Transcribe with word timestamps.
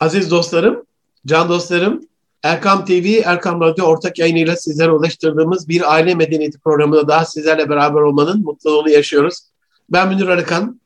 Aziz 0.00 0.30
dostlarım, 0.30 0.82
can 1.26 1.48
dostlarım, 1.48 2.00
Erkam 2.42 2.84
TV, 2.84 3.22
Erkam 3.24 3.60
Radyo 3.60 3.84
ortak 3.84 4.18
yayınıyla 4.18 4.56
sizlere 4.56 4.90
ulaştırdığımız 4.90 5.68
bir 5.68 5.94
aile 5.94 6.14
medeniyeti 6.14 6.58
programında 6.58 7.08
daha 7.08 7.24
sizlerle 7.24 7.68
beraber 7.68 8.00
olmanın 8.00 8.42
mutluluğunu 8.44 8.90
yaşıyoruz. 8.90 9.40
Ben 9.90 10.08
Münir 10.08 10.28
Arıkan. 10.28 10.80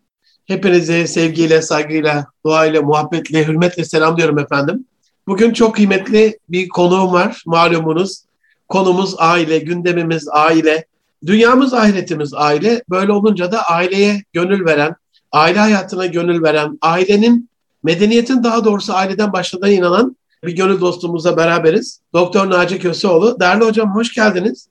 Hepinizi 0.45 1.09
sevgiyle, 1.09 1.63
saygıyla, 1.63 2.27
duayla, 2.47 2.83
muhabbetle, 2.83 3.47
hürmetle 3.47 3.85
selamlıyorum 3.85 4.39
efendim. 4.39 4.87
Bugün 5.27 5.53
çok 5.53 5.75
kıymetli 5.75 6.39
bir 6.49 6.69
konuğum 6.69 7.13
var 7.13 7.43
malumunuz. 7.47 8.23
Konumuz 8.69 9.15
aile, 9.19 9.59
gündemimiz 9.59 10.29
aile, 10.29 10.85
dünyamız 11.27 11.75
ahiretimiz 11.75 12.35
aile. 12.35 12.83
Böyle 12.91 13.13
olunca 13.13 13.53
da 13.53 13.63
aileye 13.63 14.23
gönül 14.33 14.65
veren, 14.65 14.97
aile 15.33 15.59
hayatına 15.59 16.07
gönül 16.07 16.43
veren, 16.43 16.79
ailenin, 16.83 17.49
medeniyetin 17.83 18.45
daha 18.45 18.65
doğrusu 18.65 18.95
aileden 18.95 19.33
başladığına 19.33 19.71
inanan 19.71 20.17
bir 20.45 20.57
gönül 20.57 20.81
dostumuzla 20.81 21.37
beraberiz. 21.37 22.01
Doktor 22.13 22.51
Naci 22.51 22.79
Köseoğlu. 22.79 23.41
Değerli 23.41 23.65
hocam 23.65 23.95
hoş 23.95 24.15
geldiniz. 24.15 24.69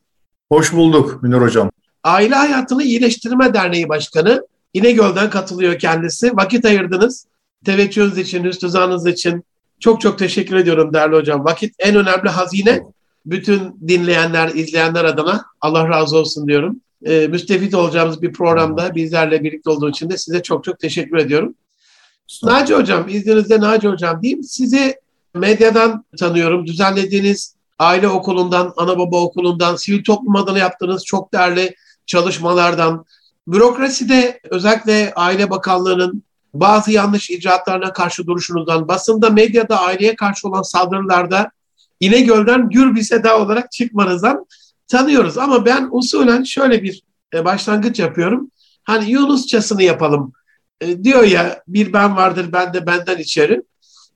Hoş 0.51 0.73
bulduk 0.73 1.23
Münir 1.23 1.41
hocam. 1.41 1.71
Aile 2.03 2.35
Hayatını 2.35 2.83
İyileştirme 2.83 3.53
Derneği 3.53 3.89
Başkanı. 3.89 4.47
İnegöl'den 4.73 5.29
katılıyor 5.29 5.79
kendisi. 5.79 6.37
Vakit 6.37 6.65
ayırdınız. 6.65 7.25
Teveccühünüz 7.65 8.17
için, 8.17 8.43
hüsnüzanınız 8.43 9.07
için 9.07 9.43
çok 9.79 10.01
çok 10.01 10.19
teşekkür 10.19 10.55
ediyorum 10.55 10.93
değerli 10.93 11.15
hocam. 11.15 11.45
Vakit 11.45 11.75
en 11.79 11.95
önemli 11.95 12.29
hazine. 12.29 12.81
Bütün 13.25 13.59
dinleyenler, 13.87 14.47
izleyenler 14.47 15.05
adına 15.05 15.45
Allah 15.61 15.89
razı 15.89 16.17
olsun 16.17 16.47
diyorum. 16.47 16.81
Ee, 17.05 17.27
müstefit 17.27 17.75
olacağımız 17.75 18.21
bir 18.21 18.33
programda 18.33 18.95
bizlerle 18.95 19.43
birlikte 19.43 19.69
olduğu 19.69 19.89
için 19.89 20.09
de 20.09 20.17
size 20.17 20.41
çok 20.41 20.63
çok 20.63 20.79
teşekkür 20.79 21.17
ediyorum. 21.17 21.55
Naci 22.43 22.73
Hocam, 22.73 23.09
izninizle 23.09 23.59
Naci 23.59 23.87
Hocam 23.87 24.21
diyeyim. 24.21 24.43
Sizi 24.43 24.95
medyadan 25.33 26.05
tanıyorum. 26.19 26.67
Düzenlediğiniz 26.67 27.55
aile 27.79 28.07
okulundan, 28.07 28.73
ana 28.77 28.99
baba 28.99 29.21
okulundan, 29.21 29.75
sivil 29.75 30.03
toplum 30.03 30.35
adına 30.35 30.57
yaptığınız 30.57 31.05
çok 31.05 31.33
değerli 31.33 31.75
çalışmalardan, 32.05 33.05
bürokraside 33.47 34.39
özellikle 34.49 35.13
Aile 35.15 35.49
Bakanlığı'nın 35.49 36.23
bazı 36.53 36.91
yanlış 36.91 37.29
icraatlarına 37.29 37.93
karşı 37.93 38.27
duruşunuzdan, 38.27 38.87
basında, 38.87 39.29
medyada 39.29 39.79
aileye 39.79 40.15
karşı 40.15 40.47
olan 40.47 40.61
saldırılarda 40.61 41.51
İnegöl'den 41.99 42.69
Gür 42.69 42.95
bir 42.95 43.01
seda 43.01 43.39
olarak 43.39 43.71
çıkmanızdan 43.71 44.45
tanıyoruz. 44.87 45.37
Ama 45.37 45.65
ben 45.65 45.89
usulen 45.91 46.43
şöyle 46.43 46.83
bir 46.83 47.03
e, 47.33 47.45
başlangıç 47.45 47.99
yapıyorum. 47.99 48.51
Hani 48.83 49.11
Yunusçasını 49.11 49.83
yapalım. 49.83 50.33
E, 50.81 51.03
diyor 51.03 51.23
ya 51.23 51.63
bir 51.67 51.93
ben 51.93 52.15
vardır 52.15 52.49
ben 52.53 52.73
de 52.73 52.85
benden 52.85 53.17
içeri. 53.17 53.61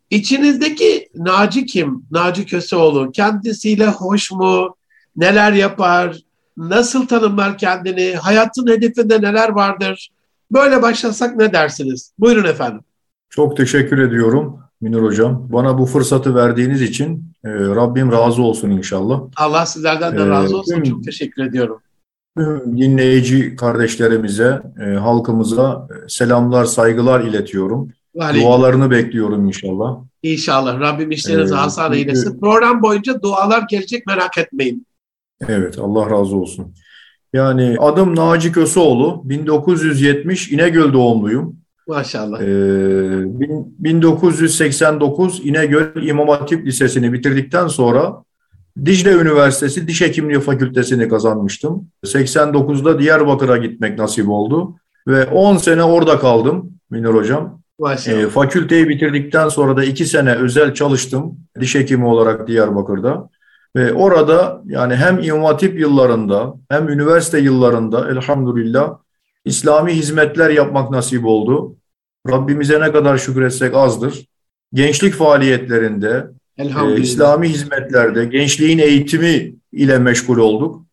İçinizdeki 0.09 1.09
Naci 1.15 1.65
kim? 1.65 2.03
Naci 2.11 2.45
Köseoğlu. 2.45 3.11
Kendisiyle 3.11 3.87
hoş 3.87 4.31
mu? 4.31 4.75
Neler 5.15 5.53
yapar? 5.53 6.17
Nasıl 6.57 7.07
tanımlar 7.07 7.57
kendini? 7.57 8.15
Hayatın 8.15 8.67
hedefinde 8.67 9.21
neler 9.21 9.49
vardır? 9.49 10.09
Böyle 10.51 10.81
başlasak 10.81 11.35
ne 11.35 11.53
dersiniz? 11.53 12.11
Buyurun 12.19 12.43
efendim. 12.45 12.81
Çok 13.29 13.57
teşekkür 13.57 13.97
ediyorum 13.97 14.59
Minur 14.81 15.03
Hocam. 15.03 15.47
Bana 15.49 15.77
bu 15.77 15.85
fırsatı 15.85 16.35
verdiğiniz 16.35 16.81
için 16.81 17.31
e, 17.45 17.49
Rabbim 17.49 18.11
razı 18.11 18.41
olsun 18.41 18.69
inşallah. 18.69 19.21
Allah 19.35 19.65
sizlerden 19.65 20.17
de 20.17 20.21
e, 20.21 20.27
razı 20.27 20.57
olsun. 20.57 20.81
Ee, 20.81 20.83
Çok 20.83 21.03
teşekkür 21.03 21.45
ediyorum. 21.45 21.81
Dinleyici 22.77 23.55
kardeşlerimize, 23.55 24.61
e, 24.81 24.85
halkımıza 24.93 25.87
selamlar, 26.07 26.65
saygılar 26.65 27.21
iletiyorum. 27.21 27.89
Aleyküm. 28.19 28.49
Dualarını 28.49 28.91
bekliyorum 28.91 29.45
inşallah. 29.45 29.97
İnşallah. 30.23 30.79
Rabbim 30.79 31.11
işlerinizi 31.11 31.53
ee, 31.53 31.57
hasan 31.57 31.93
eylesin. 31.93 32.39
Program 32.39 32.81
boyunca 32.81 33.21
dualar 33.21 33.63
gelecek 33.69 34.07
merak 34.07 34.37
etmeyin. 34.37 34.87
Evet 35.47 35.79
Allah 35.79 36.09
razı 36.09 36.35
olsun. 36.35 36.73
Yani 37.33 37.75
adım 37.79 38.15
Naci 38.15 38.51
Köseoğlu. 38.51 39.21
1970 39.25 40.51
İnegöl 40.51 40.93
doğumluyum. 40.93 41.55
Maşallah. 41.87 42.41
Ee, 42.41 42.45
1989 43.79 45.41
İnegöl 45.45 46.07
İmam 46.07 46.27
Hatip 46.27 46.65
Lisesi'ni 46.65 47.13
bitirdikten 47.13 47.67
sonra 47.67 48.23
Dicle 48.85 49.11
Üniversitesi 49.11 49.87
Diş 49.87 50.01
Hekimliği 50.01 50.39
Fakültesini 50.39 51.09
kazanmıştım. 51.09 51.87
89'da 52.05 52.99
Diyarbakır'a 52.99 53.57
gitmek 53.57 53.97
nasip 53.97 54.29
oldu. 54.29 54.75
Ve 55.07 55.25
10 55.25 55.57
sene 55.57 55.83
orada 55.83 56.19
kaldım 56.19 56.71
Münir 56.89 57.09
Hocam. 57.09 57.61
E, 58.07 58.27
fakülteyi 58.27 58.89
bitirdikten 58.89 59.49
sonra 59.49 59.77
da 59.77 59.83
iki 59.83 60.05
sene 60.05 60.35
özel 60.35 60.73
çalıştım 60.73 61.37
diş 61.59 61.75
hekimi 61.75 62.05
olarak 62.05 62.47
Diyarbakır'da. 62.47 63.29
Ve 63.75 63.93
orada 63.93 64.61
yani 64.65 64.95
hem 64.95 65.19
İmam 65.19 65.57
yıllarında 65.61 66.53
hem 66.69 66.89
üniversite 66.89 67.39
yıllarında 67.39 68.09
elhamdülillah 68.11 68.97
İslami 69.45 69.93
hizmetler 69.93 70.49
yapmak 70.49 70.91
nasip 70.91 71.25
oldu. 71.25 71.75
Rabbimize 72.29 72.81
ne 72.81 72.91
kadar 72.91 73.17
şükretsek 73.17 73.75
azdır. 73.75 74.25
Gençlik 74.73 75.13
faaliyetlerinde, 75.13 76.27
e, 76.57 77.01
İslami 77.01 77.49
hizmetlerde, 77.49 78.25
gençliğin 78.25 78.77
eğitimi 78.77 79.55
ile 79.71 79.99
meşgul 79.99 80.37
olduk. 80.37 80.85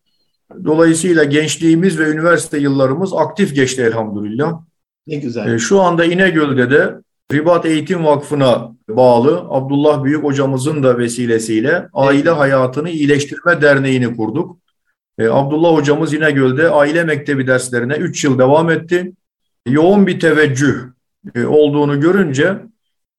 Dolayısıyla 0.65 1.23
gençliğimiz 1.23 1.99
ve 1.99 2.09
üniversite 2.09 2.57
yıllarımız 2.57 3.13
aktif 3.13 3.55
geçti 3.55 3.81
elhamdülillah. 3.81 4.61
Ne 5.07 5.15
güzel. 5.15 5.53
E, 5.53 5.59
şu 5.59 5.81
anda 5.81 6.05
İnegöl'de 6.05 6.71
de 6.71 6.95
Ribat 7.31 7.65
Eğitim 7.65 8.05
Vakfı'na 8.05 8.71
bağlı 8.89 9.45
Abdullah 9.49 10.03
Büyük 10.03 10.23
hocamızın 10.23 10.83
da 10.83 10.97
vesilesiyle 10.97 11.87
Aile 11.93 12.29
Hayatını 12.29 12.89
İyileştirme 12.89 13.61
Derneği'ni 13.61 14.15
kurduk. 14.15 14.57
E, 15.17 15.27
Abdullah 15.27 15.73
hocamız 15.73 16.13
İnegöl'de 16.13 16.69
aile 16.69 17.03
mektebi 17.03 17.47
derslerine 17.47 17.93
3 17.95 18.23
yıl 18.23 18.39
devam 18.39 18.69
etti. 18.69 19.13
Yoğun 19.67 20.07
bir 20.07 20.19
teveccüh 20.19 20.75
e, 21.35 21.45
olduğunu 21.45 21.99
görünce 21.99 22.57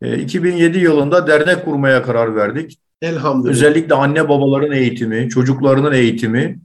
2007 0.05 0.79
yılında 0.79 1.27
dernek 1.27 1.65
kurmaya 1.65 2.03
karar 2.03 2.37
verdik. 2.37 2.79
Elhamdülillah. 3.03 3.53
Özellikle 3.53 3.95
anne 3.95 4.29
babaların 4.29 4.73
eğitimi, 4.73 5.29
çocuklarının 5.29 5.93
eğitimi, 5.93 6.61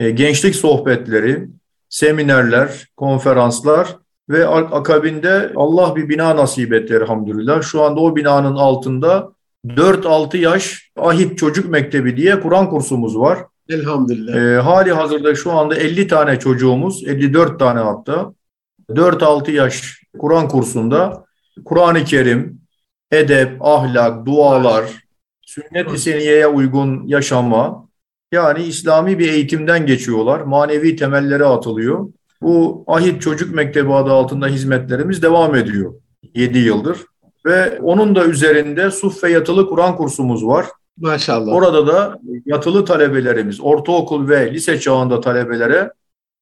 gençlik 0.00 0.54
sohbetleri, 0.56 1.48
seminerler, 1.88 2.86
konferanslar 2.96 3.96
ve 4.28 4.46
akabinde 4.46 5.52
Allah 5.56 5.96
bir 5.96 6.08
bina 6.08 6.36
nasip 6.36 6.72
etti 6.72 6.94
elhamdülillah. 6.94 7.62
Şu 7.62 7.82
anda 7.82 8.00
o 8.00 8.16
binanın 8.16 8.56
altında 8.56 9.32
4-6 9.66 10.36
yaş 10.36 10.90
Ahit 10.96 11.38
Çocuk 11.38 11.68
Mektebi 11.68 12.16
diye 12.16 12.40
Kur'an 12.40 12.70
kursumuz 12.70 13.18
var. 13.18 13.38
Elhamdülillah. 13.68 14.34
Ee, 14.34 14.60
hali 14.60 14.92
hazırda 14.92 15.34
şu 15.34 15.52
anda 15.52 15.74
50 15.74 16.08
tane 16.08 16.38
çocuğumuz, 16.38 17.04
54 17.06 17.58
tane 17.58 17.80
hatta 17.80 18.32
4-6 18.90 19.50
yaş 19.50 20.02
Kur'an 20.18 20.48
kursunda 20.48 21.24
Kur'an-ı 21.64 22.04
Kerim, 22.04 22.60
edep, 23.12 23.56
ahlak, 23.60 24.26
dualar, 24.26 24.84
sünnet-i 25.42 25.98
seniyeye 25.98 26.46
uygun 26.46 27.06
yaşama 27.06 27.88
yani 28.32 28.62
İslami 28.62 29.18
bir 29.18 29.32
eğitimden 29.32 29.86
geçiyorlar. 29.86 30.40
Manevi 30.40 30.96
temellere 30.96 31.44
atılıyor. 31.44 32.08
Bu 32.42 32.84
Ahit 32.86 33.22
Çocuk 33.22 33.54
Mektebi 33.54 33.92
adı 33.92 34.12
altında 34.12 34.46
hizmetlerimiz 34.46 35.22
devam 35.22 35.54
ediyor 35.54 35.94
7 36.34 36.58
yıldır. 36.58 36.98
Ve 37.46 37.78
onun 37.82 38.14
da 38.14 38.24
üzerinde 38.24 38.90
Suffe 38.90 39.30
Yatılı 39.30 39.68
Kur'an 39.68 39.96
kursumuz 39.96 40.46
var. 40.46 40.66
Maşallah. 40.96 41.52
Orada 41.52 41.86
da 41.86 42.18
yatılı 42.46 42.84
talebelerimiz, 42.84 43.60
ortaokul 43.60 44.28
ve 44.28 44.54
lise 44.54 44.80
çağında 44.80 45.20
talebelere 45.20 45.90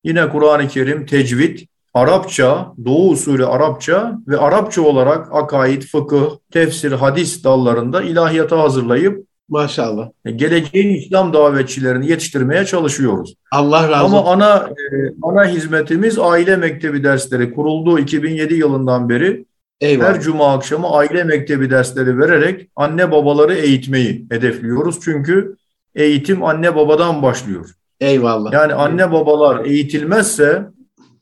yine 0.04 0.28
Kur'an-ı 0.28 0.68
Kerim, 0.68 1.06
tecvid, 1.06 1.58
Arapça, 1.96 2.72
Doğu 2.84 3.10
usulü 3.10 3.46
Arapça 3.46 4.18
ve 4.28 4.38
Arapça 4.38 4.82
olarak 4.82 5.28
akaid, 5.32 5.82
fıkıh, 5.82 6.30
tefsir, 6.52 6.92
hadis 6.92 7.44
dallarında 7.44 8.02
ilahiyata 8.02 8.58
hazırlayıp 8.58 9.26
Maşallah. 9.48 10.08
E, 10.24 10.30
geleceğin 10.30 10.94
İslam 10.94 11.32
davetçilerini 11.32 12.10
yetiştirmeye 12.10 12.64
çalışıyoruz. 12.64 13.34
Allah 13.52 13.90
razı 13.90 14.04
olsun. 14.04 14.16
Ama 14.16 14.30
ana 14.32 14.56
e, 14.56 14.96
ana 15.22 15.46
hizmetimiz 15.46 16.18
aile 16.18 16.56
mektebi 16.56 17.04
dersleri. 17.04 17.54
Kurulduğu 17.54 17.98
2007 17.98 18.54
yılından 18.54 19.08
beri 19.08 19.44
Eyvallah. 19.80 20.08
her 20.08 20.20
cuma 20.20 20.54
akşamı 20.54 20.90
aile 20.90 21.24
mektebi 21.24 21.70
dersleri 21.70 22.18
vererek 22.18 22.68
anne 22.76 23.10
babaları 23.10 23.54
eğitmeyi 23.54 24.26
hedefliyoruz. 24.30 25.00
Çünkü 25.04 25.56
eğitim 25.94 26.44
anne 26.44 26.76
babadan 26.76 27.22
başlıyor. 27.22 27.70
Eyvallah. 28.00 28.52
Yani 28.52 28.74
anne 28.74 29.12
babalar 29.12 29.64
eğitilmezse 29.64 30.66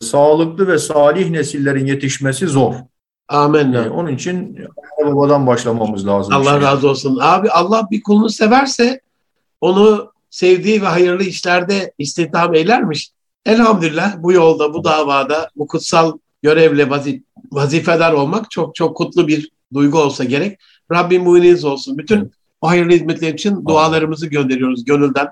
sağlıklı 0.00 0.68
ve 0.68 0.78
salih 0.78 1.30
nesillerin 1.30 1.86
yetişmesi 1.86 2.46
zor. 2.46 2.74
Amin. 3.28 3.72
Ee, 3.72 3.90
onun 3.90 4.14
için 4.14 4.58
babadan 5.04 5.46
başlamamız 5.46 6.06
lazım. 6.06 6.34
Allah 6.34 6.54
işte. 6.54 6.60
razı 6.60 6.88
olsun. 6.88 7.18
Abi 7.22 7.50
Allah 7.50 7.88
bir 7.90 8.02
kulunu 8.02 8.30
severse 8.30 9.00
onu 9.60 10.12
sevdiği 10.30 10.82
ve 10.82 10.86
hayırlı 10.86 11.24
işlerde 11.24 11.92
istihdam 11.98 12.54
eylermiş. 12.54 13.10
Elhamdülillah 13.46 14.14
bu 14.18 14.32
yolda, 14.32 14.74
bu 14.74 14.84
davada, 14.84 15.50
bu 15.56 15.66
kutsal 15.66 16.12
görevle 16.42 16.90
vazif 16.90 17.22
vazifedar 17.52 18.12
olmak 18.12 18.50
çok 18.50 18.74
çok 18.74 18.96
kutlu 18.96 19.28
bir 19.28 19.50
duygu 19.74 19.98
olsa 19.98 20.24
gerek. 20.24 20.58
Rabbim 20.92 21.22
muininiz 21.22 21.64
olsun. 21.64 21.98
Bütün 21.98 22.32
o 22.60 22.68
hayırlı 22.68 22.92
hizmetler 22.92 23.34
için 23.34 23.64
dualarımızı 23.66 24.26
gönderiyoruz 24.26 24.84
gönülden. 24.84 25.28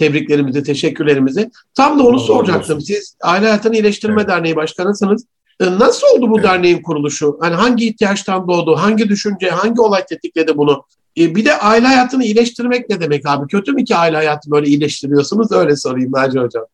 Tebriklerimizi, 0.00 0.62
teşekkürlerimizi. 0.62 1.50
Tam 1.74 1.98
da 1.98 2.02
onu 2.02 2.16
Allah 2.16 2.18
soracaktım. 2.24 2.76
olsun. 2.76 2.86
Siz 2.94 3.16
Aile 3.22 3.46
Hayatını 3.46 3.74
İyileştirme 3.74 4.20
Evet. 4.20 4.28
Derneği 4.30 4.56
Başkanısınız. 4.56 5.24
E, 5.60 5.66
Nasıl 5.78 6.06
oldu 6.16 6.30
bu 6.30 6.38
Evet. 6.38 6.48
derneğin 6.48 6.82
kuruluşu? 6.82 7.38
Hani 7.40 7.54
hangi 7.54 7.86
ihtiyaçtan 7.88 8.48
doğdu? 8.48 8.76
Hangi 8.76 9.08
düşünce, 9.08 9.50
hangi 9.50 9.80
olay 9.80 10.06
tetikledi 10.06 10.56
bunu? 10.56 10.84
E, 11.18 11.34
bir 11.34 11.44
de 11.44 11.58
aile 11.58 11.86
hayatını 11.86 12.24
iyileştirmek 12.24 12.88
ne 12.90 13.00
demek 13.00 13.28
abi? 13.28 13.46
Kötü 13.46 13.72
mü 13.72 13.84
ki 13.84 13.96
aile 13.96 14.16
hayatı 14.16 14.50
böyle 14.50 14.66
iyileştiriyorsunuz? 14.66 15.52
Öyle 15.52 15.76
sorayım 15.76 16.12
Naci 16.12 16.38
Hocam. 16.38 16.64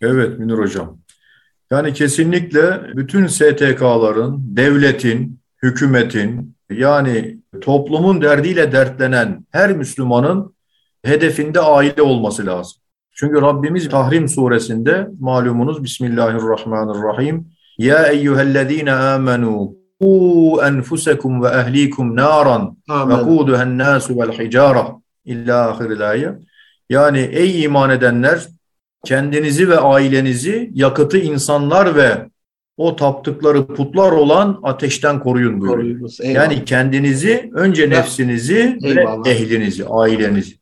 Evet 0.00 0.38
Münir 0.38 0.58
Hocam. 0.58 0.98
Yani 1.70 1.92
kesinlikle 1.92 2.80
bütün 2.96 3.26
STK'ların, 3.26 4.36
devletin, 4.56 5.38
hükümetin 5.62 6.54
yani 6.70 7.38
toplumun 7.60 8.22
derdiyle 8.22 8.72
dertlenen 8.72 9.46
her 9.50 9.72
Müslümanın 9.72 10.55
hedefinde 11.04 11.60
aile 11.60 12.02
olması 12.02 12.46
lazım. 12.46 12.80
Çünkü 13.12 13.42
Rabbimiz 13.42 13.88
Tahrim 13.88 14.28
suresinde 14.28 15.08
malumunuz 15.20 15.84
Bismillahirrahmanirrahim 15.84 17.46
Ya 17.78 18.06
eyyühellezine 18.06 18.92
amenu 18.92 19.74
ku 20.00 20.60
enfusekum 20.66 21.42
ve 21.42 21.48
ehlikum 21.48 22.16
naran 22.16 22.76
ve 22.88 23.22
kuduhen 23.22 23.78
nasu 23.78 24.18
vel 24.18 24.32
hicara 24.32 24.86
illa 25.24 25.70
ahiril 25.70 26.34
Yani 26.90 27.18
ey 27.18 27.62
iman 27.62 27.90
edenler 27.90 28.46
kendinizi 29.04 29.68
ve 29.68 29.78
ailenizi 29.78 30.70
yakıtı 30.74 31.18
insanlar 31.18 31.96
ve 31.96 32.28
o 32.76 32.96
taptıkları 32.96 33.66
putlar 33.66 34.12
olan 34.12 34.60
ateşten 34.62 35.20
koruyun 35.20 35.60
buyuruyor. 35.60 36.10
Yani 36.22 36.64
kendinizi, 36.64 37.50
önce 37.54 37.90
nefsinizi 37.90 38.78
ve 38.82 39.30
ehlinizi, 39.30 39.86
ailenizi. 39.86 40.56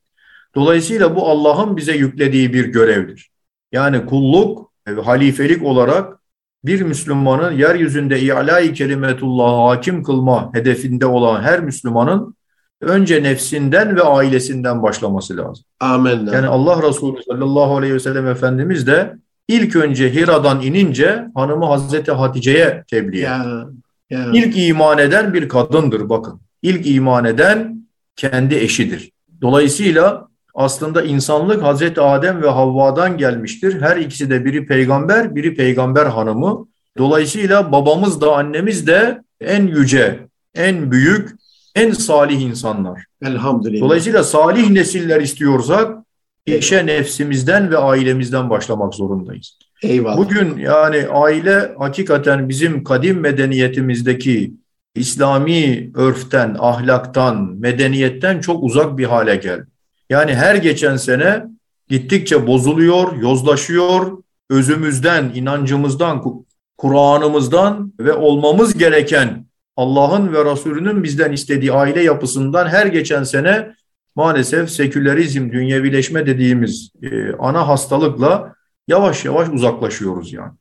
Dolayısıyla 0.54 1.16
bu 1.16 1.28
Allah'ın 1.28 1.76
bize 1.76 1.92
yüklediği 1.92 2.52
bir 2.52 2.64
görevdir. 2.64 3.30
Yani 3.72 4.06
kulluk 4.06 4.72
ve 4.88 5.00
halifelik 5.00 5.62
olarak 5.62 6.18
bir 6.64 6.82
Müslümanın 6.82 7.52
yeryüzünde 7.52 8.20
i'la-i 8.20 8.72
kelimetullah'a 8.72 9.68
hakim 9.68 10.02
kılma 10.02 10.50
hedefinde 10.54 11.06
olan 11.06 11.42
her 11.42 11.60
Müslümanın 11.60 12.34
önce 12.80 13.22
nefsinden 13.22 13.96
ve 13.96 14.02
ailesinden 14.02 14.82
başlaması 14.82 15.36
lazım. 15.36 15.64
Amin. 15.80 16.26
Yani 16.26 16.46
Allah 16.46 16.88
Resulü 16.88 17.22
sallallahu 17.22 17.76
aleyhi 17.76 17.94
ve 17.94 18.00
sellem 18.00 18.26
Efendimiz 18.26 18.86
de 18.86 19.16
ilk 19.48 19.76
önce 19.76 20.14
Hira'dan 20.14 20.62
inince 20.62 21.24
hanımı 21.34 21.66
Hazreti 21.66 22.12
Hatice'ye 22.12 22.84
tebliğ 22.90 23.20
ya, 23.20 23.66
ya. 24.10 24.30
İlk 24.32 24.58
iman 24.58 24.98
eden 24.98 25.34
bir 25.34 25.48
kadındır 25.48 26.08
bakın. 26.08 26.40
İlk 26.62 26.86
iman 26.86 27.24
eden 27.24 27.86
kendi 28.16 28.54
eşidir. 28.54 29.12
Dolayısıyla 29.40 30.28
aslında 30.54 31.02
insanlık 31.02 31.62
Hazreti 31.62 32.00
Adem 32.00 32.42
ve 32.42 32.48
Havva'dan 32.48 33.18
gelmiştir. 33.18 33.80
Her 33.80 33.96
ikisi 33.96 34.30
de 34.30 34.44
biri 34.44 34.66
peygamber, 34.66 35.34
biri 35.34 35.54
peygamber 35.54 36.06
hanımı. 36.06 36.66
Dolayısıyla 36.98 37.72
babamız 37.72 38.20
da 38.20 38.36
annemiz 38.36 38.86
de 38.86 39.22
en 39.40 39.66
yüce, 39.66 40.20
en 40.54 40.90
büyük, 40.90 41.30
en 41.74 41.90
salih 41.90 42.40
insanlar. 42.40 43.04
Elhamdülillah. 43.22 43.80
Dolayısıyla 43.80 44.24
salih 44.24 44.70
nesiller 44.70 45.20
istiyorsak 45.20 45.98
işe 46.46 46.86
nefsimizden 46.86 47.70
ve 47.70 47.78
ailemizden 47.78 48.50
başlamak 48.50 48.94
zorundayız. 48.94 49.58
Eyvallah. 49.82 50.16
Bugün 50.16 50.56
yani 50.58 51.06
aile 51.12 51.74
hakikaten 51.78 52.48
bizim 52.48 52.84
kadim 52.84 53.20
medeniyetimizdeki 53.20 54.54
İslami 54.94 55.90
örften, 55.94 56.56
ahlaktan, 56.58 57.56
medeniyetten 57.58 58.40
çok 58.40 58.64
uzak 58.64 58.98
bir 58.98 59.04
hale 59.04 59.36
geldi. 59.36 59.66
Yani 60.10 60.34
her 60.34 60.54
geçen 60.54 60.96
sene 60.96 61.44
gittikçe 61.88 62.46
bozuluyor, 62.46 63.16
yozlaşıyor, 63.16 64.18
özümüzden, 64.50 65.32
inancımızdan, 65.34 66.18
Ku- 66.18 66.44
Kur'an'ımızdan 66.78 67.92
ve 68.00 68.12
olmamız 68.12 68.78
gereken 68.78 69.46
Allah'ın 69.76 70.32
ve 70.32 70.44
Resulünün 70.44 71.02
bizden 71.02 71.32
istediği 71.32 71.72
aile 71.72 72.02
yapısından 72.02 72.68
her 72.68 72.86
geçen 72.86 73.22
sene 73.22 73.74
maalesef 74.14 74.70
sekülerizm, 74.70 75.52
dünyevileşme 75.52 76.26
dediğimiz 76.26 76.90
e, 77.02 77.32
ana 77.32 77.68
hastalıkla 77.68 78.54
yavaş 78.88 79.24
yavaş 79.24 79.48
uzaklaşıyoruz 79.48 80.32
yani. 80.32 80.52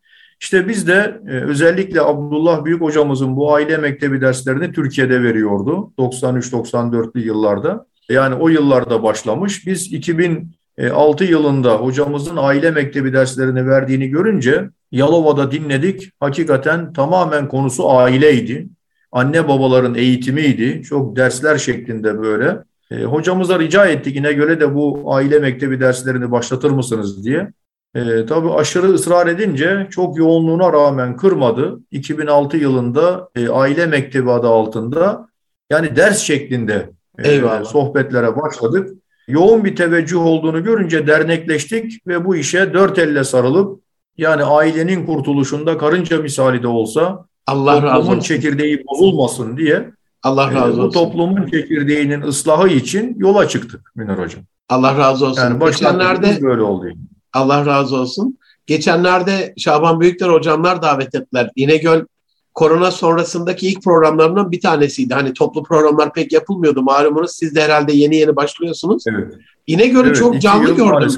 İşte 0.42 0.68
biz 0.68 0.88
de 0.88 1.22
e, 1.28 1.32
özellikle 1.32 2.02
Abdullah 2.02 2.66
Büyük 2.66 2.82
hocamızın 2.82 3.36
bu 3.36 3.54
aile 3.54 3.78
mektebi 3.78 4.22
derslerini 4.22 4.72
Türkiye'de 4.72 5.24
veriyordu 5.24 5.94
93-94'lü 5.98 7.20
yıllarda. 7.20 7.86
Yani 8.14 8.36
o 8.36 8.50
yıllarda 8.50 9.04
başlamış. 9.04 9.68
Biz 9.68 9.94
2006 9.94 11.24
yılında 11.24 11.76
hocamızın 11.76 12.38
aile 12.38 12.72
mektebi 12.72 13.14
derslerini 13.14 13.68
verdiğini 13.68 14.08
görünce 14.08 14.70
Yalova'da 14.92 15.52
dinledik. 15.52 16.12
Hakikaten 16.20 16.94
tamamen 16.94 17.48
konusu 17.48 17.92
aileydi. 17.92 18.68
Anne 19.12 19.48
babaların 19.48 19.96
eğitimiydi. 19.96 20.84
Çok 20.84 21.16
dersler 21.16 21.58
şeklinde 21.58 22.22
böyle. 22.22 22.58
E, 22.92 23.04
hocamıza 23.04 23.60
rica 23.60 23.86
ettik 23.86 24.16
yine 24.16 24.34
göre 24.34 24.60
de 24.60 24.76
bu 24.76 25.14
aile 25.14 25.40
mektebi 25.40 25.80
derslerini 25.80 26.32
başlatır 26.32 26.72
mısınız 26.72 27.26
diye. 27.26 27.52
E, 27.96 28.26
tabii 28.26 28.50
aşırı 28.52 28.88
ısrar 28.88 29.28
edince 29.28 29.88
çok 29.92 30.18
yoğunluğuna 30.18 30.74
rağmen 30.74 31.18
kırmadı. 31.18 31.80
2006 31.92 32.58
yılında 32.58 33.30
e, 33.36 33.50
aile 33.50 33.86
mektebi 33.86 34.32
adı 34.32 34.48
altında 34.48 35.28
yani 35.70 35.96
ders 35.96 36.20
şeklinde 36.20 36.90
e, 37.20 37.32
Eyvallah. 37.32 37.66
sohbetlere 37.66 38.36
başladık. 38.42 38.90
Yoğun 39.28 39.64
bir 39.66 39.76
teveccüh 39.76 40.26
olduğunu 40.26 40.64
görünce 40.64 41.08
dernekleştik 41.08 42.08
ve 42.08 42.26
bu 42.26 42.36
işe 42.36 42.74
dört 42.74 43.00
elle 43.00 43.24
sarılıp 43.24 43.82
yani 44.18 44.44
ailenin 44.44 45.06
kurtuluşunda 45.06 45.78
karınca 45.78 46.18
misali 46.18 46.64
de 46.64 46.68
olsa 46.68 47.26
Allah 47.48 47.76
razı 47.76 47.88
toplumun 47.88 48.18
olsun. 48.18 48.20
çekirdeği 48.20 48.84
bozulmasın 48.86 49.58
diye 49.58 49.92
Allah 50.24 50.52
e, 50.52 50.56
razı 50.56 50.78
bu 50.78 50.82
olsun. 50.82 50.92
toplumun 50.92 51.48
çekirdeğinin 51.48 52.22
ıslahı 52.22 52.68
için 52.68 53.16
yola 53.20 53.48
çıktık 53.48 53.92
Münir 53.96 54.18
Hocam. 54.18 54.44
Allah 54.70 54.98
razı 54.98 55.26
olsun. 55.28 55.42
Yani 55.42 55.66
Geçenlerde 55.66 56.42
böyle 56.42 56.62
oldu. 56.62 56.86
Allah 57.34 57.66
razı 57.66 57.96
olsun. 57.96 58.38
Geçenlerde 58.68 59.54
Şaban 59.58 60.00
Büyükler 60.00 60.30
hocamlar 60.30 60.82
davet 60.82 61.16
ettiler. 61.16 61.50
İnegöl 61.56 62.02
korona 62.54 62.92
sonrasındaki 62.92 63.68
ilk 63.68 63.84
programlarından 63.84 64.52
bir 64.52 64.62
tanesiydi. 64.62 65.14
Hani 65.14 65.34
toplu 65.34 65.64
programlar 65.64 66.14
pek 66.14 66.32
yapılmıyordu 66.32 66.82
malumunuz. 66.82 67.32
Siz 67.32 67.56
de 67.56 67.62
herhalde 67.62 67.94
yeni 67.94 68.16
yeni 68.16 68.36
başlıyorsunuz. 68.36 69.04
Evet. 69.08 69.34
İnegöl'ü 69.68 70.08
evet, 70.08 70.16
çok 70.16 70.42
canlı 70.42 70.76
gördüm. 70.76 71.10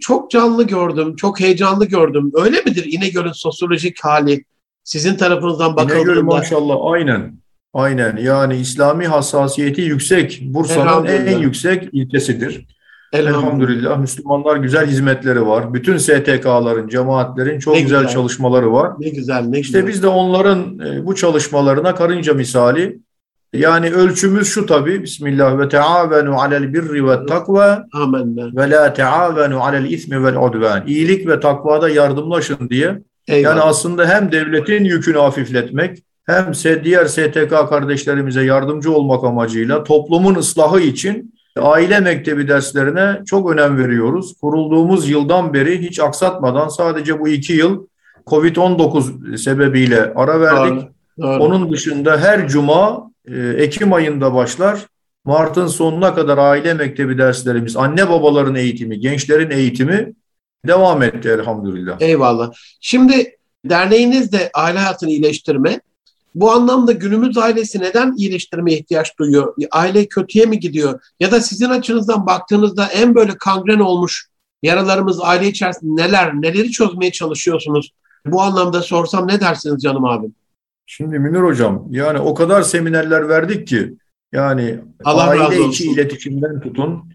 Çok 0.00 0.30
canlı 0.30 0.66
gördüm. 0.66 1.16
Çok 1.16 1.40
heyecanlı 1.40 1.84
gördüm. 1.84 2.32
Öyle 2.34 2.62
midir 2.62 2.92
İnegöl'ün 2.92 3.32
sosyolojik 3.32 4.04
hali? 4.04 4.44
Sizin 4.84 5.14
tarafınızdan 5.14 5.72
İnegöl 5.72 5.88
bakıldığında. 5.88 6.22
maşallah 6.22 6.76
aynen. 6.92 7.38
Aynen 7.74 8.16
yani 8.16 8.56
İslami 8.56 9.06
hassasiyeti 9.06 9.80
yüksek. 9.80 10.40
Bursa'nın 10.42 11.04
en 11.06 11.38
yüksek 11.38 11.88
ilçesidir. 11.92 12.66
Elhamdülillah. 13.12 13.98
Müslümanlar 13.98 14.56
güzel 14.56 14.86
hizmetleri 14.86 15.46
var. 15.46 15.74
Bütün 15.74 15.96
STK'ların, 15.98 16.88
cemaatlerin 16.88 17.58
çok 17.58 17.74
Ne 17.74 17.80
güzel, 17.80 18.00
güzel. 18.00 18.14
çalışmaları 18.14 18.72
var. 18.72 18.92
Ne 18.98 19.08
güzel, 19.08 19.42
ne 19.48 19.58
İşte 19.60 19.78
güzel. 19.80 19.92
biz 19.94 20.02
de 20.02 20.06
onların 20.06 20.78
e, 20.78 21.06
bu 21.06 21.14
çalışmalarına 21.14 21.94
karınca 21.94 22.34
misali 22.34 22.98
yani 23.52 23.90
ölçümüz 23.90 24.48
şu 24.48 24.66
tabii 24.66 25.02
Bismillah 25.02 25.58
ve 25.58 25.68
teavenu 25.68 26.40
alel 26.40 26.74
birri 26.74 27.06
ve 27.06 27.26
takva 27.26 27.84
Amenna. 27.92 28.46
ve 28.56 28.70
la 28.70 28.92
teavenu 28.92 29.60
alel 29.64 29.90
ismi 29.90 30.24
vel 30.24 30.36
udvan. 30.36 30.86
İyilik 30.86 31.28
ve 31.28 31.40
takvada 31.40 31.88
yardımlaşın 31.88 32.68
diye. 32.70 32.98
Eyvallah. 33.28 33.50
Yani 33.56 33.60
aslında 33.60 34.08
hem 34.08 34.32
devletin 34.32 34.84
yükünü 34.84 35.18
hafifletmek 35.18 35.98
hem 36.26 36.52
diğer 36.84 37.06
STK 37.06 37.50
kardeşlerimize 37.68 38.44
yardımcı 38.44 38.92
olmak 38.92 39.24
amacıyla 39.24 39.84
toplumun 39.84 40.34
ıslahı 40.34 40.80
için 40.80 41.34
aile 41.56 42.00
mektebi 42.00 42.48
derslerine 42.48 43.22
çok 43.26 43.50
önem 43.50 43.78
veriyoruz. 43.78 44.34
Kurulduğumuz 44.40 45.08
yıldan 45.08 45.54
beri 45.54 45.82
hiç 45.82 46.00
aksatmadan 46.00 46.68
sadece 46.68 47.20
bu 47.20 47.28
iki 47.28 47.52
yıl 47.52 47.86
Covid-19 48.26 49.38
sebebiyle 49.38 50.12
ara 50.14 50.40
verdik. 50.40 50.82
Doğru, 50.82 50.88
doğru. 51.22 51.42
Onun 51.42 51.72
dışında 51.72 52.18
her 52.18 52.48
cuma 52.48 53.10
e, 53.28 53.38
Ekim 53.38 53.92
ayında 53.92 54.34
başlar. 54.34 54.86
Mart'ın 55.24 55.66
sonuna 55.66 56.14
kadar 56.14 56.38
aile 56.38 56.74
mektebi 56.74 57.18
derslerimiz, 57.18 57.76
anne 57.76 58.10
babaların 58.10 58.54
eğitimi, 58.54 59.00
gençlerin 59.00 59.50
eğitimi 59.50 60.12
devam 60.66 61.02
etti 61.02 61.28
elhamdülillah. 61.28 62.00
Eyvallah. 62.00 62.52
Şimdi 62.80 63.36
derneğiniz 63.64 64.32
de 64.32 64.50
aile 64.54 64.78
hayatını 64.78 65.10
iyileştirme. 65.10 65.80
Bu 66.36 66.52
anlamda 66.52 66.92
günümüz 66.92 67.38
ailesi 67.38 67.80
neden 67.80 68.14
iyileştirmeye 68.16 68.78
ihtiyaç 68.78 69.18
duyuyor? 69.18 69.54
Aile 69.70 70.06
kötüye 70.06 70.46
mi 70.46 70.60
gidiyor? 70.60 71.00
Ya 71.20 71.30
da 71.30 71.40
sizin 71.40 71.70
açınızdan 71.70 72.26
baktığınızda 72.26 72.86
en 72.86 73.14
böyle 73.14 73.38
kangren 73.38 73.78
olmuş 73.78 74.26
yaralarımız 74.62 75.20
aile 75.22 75.48
içerisinde 75.48 76.02
neler, 76.02 76.34
neleri 76.34 76.70
çözmeye 76.70 77.12
çalışıyorsunuz? 77.12 77.92
Bu 78.26 78.42
anlamda 78.42 78.82
sorsam 78.82 79.28
ne 79.28 79.40
dersiniz 79.40 79.82
canım 79.82 80.04
abim? 80.04 80.34
Şimdi 80.86 81.18
Münir 81.18 81.40
Hocam 81.40 81.86
yani 81.90 82.18
o 82.18 82.34
kadar 82.34 82.62
seminerler 82.62 83.28
verdik 83.28 83.66
ki 83.66 83.96
Yani 84.32 84.78
Allah 85.04 85.28
aile 85.28 85.68
içi 85.68 85.90
iletişimden 85.90 86.60
tutun. 86.60 87.12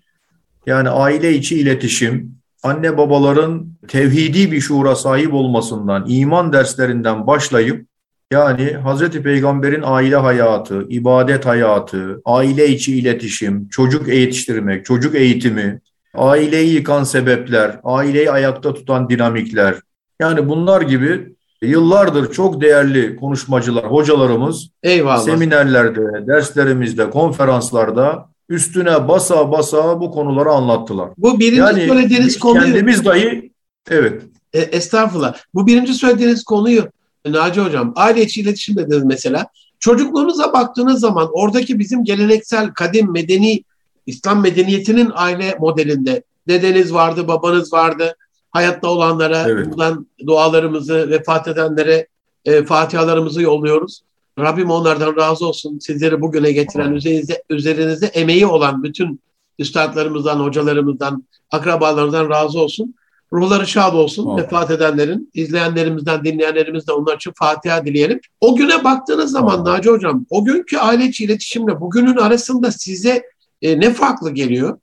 Yani 0.65 0.89
aile 0.89 1.33
içi 1.33 1.59
iletişim, 1.59 2.35
anne 2.63 2.97
babaların 2.97 3.67
tevhidi 3.87 4.51
bir 4.51 4.61
şuura 4.61 4.95
sahip 4.95 5.33
olmasından, 5.33 6.05
iman 6.07 6.53
derslerinden 6.53 7.27
başlayıp 7.27 7.90
yani 8.31 8.71
Hazreti 8.71 9.23
Peygamber'in 9.23 9.81
aile 9.85 10.15
hayatı, 10.15 10.85
ibadet 10.89 11.45
hayatı, 11.45 12.21
aile 12.25 12.69
içi 12.69 12.97
iletişim, 12.97 13.67
çocuk 13.69 14.07
yetiştirmek, 14.07 14.85
çocuk 14.85 15.15
eğitimi, 15.15 15.81
aileyi 16.13 16.73
yıkan 16.73 17.03
sebepler, 17.03 17.79
aileyi 17.83 18.31
ayakta 18.31 18.73
tutan 18.73 19.09
dinamikler. 19.09 19.75
Yani 20.19 20.50
bunlar 20.50 20.81
gibi 20.81 21.35
yıllardır 21.61 22.31
çok 22.31 22.61
değerli 22.61 23.15
konuşmacılar, 23.15 23.85
hocalarımız 23.85 24.69
Eyvallah. 24.83 25.19
seminerlerde, 25.19 26.27
derslerimizde, 26.27 27.09
konferanslarda 27.09 28.29
üstüne 28.50 29.07
basa 29.07 29.51
basa 29.51 30.00
bu 30.01 30.11
konuları 30.11 30.50
anlattılar. 30.50 31.09
Bu 31.17 31.39
birinci 31.39 31.59
Yani 31.59 31.88
söylediğiniz 31.88 32.39
konuyu 32.39 32.65
kendimiz 32.65 33.05
dahi 33.05 33.51
evet 33.89 34.21
E, 34.53 34.59
estağfurullah. 34.59 35.33
Bu 35.53 35.67
birinci 35.67 35.93
söylediğiniz 35.93 36.43
konuyu 36.43 36.88
Naci 37.25 37.61
Hocam 37.61 37.93
aile 37.95 38.21
içi 38.21 38.41
iletişim 38.41 38.75
dediniz 38.75 39.03
mesela. 39.03 39.47
Çocukluğunuza 39.79 40.53
baktığınız 40.53 40.99
zaman 40.99 41.29
oradaki 41.33 41.79
bizim 41.79 42.03
geleneksel 42.03 42.73
kadim 42.73 43.11
medeni 43.11 43.63
İslam 44.07 44.41
medeniyetinin 44.41 45.11
aile 45.13 45.55
modelinde 45.59 46.23
dedeniz 46.47 46.93
vardı, 46.93 47.27
babanız 47.27 47.73
vardı. 47.73 48.15
Hayatta 48.51 48.87
olanlara 48.87 49.45
Evet. 49.49 49.67
buradan 49.67 50.07
dualarımızı, 50.27 51.09
vefat 51.09 51.47
edenlere 51.47 52.07
e, 52.45 52.65
fatihalarımızı 52.65 53.41
yolluyoruz. 53.41 54.01
Rabbim 54.39 54.69
onlardan 54.69 55.15
razı 55.15 55.47
olsun. 55.47 55.79
Sizleri 55.79 56.21
bugüne 56.21 56.51
getiren, 56.51 56.85
Amin. 56.85 56.95
üzerinizde, 56.95 57.43
üzerinizde 57.49 58.05
emeği 58.05 58.45
olan 58.45 58.83
bütün 58.83 59.19
üstadlarımızdan, 59.59 60.39
hocalarımızdan, 60.39 61.23
akrabalarımızdan 61.51 62.29
razı 62.29 62.59
olsun. 62.59 62.95
Ruhları 63.33 63.67
şad 63.67 63.93
olsun 63.93 64.27
Amin. 64.27 64.43
vefat 64.43 64.71
edenlerin, 64.71 65.31
izleyenlerimizden, 65.33 66.23
dinleyenlerimizden 66.23 66.93
onlar 66.93 67.15
için 67.15 67.31
Fatiha 67.35 67.85
dileyelim. 67.85 68.19
O 68.41 68.55
güne 68.55 68.83
baktığınız 68.83 69.31
zaman 69.31 69.53
Amin. 69.53 69.65
Naci 69.65 69.89
Hocam, 69.89 70.25
o 70.29 70.45
günkü 70.45 70.77
aile 70.77 71.05
içi 71.05 71.23
iletişimle 71.23 71.81
bugünün 71.81 72.17
arasında 72.17 72.71
size 72.71 73.23
e, 73.61 73.79
ne 73.79 73.93
farklı 73.93 74.31
geliyor? 74.31 74.79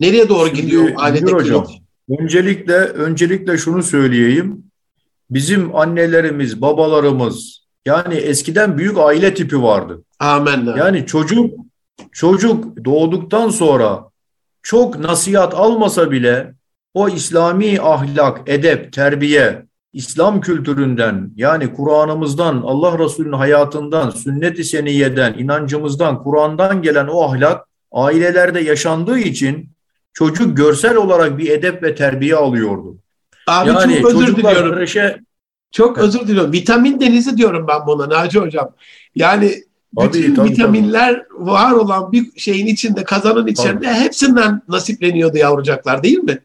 Nereye 0.00 0.28
doğru 0.28 0.46
Şimdi 0.46 0.60
gidiyor 0.62 0.88
ailedeki 0.96 1.32
hocam, 1.32 1.56
iletişim? 1.56 1.84
öncelikle 2.18 2.74
öncelikle 2.74 3.58
şunu 3.58 3.82
söyleyeyim. 3.82 4.62
Bizim 5.30 5.76
annelerimiz, 5.76 6.60
babalarımız 6.62 7.66
yani 7.86 8.14
eskiden 8.14 8.78
büyük 8.78 8.98
aile 8.98 9.34
tipi 9.34 9.62
vardı. 9.62 10.02
Amenna. 10.18 10.78
Yani 10.78 11.06
çocuk 11.06 11.50
çocuk 12.12 12.84
doğduktan 12.84 13.48
sonra 13.48 14.04
çok 14.62 14.98
nasihat 14.98 15.54
almasa 15.54 16.10
bile 16.10 16.54
o 16.96 17.08
İslami 17.08 17.80
ahlak, 17.80 18.40
edep, 18.46 18.92
terbiye, 18.92 19.66
İslam 19.92 20.40
kültüründen 20.40 21.30
yani 21.36 21.72
Kur'an'ımızdan, 21.74 22.62
Allah 22.64 22.98
Resulü'nün 22.98 23.32
hayatından, 23.32 24.10
sünnet-i 24.10 24.64
seniyeden, 24.64 25.34
inancımızdan, 25.38 26.22
Kur'an'dan 26.22 26.82
gelen 26.82 27.06
o 27.06 27.22
ahlak 27.22 27.66
ailelerde 27.92 28.60
yaşandığı 28.60 29.18
için 29.18 29.68
çocuk 30.12 30.56
görsel 30.56 30.96
olarak 30.96 31.38
bir 31.38 31.50
edep 31.50 31.82
ve 31.82 31.94
terbiye 31.94 32.36
alıyordu. 32.36 32.98
Abi 33.46 33.68
yani 33.68 34.02
çok 34.02 34.14
özür 34.14 34.36
diliyorum. 34.36 34.74
kreşe 34.74 35.18
Çok 35.72 35.98
özür 35.98 36.20
diliyorum. 36.20 36.52
Vitamin 36.52 37.00
denizi 37.00 37.36
diyorum 37.36 37.66
ben 37.68 37.86
buna 37.86 38.08
Naci 38.08 38.38
Hocam. 38.38 38.70
Yani 39.14 39.54
Tabii, 39.96 40.08
bütün 40.08 40.34
tabii, 40.34 40.50
vitaminler 40.50 41.22
var 41.30 41.72
olan 41.72 42.12
bir 42.12 42.26
şeyin 42.36 42.66
içinde, 42.66 43.04
kazanın 43.04 43.46
içinde 43.46 43.94
hepsinden 43.94 44.62
nasipleniyordu 44.68 45.36
yavrucaklar 45.36 46.02
değil 46.02 46.18
mi? 46.18 46.38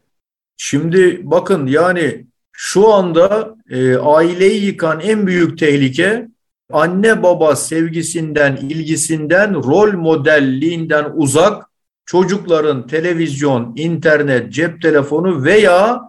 Şimdi 0.64 1.20
bakın 1.22 1.66
yani 1.66 2.26
şu 2.52 2.92
anda 2.92 3.56
e, 3.70 3.96
aileyi 3.96 4.64
yıkan 4.64 5.00
en 5.00 5.26
büyük 5.26 5.58
tehlike 5.58 6.28
anne 6.72 7.22
baba 7.22 7.56
sevgisinden, 7.56 8.56
ilgisinden, 8.56 9.54
rol 9.54 9.92
modelliğinden 9.92 11.12
uzak 11.14 11.70
çocukların 12.06 12.86
televizyon, 12.86 13.72
internet, 13.76 14.52
cep 14.52 14.82
telefonu 14.82 15.44
veya 15.44 16.00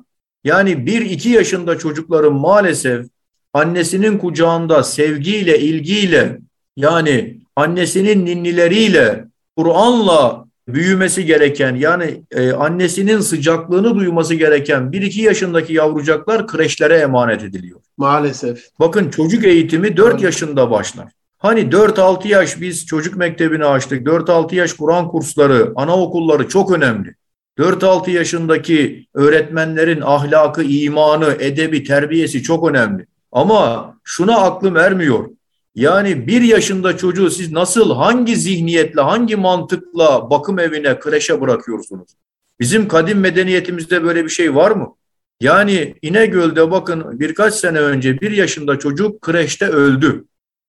yani 0.44 0.72
1-2 0.72 1.30
yaşında 1.30 1.78
çocukların 1.78 2.34
maalesef 2.34 3.06
annesinin 3.54 4.18
kucağında 4.18 4.84
sevgiyle, 4.84 5.60
ilgiyle 5.60 6.40
yani 6.78 7.38
annesinin 7.56 8.26
ninnileriyle, 8.26 9.26
Kur'an'la 9.58 10.46
büyümesi 10.68 11.26
gereken 11.26 11.76
yani 11.76 12.24
e, 12.32 12.52
annesinin 12.52 13.20
sıcaklığını 13.20 13.96
duyması 13.96 14.36
gereken 14.36 14.82
1-2 14.82 15.22
yaşındaki 15.22 15.74
yavrucaklar 15.74 16.48
kreşlere 16.48 16.96
emanet 16.98 17.44
ediliyor. 17.44 17.80
Maalesef. 17.98 18.68
Bakın 18.80 19.10
çocuk 19.10 19.44
eğitimi 19.44 19.98
4 19.98 20.12
Evet. 20.12 20.24
yaşında 20.24 20.72
başlar. 20.72 21.08
Hani 21.38 21.72
4-6 21.72 22.28
yaş 22.28 22.62
biz 22.62 22.86
çocuk 22.86 23.16
mektebini 23.16 23.66
açtık. 23.66 24.08
4-6 24.08 24.56
yaş 24.56 24.74
Kur'an 24.74 25.08
kursları, 25.08 25.74
anaokulları 25.76 26.48
çok 26.48 26.72
önemli. 26.72 27.16
4-6 27.58 28.10
yaşındaki 28.12 29.08
öğretmenlerin 29.14 30.02
ahlakı, 30.02 30.64
imanı, 30.64 31.38
edebi, 31.40 31.84
terbiyesi 31.84 32.44
çok 32.44 32.70
önemli. 32.70 33.06
Ama 33.32 33.94
şuna 34.04 34.38
aklım 34.38 34.78
ermiyor. 34.78 35.30
Yani 35.76 36.28
bir 36.28 36.42
yaşında 36.42 36.98
çocuğu 36.98 37.30
siz 37.30 37.52
nasıl, 37.52 37.96
hangi 37.96 38.36
zihniyetle, 38.36 39.02
hangi 39.02 39.36
mantıkla 39.36 40.30
bakım 40.30 40.60
evine, 40.60 41.00
kreşe 41.00 41.42
bırakıyorsunuz? 41.42 42.10
Bizim 42.60 42.88
kadim 42.88 43.20
medeniyetimizde 43.20 44.04
böyle 44.04 44.24
bir 44.24 44.30
şey 44.30 44.56
var 44.56 44.72
mı? 44.72 44.96
Yani 45.40 45.96
İnegöl'de 46.02 46.72
bakın 46.72 47.20
birkaç 47.20 47.54
sene 47.54 47.80
önce 47.80 48.22
bir 48.22 48.32
yaşında 48.32 48.80
çocuk 48.80 49.22
kreşte 49.22 49.68
öldü. 49.68 50.26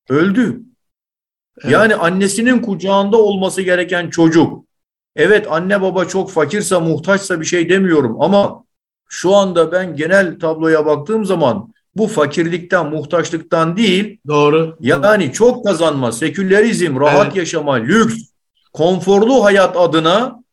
Öldü. 0.09 0.61
Evet. 1.61 1.73
Yani 1.73 1.95
annesinin 1.95 2.59
kucağında 2.59 3.17
olması 3.17 3.61
gereken 3.61 4.09
çocuk. 4.09 4.65
Evet 5.15 5.47
anne 5.49 5.81
baba 5.81 6.05
çok 6.05 6.31
fakirse 6.31 6.79
muhtaçsa 6.79 7.39
bir 7.41 7.45
şey 7.45 7.69
demiyorum 7.69 8.21
ama 8.21 8.65
şu 9.09 9.35
anda 9.35 9.71
ben 9.71 9.95
genel 9.95 10.39
tabloya 10.39 10.85
baktığım 10.85 11.25
zaman 11.25 11.73
bu 11.95 12.07
fakirlikten, 12.07 12.89
muhtaçlıktan 12.89 13.77
değil 13.77 14.17
Doğru. 14.27 14.77
yani 14.79 15.33
çok 15.33 15.65
kazanma, 15.65 16.11
sekülerizm, 16.11 16.99
rahat 16.99 17.25
Evet. 17.25 17.35
yaşama, 17.35 17.73
lüks, 17.73 18.15
konforlu 18.73 19.43
hayat 19.43 19.77
adına 19.77 20.43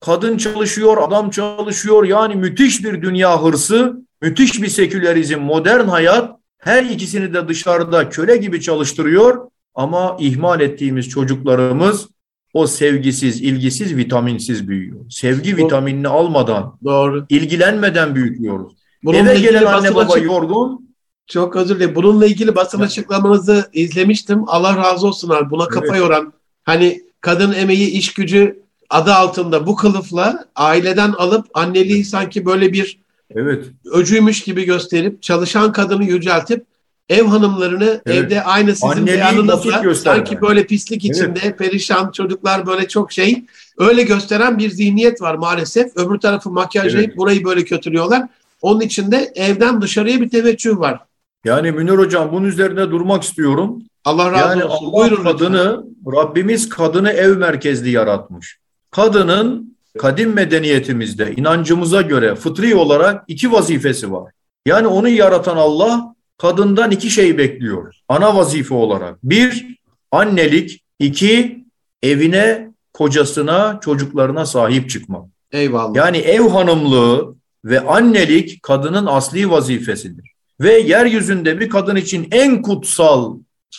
kadın 0.00 0.36
çalışıyor, 0.36 0.96
adam 1.08 1.30
çalışıyor. 1.30 2.04
Yani 2.04 2.34
müthiş 2.34 2.84
bir 2.84 3.02
dünya 3.02 3.42
hırsı, 3.42 3.96
müthiş 4.22 4.62
bir 4.62 4.68
sekülerizm, 4.68 5.38
modern 5.40 5.88
hayat 5.88 6.30
her 6.58 6.84
ikisini 6.84 7.34
de 7.34 7.48
dışarıda 7.48 8.08
köle 8.08 8.36
gibi 8.36 8.60
çalıştırıyor. 8.60 9.48
Ama 9.74 10.16
ihmal 10.20 10.60
ettiğimiz 10.60 11.08
çocuklarımız 11.08 12.08
o 12.54 12.66
sevgisiz, 12.66 13.40
ilgisiz, 13.42 13.96
vitaminsiz 13.96 14.68
büyüyor. 14.68 15.00
Sevgi 15.10 15.58
Bu- 15.58 15.64
vitaminini 15.64 16.08
almadan, 16.08 16.78
Doğru. 16.84 17.26
ilgilenmeden 17.28 18.14
büyütüyoruz. 18.14 18.72
Bununla 19.04 19.30
Eve 19.32 19.40
gelen 19.40 19.64
anne 19.64 19.94
baba 19.94 20.12
açık- 20.12 20.24
yorgun, 20.26 20.91
Çok 21.26 21.56
özür 21.56 21.76
dilerim. 21.76 21.94
Bununla 21.94 22.26
ilgili 22.26 22.54
basın 22.54 22.78
Ya. 22.78 22.84
açıklamanızı 22.84 23.70
izlemiştim. 23.72 24.44
Allah 24.46 24.76
razı 24.76 25.06
olsun 25.06 25.28
abi. 25.30 25.50
Buna 25.50 25.68
kafa 25.68 25.86
Evet. 25.86 25.98
yoran. 25.98 26.32
Hani 26.64 27.02
kadın 27.20 27.52
emeği, 27.52 27.90
iş 27.90 28.14
gücü 28.14 28.62
adı 28.90 29.14
altında 29.14 29.66
bu 29.66 29.76
kılıfla 29.76 30.44
aileden 30.56 31.12
alıp 31.12 31.46
anneliği 31.54 32.04
sanki 32.04 32.46
böyle 32.46 32.72
bir 32.72 32.98
evet, 33.30 33.64
öcüymüş 33.92 34.40
gibi 34.40 34.64
gösterip 34.64 35.22
çalışan 35.22 35.72
kadını 35.72 36.04
yüceltip 36.04 36.64
ev 37.08 37.24
hanımlarını 37.24 38.02
Evet. 38.06 38.16
evde 38.24 38.42
aynı 38.42 38.76
sizin 38.76 39.06
beyanınızla 39.06 39.94
sanki 39.94 40.40
böyle 40.40 40.66
pislik 40.66 41.04
Evet. 41.04 41.16
içinde 41.16 41.56
perişan 41.56 42.10
çocuklar 42.10 42.66
böyle 42.66 42.88
çok 42.88 43.12
şey 43.12 43.44
öyle 43.78 44.02
gösteren 44.02 44.58
bir 44.58 44.70
zihniyet 44.70 45.22
var 45.22 45.34
maalesef. 45.34 45.96
Öbür 45.96 46.18
tarafı 46.18 46.50
makyajlayıp 46.50 47.08
Evet. 47.08 47.18
burayı 47.18 47.44
böyle 47.44 47.64
kötülüyorlar. 47.64 48.28
Onun 48.62 48.80
içinde 48.80 49.32
evden 49.34 49.82
dışarıya 49.82 50.20
bir 50.20 50.30
teveccüh 50.30 50.76
var. 50.78 51.00
Yani 51.44 51.72
Münir 51.72 51.98
Hocam 51.98 52.32
bunun 52.32 52.46
üzerine 52.46 52.90
durmak 52.90 53.22
istiyorum. 53.22 53.82
Allah 54.04 54.32
razı 54.32 54.48
Yani 54.48 54.64
olsun. 54.64 54.86
Allah 54.86 54.92
Buyurun 54.92 55.16
lütfen. 55.16 55.32
kadını, 55.32 55.84
Rabbimiz 56.06 56.68
kadını 56.68 57.10
ev 57.10 57.36
merkezli 57.36 57.90
yaratmış. 57.90 58.58
Kadının 58.90 59.76
kadim 59.98 60.32
medeniyetimizde 60.32 61.34
inancımıza 61.36 62.02
göre 62.02 62.34
fıtri 62.34 62.74
olarak 62.74 63.24
iki 63.28 63.52
vazifesi 63.52 64.12
var. 64.12 64.32
Yani 64.66 64.86
onu 64.86 65.08
yaratan 65.08 65.56
Allah 65.56 66.14
kadından 66.38 66.90
iki 66.90 67.10
şey 67.10 67.38
bekliyor 67.38 67.94
ana 68.08 68.36
vazife 68.36 68.74
olarak. 68.74 69.18
Bir, 69.24 69.78
annelik. 70.10 70.82
iki 70.98 71.64
evine, 72.02 72.70
kocasına, 72.92 73.80
çocuklarına 73.84 74.46
sahip 74.46 74.90
çıkmak. 74.90 75.24
Eyvallah. 75.52 75.94
Yani 75.94 76.16
ev 76.18 76.48
hanımlığı 76.48 77.34
ve 77.64 77.80
annelik 77.80 78.62
kadının 78.62 79.06
asli 79.06 79.50
vazifesidir. 79.50 80.31
Ve 80.60 80.78
yeryüzünde 80.78 81.60
bir 81.60 81.68
kadın 81.68 81.96
için 81.96 82.28
en 82.32 82.62
kutsal 82.62 83.38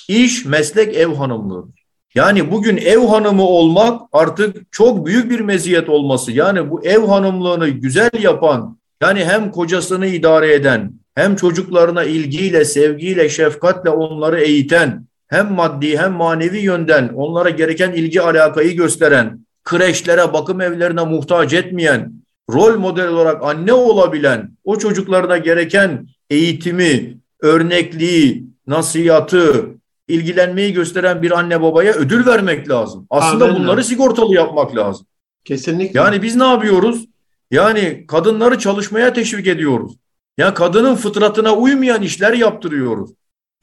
iş 0.10 0.46
meslek 0.46 0.96
ev 0.96 1.14
hanımlığıdır. 1.14 1.84
Yani 2.16 2.52
bugün 2.52 2.78
ev 2.78 3.00
hanımı 3.00 3.44
olmak 3.44 4.02
artık 4.12 4.72
çok 4.72 5.06
büyük 5.06 5.32
bir 5.32 5.40
meziyet 5.40 5.90
olması. 5.90 6.32
Yani 6.32 6.72
bu 6.72 6.86
ev 6.86 7.08
hanımlığını 7.08 7.70
güzel 7.70 8.12
yapan, 8.22 8.78
yani 9.02 9.26
hem 9.26 9.52
kocasını 9.52 10.08
idare 10.08 10.54
eden, 10.54 10.94
hem 11.16 11.36
çocuklarına 11.36 12.04
ilgiyle, 12.04 12.66
sevgiyle, 12.66 13.30
şefkatle 13.30 13.90
onları 13.90 14.40
eğiten, 14.40 15.08
hem 15.28 15.54
maddi 15.54 15.98
hem 15.98 16.12
manevi 16.12 16.60
yönden 16.60 17.10
onlara 17.16 17.50
gereken 17.50 17.92
ilgi 17.92 18.22
alakayı 18.22 18.76
gösteren, 18.76 19.40
kreşlere, 19.64 20.34
bakım 20.34 20.62
evlerine 20.62 21.04
muhtaç 21.04 21.54
etmeyen, 21.54 22.14
rol 22.50 22.80
model 22.80 23.08
olarak 23.08 23.44
anne 23.44 23.74
olabilen, 23.74 24.58
o 24.64 24.78
çocuklarına 24.78 25.38
gereken 25.38 26.08
eğitimi, 26.30 27.18
örnekliği, 27.40 28.46
nasihatı, 28.68 29.70
ilgilenmeyi 30.08 30.74
gösteren 30.74 31.22
bir 31.22 31.40
anne 31.40 31.62
babaya 31.62 31.94
ödül 31.94 32.26
vermek 32.26 32.70
lazım. 32.70 33.08
Aslında 33.10 33.46
Amen. 33.46 33.56
bunları 33.56 33.84
sigortalı 33.84 34.36
yapmak 34.36 34.76
lazım. 34.76 35.06
Kesinlikle. 35.46 36.00
Yani 36.00 36.22
biz 36.22 36.36
ne 36.36 36.44
yapıyoruz? 36.44 37.06
Yani 37.52 38.06
kadınları 38.08 38.60
çalışmaya 38.60 39.14
teşvik 39.14 39.48
ediyoruz. 39.48 39.94
Ya 40.38 40.54
kadının 40.54 40.96
fıtratına 40.96 41.56
uymayan 41.56 42.02
işler 42.02 42.34
yaptırıyoruz. 42.34 43.12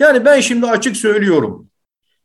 Yani 0.00 0.24
ben 0.24 0.40
şimdi 0.40 0.66
açık 0.66 0.96
söylüyorum. 0.96 1.68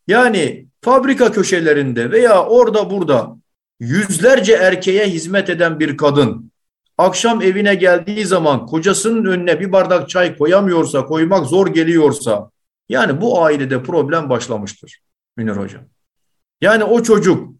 Yani 0.07 0.67
fabrika 0.81 1.31
köşelerinde 1.31 2.11
veya 2.11 2.45
orada 2.45 2.89
burada 2.89 3.37
yüzlerce 3.79 4.53
erkeğe 4.53 5.07
hizmet 5.07 5.49
eden 5.49 5.79
bir 5.79 5.97
kadın 5.97 6.51
akşam 6.97 7.41
evine 7.41 7.75
geldiği 7.75 8.25
zaman 8.25 8.65
kocasının 8.65 9.25
önüne 9.25 9.59
bir 9.59 9.71
bardak 9.71 10.09
çay 10.09 10.37
koyamıyorsa, 10.37 11.05
koymak 11.05 11.45
zor 11.45 11.67
geliyorsa 11.67 12.49
yani 12.89 13.21
bu 13.21 13.43
ailede 13.43 13.83
problem 13.83 14.29
başlamıştır 14.29 14.99
Münir 15.37 15.55
Hocam. 15.55 15.81
Yani 16.61 16.83
o 16.83 17.03
çocuk 17.03 17.55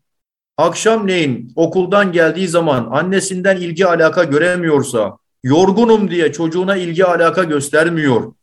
akşamleyin 0.57 1.53
okuldan 1.55 2.11
geldiği 2.11 2.47
zaman 2.47 2.87
annesinden 2.91 3.57
ilgi 3.57 3.87
alaka 3.87 4.23
göremiyorsa, 4.23 5.17
yorgunum 5.43 6.11
diye 6.11 6.31
çocuğuna 6.31 6.75
ilgi 6.75 7.05
alaka 7.05 7.43
göstermiyor, 7.43 8.33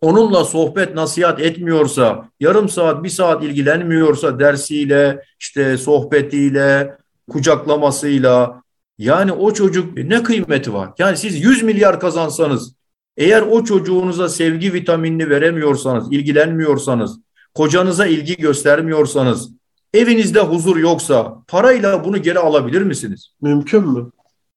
onunla 0.00 0.44
sohbet 0.44 0.94
nasihat 0.94 1.40
etmiyorsa, 1.40 2.28
yarım 2.40 2.68
saat 2.68 3.04
bir 3.04 3.08
saat 3.08 3.44
ilgilenmiyorsa 3.44 4.38
dersiyle, 4.38 5.22
işte 5.40 5.78
sohbetiyle, 5.78 6.96
kucaklamasıyla, 7.30 8.62
yani 8.98 9.32
o 9.32 9.52
çocuk 9.52 9.96
ne 9.96 10.22
kıymeti 10.22 10.74
var? 10.74 10.90
Yani 10.98 11.16
siz 11.16 11.44
100 11.44 11.62
milyar 11.62 12.00
kazansanız, 12.00 12.74
eğer 13.16 13.42
o 13.42 13.64
çocuğunuza 13.64 14.28
sevgi 14.28 14.72
vitaminini 14.72 15.30
veremiyorsanız, 15.30 16.12
ilgilenmiyorsanız, 16.12 17.18
kocanıza 17.54 18.06
ilgi 18.06 18.36
göstermiyorsanız, 18.36 19.50
evinizde 19.94 20.40
huzur 20.40 20.76
yoksa 20.76 21.42
parayla 21.48 22.04
bunu 22.04 22.22
geri 22.22 22.38
alabilir 22.38 22.82
misiniz? 22.82 23.28
Mümkün 23.42 23.88
mü? 23.88 24.10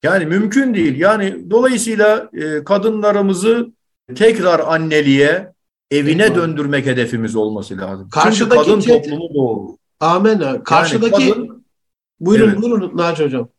Yani 0.04 0.26
mümkün 0.26 0.74
değil. 0.74 1.00
Yani 1.00 1.52
dolayısıyla 1.52 2.30
e, 2.34 2.64
kadınlarımızı 2.64 3.72
tekrar 4.16 4.60
anneliğe, 4.60 5.54
evine 5.92 6.24
Eyvallah. 6.24 6.36
döndürmek 6.36 6.86
hedefimiz 6.86 7.36
olması 7.36 7.78
lazım. 7.78 8.10
Karşıdaki 8.10 8.66
Çünkü 8.66 8.88
kadın 8.88 9.02
toplumu 9.02 9.34
doğru. 9.36 9.78
Amen. 10.00 10.64
Karşıdaki 10.64 11.24
yani 11.24 11.34
kadın, 11.34 11.66
buyurun 12.20 12.50
evet. 12.50 12.62
buyurun 12.62 12.98
Naci 12.98 13.24
hocam. 13.24 13.50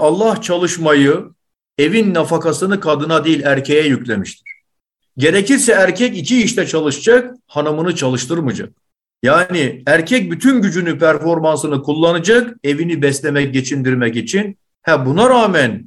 Allah 0.00 0.40
çalışmayı, 0.40 1.24
evin 1.78 2.14
nafakasını 2.14 2.80
kadına 2.80 3.24
değil 3.24 3.42
erkeğe 3.44 3.86
yüklemiştir. 3.86 4.50
Gerekirse 5.16 5.72
erkek 5.72 6.18
iki 6.18 6.42
işte 6.42 6.66
çalışacak, 6.66 7.34
hanımını 7.46 7.94
çalıştırmayacak. 7.94 8.72
Yani 9.22 9.82
erkek 9.86 10.30
bütün 10.30 10.62
gücünü, 10.62 10.98
performansını 10.98 11.82
kullanacak, 11.82 12.56
evini 12.64 13.02
beslemek, 13.02 13.54
geçindirmek 13.54 14.16
için. 14.16 14.56
Ha 14.82 15.06
buna 15.06 15.30
rağmen 15.30 15.84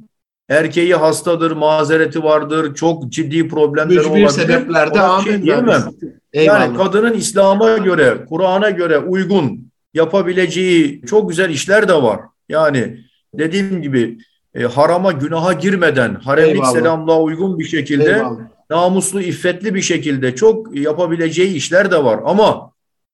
erkeği 0.48 0.94
hastadır, 0.94 1.50
mazereti 1.50 2.22
vardır, 2.24 2.74
çok 2.74 3.12
ciddi 3.12 3.48
problemler 3.48 3.86
Mücbir 3.86 4.10
olabilir. 4.10 4.28
sebeplerde 4.28 5.24
şey 5.24 5.42
diyemem. 5.42 5.84
Yani 6.32 6.76
kadının 6.76 7.12
İslam'a 7.12 7.76
göre, 7.76 8.24
Kur'an'a 8.28 8.70
göre 8.70 8.98
uygun 8.98 9.70
yapabileceği 9.94 11.02
çok 11.06 11.28
güzel 11.28 11.50
işler 11.50 11.88
de 11.88 12.02
var. 12.02 12.20
Yani 12.48 13.04
dediğim 13.38 13.82
gibi 13.82 14.18
e, 14.54 14.62
harama, 14.62 15.12
günaha 15.12 15.60
girmeden, 15.60 16.14
haremlik 16.14 16.66
selamlığa 16.66 17.20
uygun 17.20 17.58
bir 17.58 17.64
şekilde, 17.64 18.14
Eyvallah. 18.14 18.40
namuslu, 18.70 19.20
iffetli 19.20 19.74
bir 19.74 19.82
şekilde 19.82 20.34
çok 20.34 20.76
yapabileceği 20.76 21.54
işler 21.54 21.90
de 21.90 22.04
var. 22.04 22.20
Ama 22.24 22.70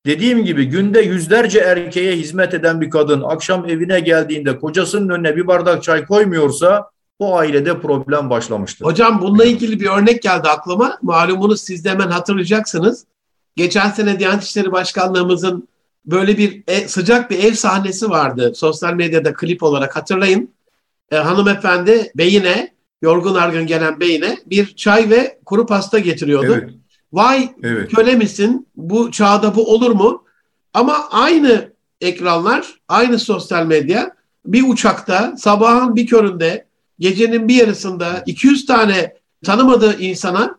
dediğim 0.07 0.45
gibi 0.45 0.65
günde 0.65 1.01
yüzlerce 1.01 1.59
erkeğe 1.59 2.17
hizmet 2.17 2.55
eden 2.55 2.81
bir 2.81 2.91
kadın 2.91 3.23
akşam 3.23 3.69
evine 3.69 4.01
geldiğinde 4.01 4.59
kocasının 4.59 5.09
önüne 5.09 5.37
bir 5.37 5.47
bardak 5.47 5.83
çay 5.83 6.07
koymuyorsa 6.07 6.91
o 7.19 7.37
ailede 7.37 7.81
problem 7.81 8.31
başlamıştır. 8.31 8.85
Hocam 8.85 9.21
bununla 9.21 9.45
ilgili 9.45 9.81
bir 9.81 9.87
örnek 9.87 10.23
geldi 10.23 10.49
aklıma. 10.49 10.99
Malumunuz 11.03 11.61
siz 11.61 11.85
de 11.85 11.91
hemen 11.91 12.09
hatırlayacaksınız. 12.09 13.05
Geçen 13.57 13.91
sene 13.91 14.19
Diyanet 14.19 14.43
İşleri 14.43 14.73
Başkanlığımızın 14.73 15.69
böyle 16.05 16.39
bir 16.39 16.63
e, 16.67 16.89
sıcak 16.89 17.31
bir 17.31 17.39
ev 17.39 17.53
sahnesi 17.53 18.11
vardı. 18.11 18.53
Sosyal 18.55 18.95
medyada 18.95 19.35
klip 19.35 19.63
olarak 19.63 19.97
hatırlayın. 19.97 20.51
E, 21.11 21.17
hanımefendi 21.17 22.13
beyine, 22.15 22.75
yorgun 23.03 23.35
argın 23.35 23.67
gelen 23.67 24.01
beyine 24.01 24.39
bir 24.47 24.77
çay 24.77 25.11
ve 25.11 25.39
kuru 25.47 25.67
pasta 25.67 25.99
getiriyordu. 25.99 26.53
Evet. 26.53 26.71
Vay 27.13 27.49
evet. 27.63 27.91
köle 27.95 28.15
misin? 28.15 28.67
Bu 28.77 29.11
çağda 29.11 29.55
bu 29.55 29.75
olur 29.75 29.91
mu? 29.91 30.25
Ama 30.75 31.09
aynı 31.11 31.73
ekranlar, 32.01 32.75
aynı 32.89 33.19
sosyal 33.19 33.67
medya 33.67 34.15
bir 34.47 34.69
uçakta 34.69 35.35
sabahın 35.37 35.97
bir 35.97 36.07
köründe 36.07 36.67
gecenin 36.99 37.49
bir 37.49 37.55
yarısında 37.55 38.23
200 38.27 38.67
tane 38.67 39.17
tanımadığı 39.45 40.01
insana 40.01 40.59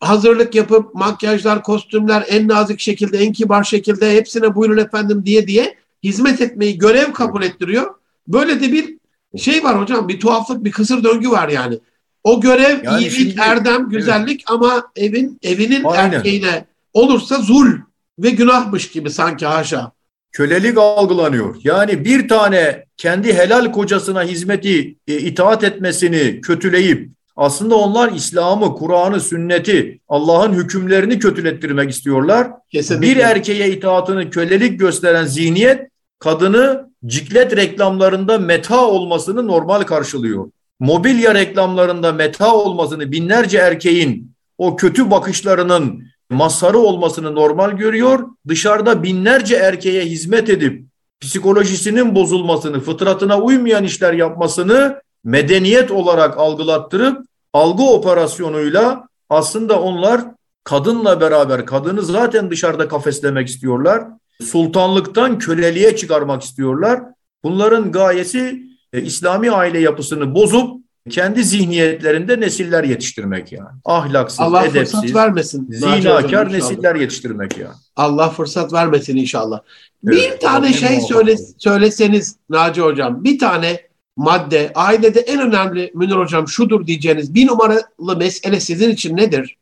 hazırlık 0.00 0.54
yapıp 0.54 0.94
makyajlar, 0.94 1.62
kostümler 1.62 2.24
en 2.28 2.48
nazik 2.48 2.80
şekilde, 2.80 3.18
en 3.18 3.32
kibar 3.32 3.64
şekilde 3.64 4.14
hepsine 4.14 4.54
buyurun 4.54 4.78
efendim 4.78 5.22
diye 5.26 5.46
diye 5.46 5.74
hizmet 6.02 6.40
etmeyi 6.40 6.78
görev 6.78 7.12
kabul 7.12 7.42
ettiriyor. 7.42 7.94
Böyle 8.28 8.60
de 8.60 8.72
bir 8.72 8.96
şey 9.38 9.64
var 9.64 9.80
hocam, 9.80 10.08
bir 10.08 10.20
tuhaflık, 10.20 10.64
bir 10.64 10.72
kısır 10.72 11.04
döngü 11.04 11.30
var 11.30 11.48
yani. 11.48 11.78
O 12.24 12.40
görev 12.40 12.84
yani 12.84 13.00
iyilik, 13.00 13.18
şimdi, 13.18 13.34
erdem, 13.40 13.88
güzellik 13.88 14.40
evet. 14.40 14.44
ama 14.50 14.90
evin 14.96 15.38
evinin 15.42 15.84
Aynen. 15.84 16.12
erkeğine 16.12 16.64
olursa 16.92 17.36
zul 17.36 17.72
ve 18.18 18.30
günahmış 18.30 18.90
gibi 18.90 19.10
sanki 19.10 19.46
haşa 19.46 19.92
kölelik 20.36 20.78
algılanıyor. 20.78 21.56
Yani 21.64 22.04
bir 22.04 22.28
tane 22.28 22.84
kendi 22.96 23.34
helal 23.34 23.72
kocasına 23.72 24.22
hizmeti 24.22 24.96
e, 25.08 25.18
itaat 25.18 25.64
etmesini 25.64 26.40
kötüleyip 26.40 27.10
aslında 27.36 27.76
onlar 27.76 28.12
İslam'ı, 28.12 28.74
Kur'an'ı, 28.74 29.20
sünneti, 29.20 30.00
Allah'ın 30.08 30.52
hükümlerini 30.52 31.18
kötülettirmek 31.18 31.90
istiyorlar. 31.90 32.50
Kesinlikle. 32.72 33.06
Bir 33.06 33.16
erkeğe 33.16 33.70
itaatını 33.70 34.30
kölelik 34.30 34.80
gösteren 34.80 35.24
zihniyet 35.24 35.88
kadını 36.18 36.90
ciklet 37.06 37.56
reklamlarında 37.56 38.38
meta 38.38 38.86
olmasını 38.86 39.46
normal 39.46 39.82
karşılıyor. 39.82 40.50
Mobilya 40.80 41.34
reklamlarında 41.34 42.12
meta 42.12 42.54
olmasını 42.54 43.12
binlerce 43.12 43.58
erkeğin 43.58 44.32
o 44.58 44.76
kötü 44.76 45.10
bakışlarının 45.10 46.04
mazharı 46.30 46.78
olmasını 46.78 47.34
normal 47.34 47.70
görüyor. 47.70 48.28
Dışarıda 48.48 49.02
binlerce 49.02 49.56
erkeğe 49.56 50.04
hizmet 50.04 50.48
edip 50.48 50.84
psikolojisinin 51.20 52.14
bozulmasını, 52.14 52.80
fıtratına 52.80 53.40
uymayan 53.40 53.84
işler 53.84 54.12
yapmasını 54.12 55.00
medeniyet 55.26 55.90
olarak 55.90 56.38
algılattırıp 56.38 57.26
algı 57.52 57.82
operasyonuyla 57.82 59.08
aslında 59.30 59.80
onlar 59.80 60.20
kadınla 60.64 61.20
beraber 61.20 61.66
kadını 61.66 62.02
zaten 62.02 62.50
dışarıda 62.50 62.88
kafeslemek 62.88 63.48
istiyorlar. 63.48 64.04
Sultanlıktan 64.42 65.38
köleliğe 65.38 65.96
çıkarmak 65.96 66.42
istiyorlar. 66.42 67.02
Bunların 67.44 67.92
gayesi 67.92 68.62
e, 68.92 69.02
İslami 69.02 69.50
aile 69.50 69.78
yapısını 69.80 70.34
bozup 70.34 70.80
kendi 71.10 71.44
zihniyetlerinde 71.44 72.40
nesiller 72.40 72.84
yetiştirmek 72.84 73.52
yani. 73.52 73.68
Ahlaksız, 73.84 74.40
Allah 74.40 74.64
edepsiz, 74.64 75.00
fırsat 75.00 75.16
vermesin. 75.16 75.66
zinakar 75.70 76.52
nesiller 76.52 76.94
yetiştirmek 76.94 77.58
yani. 77.58 77.74
Allah 77.96 78.30
fırsat 78.30 78.72
vermesin 78.72 79.16
inşallah. 79.16 79.60
Evet, 80.06 80.16
bir 80.16 80.40
tane 80.40 80.72
şey 80.72 81.00
söyle, 81.00 81.36
söyleseniz 81.58 82.36
Naci 82.50 82.80
Hocam, 82.80 83.24
bir 83.24 83.38
tane 83.38 83.85
madde, 84.16 84.72
ailede 84.74 85.20
en 85.20 85.40
önemli 85.40 85.90
Münir 85.94 86.16
Hocam 86.16 86.48
şudur 86.48 86.86
diyeceğiniz 86.86 87.34
bir 87.34 87.46
numaralı 87.46 88.16
mesele 88.16 88.60
sizin 88.60 88.90
için 88.90 89.16
nedir? 89.16 89.56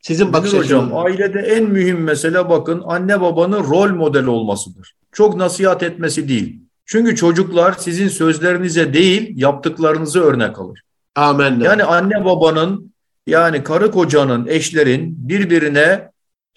Sizin 0.00 0.32
bakış 0.32 0.52
Münir 0.52 0.64
Hocam, 0.64 0.96
ailede 0.96 1.38
en 1.38 1.64
mühim 1.64 2.00
mesele 2.00 2.48
bakın 2.48 2.82
anne 2.86 3.20
babanın 3.20 3.64
rol 3.64 3.90
model 3.90 4.26
olmasıdır. 4.26 4.94
Çok 5.12 5.36
nasihat 5.36 5.82
etmesi 5.82 6.28
değil. 6.28 6.60
Çünkü 6.86 7.16
çocuklar 7.16 7.72
sizin 7.78 8.08
sözlerinize 8.08 8.94
değil 8.94 9.32
yaptıklarınızı 9.36 10.20
örnek 10.20 10.58
alır. 10.58 10.82
Amen. 11.14 11.60
Yani 11.60 11.84
anne 11.84 12.24
babanın 12.24 12.92
yani 13.26 13.62
karı 13.62 13.90
kocanın, 13.90 14.46
eşlerin 14.46 15.28
birbirine 15.28 16.10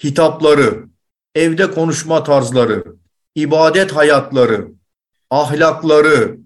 hitapları, 0.04 0.84
evde 1.36 1.72
konuşma 1.72 2.24
tarzları, 2.24 2.84
ibadet 3.36 3.92
hayatları, 3.92 4.68
ahlakları, 5.30 6.38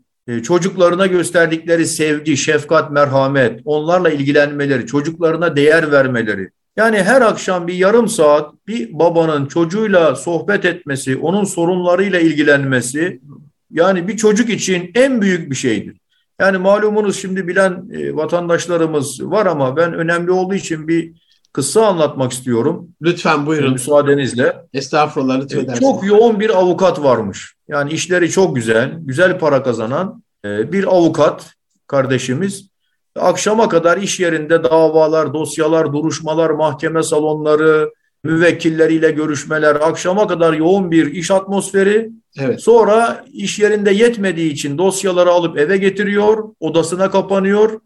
çocuklarına 0.43 1.07
gösterdikleri 1.07 1.85
sevgi, 1.85 2.37
şefkat, 2.37 2.91
merhamet, 2.91 3.59
onlarla 3.65 4.09
ilgilenmeleri, 4.09 4.85
çocuklarına 4.85 5.55
değer 5.55 5.91
vermeleri. 5.91 6.49
Yani 6.77 7.03
her 7.03 7.21
akşam 7.21 7.67
bir 7.67 7.73
yarım 7.73 8.07
saat 8.07 8.53
bir 8.67 8.99
babanın 8.99 9.45
çocuğuyla 9.45 10.15
sohbet 10.15 10.65
etmesi, 10.65 11.17
onun 11.17 11.43
sorunlarıyla 11.43 12.19
ilgilenmesi 12.19 13.19
yani 13.71 14.07
bir 14.07 14.17
çocuk 14.17 14.49
için 14.49 14.91
en 14.95 15.21
büyük 15.21 15.51
bir 15.51 15.55
şeydir. 15.55 15.97
Yani 16.39 16.57
malumunuz 16.57 17.21
şimdi 17.21 17.47
bilen 17.47 17.89
e, 17.93 18.15
vatandaşlarımız 18.15 19.23
var 19.23 19.45
ama 19.45 19.77
ben 19.77 19.93
önemli 19.93 20.31
olduğu 20.31 20.55
için 20.55 20.87
bir 20.87 21.22
kısa 21.53 21.85
anlatmak 21.85 22.31
istiyorum. 22.31 22.89
Lütfen 23.01 23.45
buyurun. 23.45 23.73
Müsaadenizle. 23.73 24.55
Estağfurullah 24.73 25.41
lütfen. 25.41 25.73
E, 25.73 25.79
çok 25.79 26.05
yoğun 26.05 26.39
bir 26.39 26.49
avukat 26.49 27.03
varmış. 27.03 27.53
Yani 27.67 27.91
işleri 27.91 28.29
çok 28.29 28.55
güzel, 28.55 28.93
güzel 28.99 29.39
para 29.39 29.63
kazanan 29.63 30.23
e, 30.45 30.71
bir 30.71 30.95
avukat 30.95 31.53
kardeşimiz. 31.87 32.67
Akşama 33.15 33.69
kadar 33.69 33.97
iş 33.97 34.19
yerinde 34.19 34.63
davalar, 34.63 35.33
dosyalar, 35.33 35.93
duruşmalar, 35.93 36.49
mahkeme 36.49 37.03
salonları, 37.03 37.91
müvekkilleriyle 38.23 39.11
görüşmeler, 39.11 39.75
akşama 39.75 40.27
kadar 40.27 40.53
yoğun 40.53 40.91
bir 40.91 41.13
iş 41.13 41.31
atmosferi. 41.31 42.09
Evet. 42.39 42.61
Sonra 42.61 43.25
iş 43.33 43.59
yerinde 43.59 43.91
yetmediği 43.91 44.51
için 44.51 44.77
dosyaları 44.77 45.29
alıp 45.29 45.57
eve 45.57 45.77
getiriyor, 45.77 46.49
odasına 46.59 47.11
kapanıyor 47.11 47.79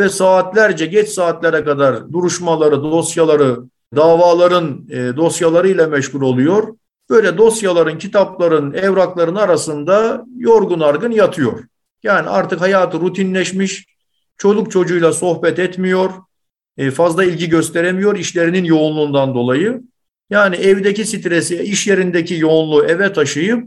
ve 0.00 0.08
saatlerce 0.08 0.86
geç 0.86 1.08
saatlere 1.08 1.64
kadar 1.64 2.12
duruşmaları, 2.12 2.82
dosyaları, 2.82 3.58
davaların 3.96 4.86
e, 4.90 5.16
dosyalarıyla 5.16 5.86
meşgul 5.86 6.22
oluyor. 6.22 6.76
Böyle 7.10 7.38
dosyaların, 7.38 7.98
kitapların, 7.98 8.72
evrakların 8.72 9.34
arasında 9.34 10.24
yorgun 10.36 10.80
argın 10.80 11.10
yatıyor. 11.10 11.64
Yani 12.02 12.28
artık 12.28 12.60
hayatı 12.60 13.00
rutinleşmiş, 13.00 13.86
çoluk 14.36 14.70
çocuğuyla 14.70 15.12
sohbet 15.12 15.58
etmiyor, 15.58 16.10
e, 16.78 16.90
fazla 16.90 17.24
ilgi 17.24 17.48
gösteremiyor 17.48 18.16
işlerinin 18.16 18.64
yoğunluğundan 18.64 19.34
dolayı. 19.34 19.82
Yani 20.30 20.56
evdeki 20.56 21.04
stresi, 21.04 21.62
iş 21.62 21.86
yerindeki 21.86 22.34
yoğunluğu 22.34 22.84
eve 22.84 23.12
taşıyıp 23.12 23.64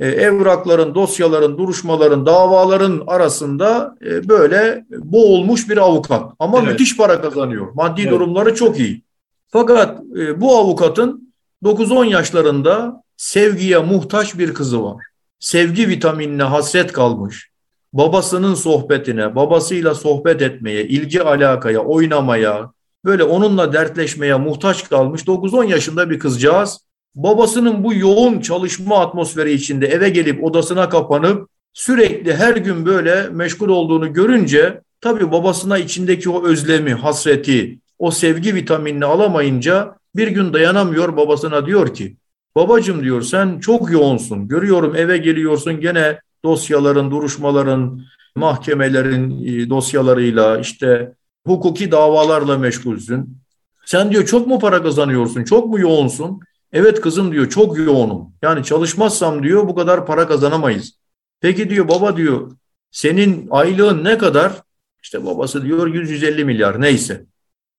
evrakların, 0.00 0.94
dosyaların, 0.94 1.58
duruşmaların, 1.58 2.26
davaların 2.26 3.04
arasında 3.06 3.96
e, 4.04 4.28
böyle 4.28 4.84
boğulmuş 4.90 5.68
bir 5.68 5.76
avukat. 5.76 6.32
Ama 6.38 6.58
evet. 6.58 6.68
müthiş 6.68 6.96
para 6.96 7.20
kazanıyor. 7.20 7.66
Maddi 7.74 8.00
evet. 8.02 8.12
durumları 8.12 8.54
çok 8.54 8.78
iyi. 8.78 9.02
Fakat 9.48 10.00
e, 10.18 10.40
bu 10.40 10.56
avukatın 10.56 11.34
9-10 11.64 12.06
yaşlarında 12.06 13.02
sevgiye 13.16 13.78
muhtaç 13.78 14.38
bir 14.38 14.54
kızı 14.54 14.84
var. 14.84 15.04
Sevgi 15.38 15.88
vitaminine 15.88 16.42
hasret 16.42 16.92
kalmış. 16.92 17.50
Babasının 17.92 18.54
sohbetine, 18.54 19.36
babasıyla 19.36 19.94
sohbet 19.94 20.42
etmeye, 20.42 20.84
ilgi 20.84 21.22
alakaya, 21.22 21.80
oynamaya, 21.80 22.72
böyle 23.04 23.24
onunla 23.24 23.72
dertleşmeye 23.72 24.34
muhtaç 24.34 24.88
kalmış 24.88 25.22
9-10 25.22 25.66
yaşında 25.66 26.10
bir 26.10 26.18
kızcağız 26.18 26.80
babasının 27.14 27.84
bu 27.84 27.94
yoğun 27.94 28.40
çalışma 28.40 29.00
atmosferi 29.00 29.52
içinde 29.52 29.86
eve 29.86 30.08
gelip 30.08 30.44
odasına 30.44 30.88
kapanıp 30.88 31.48
sürekli 31.72 32.34
her 32.34 32.56
gün 32.56 32.86
böyle 32.86 33.28
meşgul 33.28 33.68
olduğunu 33.68 34.12
görünce 34.12 34.80
tabii 35.00 35.32
babasına 35.32 35.78
içindeki 35.78 36.30
o 36.30 36.44
özlemi, 36.44 36.94
hasreti, 36.94 37.78
o 37.98 38.10
sevgi 38.10 38.54
vitaminini 38.54 39.04
alamayınca 39.04 39.96
bir 40.16 40.28
gün 40.28 40.52
dayanamıyor 40.52 41.16
babasına 41.16 41.66
diyor 41.66 41.94
ki 41.94 42.16
babacım 42.56 43.02
diyor 43.02 43.22
sen 43.22 43.58
çok 43.58 43.90
yoğunsun 43.90 44.48
görüyorum 44.48 44.96
eve 44.96 45.16
geliyorsun 45.16 45.80
gene 45.80 46.18
dosyaların, 46.44 47.10
duruşmaların, 47.10 48.02
mahkemelerin 48.36 49.44
e, 49.44 49.70
dosyalarıyla 49.70 50.58
işte 50.58 51.12
hukuki 51.46 51.90
davalarla 51.90 52.58
meşgulsün. 52.58 53.38
Sen 53.84 54.10
diyor 54.10 54.26
çok 54.26 54.46
mu 54.46 54.58
para 54.58 54.82
kazanıyorsun, 54.82 55.44
çok 55.44 55.66
mu 55.66 55.80
yoğunsun? 55.80 56.40
Evet 56.74 57.00
kızım 57.00 57.32
diyor 57.32 57.48
çok 57.48 57.78
yoğunum. 57.78 58.32
Yani 58.42 58.64
çalışmazsam 58.64 59.42
diyor 59.42 59.68
bu 59.68 59.74
kadar 59.74 60.06
para 60.06 60.28
kazanamayız. 60.28 60.98
Peki 61.40 61.70
diyor 61.70 61.88
baba 61.88 62.16
diyor 62.16 62.52
senin 62.90 63.48
aylığın 63.50 64.04
ne 64.04 64.18
kadar? 64.18 64.62
İşte 65.02 65.26
babası 65.26 65.64
diyor 65.64 65.86
100-150 65.86 66.44
milyar 66.44 66.80
neyse. 66.80 67.26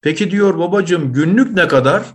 Peki 0.02 0.32
diyor 0.32 0.60
babacığım 0.60 1.14
günlük 1.14 1.52
ne 1.52 1.68
kadar? 1.68 2.06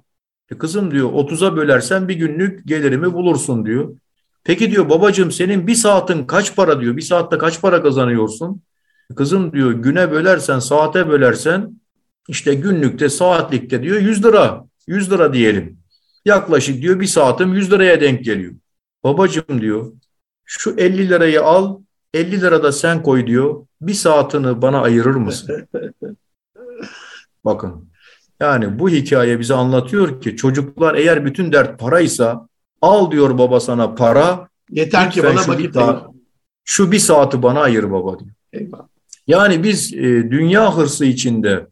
E 0.51 0.59
kızım 0.59 0.90
diyor 0.90 1.12
30'a 1.12 1.57
bölersen 1.57 2.09
bir 2.09 2.14
günlük 2.14 2.66
gelirimi 2.69 3.12
bulursun 3.12 3.66
diyor. 3.66 3.97
Peki 4.45 4.71
diyor 4.71 4.88
babacığım 4.88 5.31
senin 5.31 5.66
bir 5.66 5.75
saatin 5.75 6.25
kaç 6.25 6.57
para 6.57 6.81
diyor. 6.81 6.97
Bir 6.97 7.03
saatte 7.03 7.38
kaç 7.38 7.61
para 7.61 7.83
kazanıyorsun? 7.83 8.62
E 9.12 9.14
kızım 9.14 9.53
diyor 9.53 9.71
güne 9.73 10.11
bölersen 10.11 10.59
saate 10.59 11.09
bölersen 11.09 11.81
işte 12.29 12.55
günlükte 12.55 13.09
saatlikte 13.09 13.83
diyor 13.83 14.01
100 14.01 14.25
lira. 14.25 14.64
100 14.87 15.12
lira 15.12 15.33
diyelim. 15.33 15.80
Yaklaşık 16.24 16.83
diyor 16.83 17.00
bir 17.00 17.06
saatim 17.06 17.54
100 17.54 17.72
liraya 17.72 18.00
denk 18.00 18.24
geliyor. 18.24 18.52
Babacım 19.04 19.61
diyor 19.61 19.92
şu 20.44 20.74
50 20.78 21.09
lirayı 21.09 21.42
al 21.42 21.78
50 22.14 22.40
lira 22.40 22.62
da 22.62 22.72
sen 22.72 23.02
koy 23.02 23.26
diyor. 23.26 23.66
Bir 23.80 23.94
saatini 23.94 24.62
bana 24.62 24.80
ayırır 24.80 25.14
mısın? 25.14 25.68
Bakın 27.44 27.90
yani 28.40 28.78
bu 28.78 28.88
hikaye 28.88 29.40
bize 29.40 29.54
anlatıyor 29.54 30.20
ki 30.20 30.37
çocuklar 30.37 30.94
eğer 30.94 31.24
bütün 31.24 31.52
dert 31.52 31.78
paraysa 31.78 32.48
al 32.83 33.11
diyor 33.11 33.38
baba 33.38 33.61
sana 33.61 33.94
para. 33.94 34.48
Yeter 34.70 35.11
ki 35.11 35.22
bana 35.22 35.48
vakit 35.48 35.76
ayır. 35.76 35.96
Şu 36.64 36.92
bir 36.92 36.98
saati 36.98 37.42
bana 37.42 37.61
ayır 37.61 37.90
baba 37.90 38.18
diyor. 38.18 38.30
Eyvallah. 38.52 38.87
Yani 39.26 39.62
biz 39.62 39.94
e, 39.94 40.30
dünya 40.30 40.76
hırsı 40.76 41.04
içinde 41.04 41.66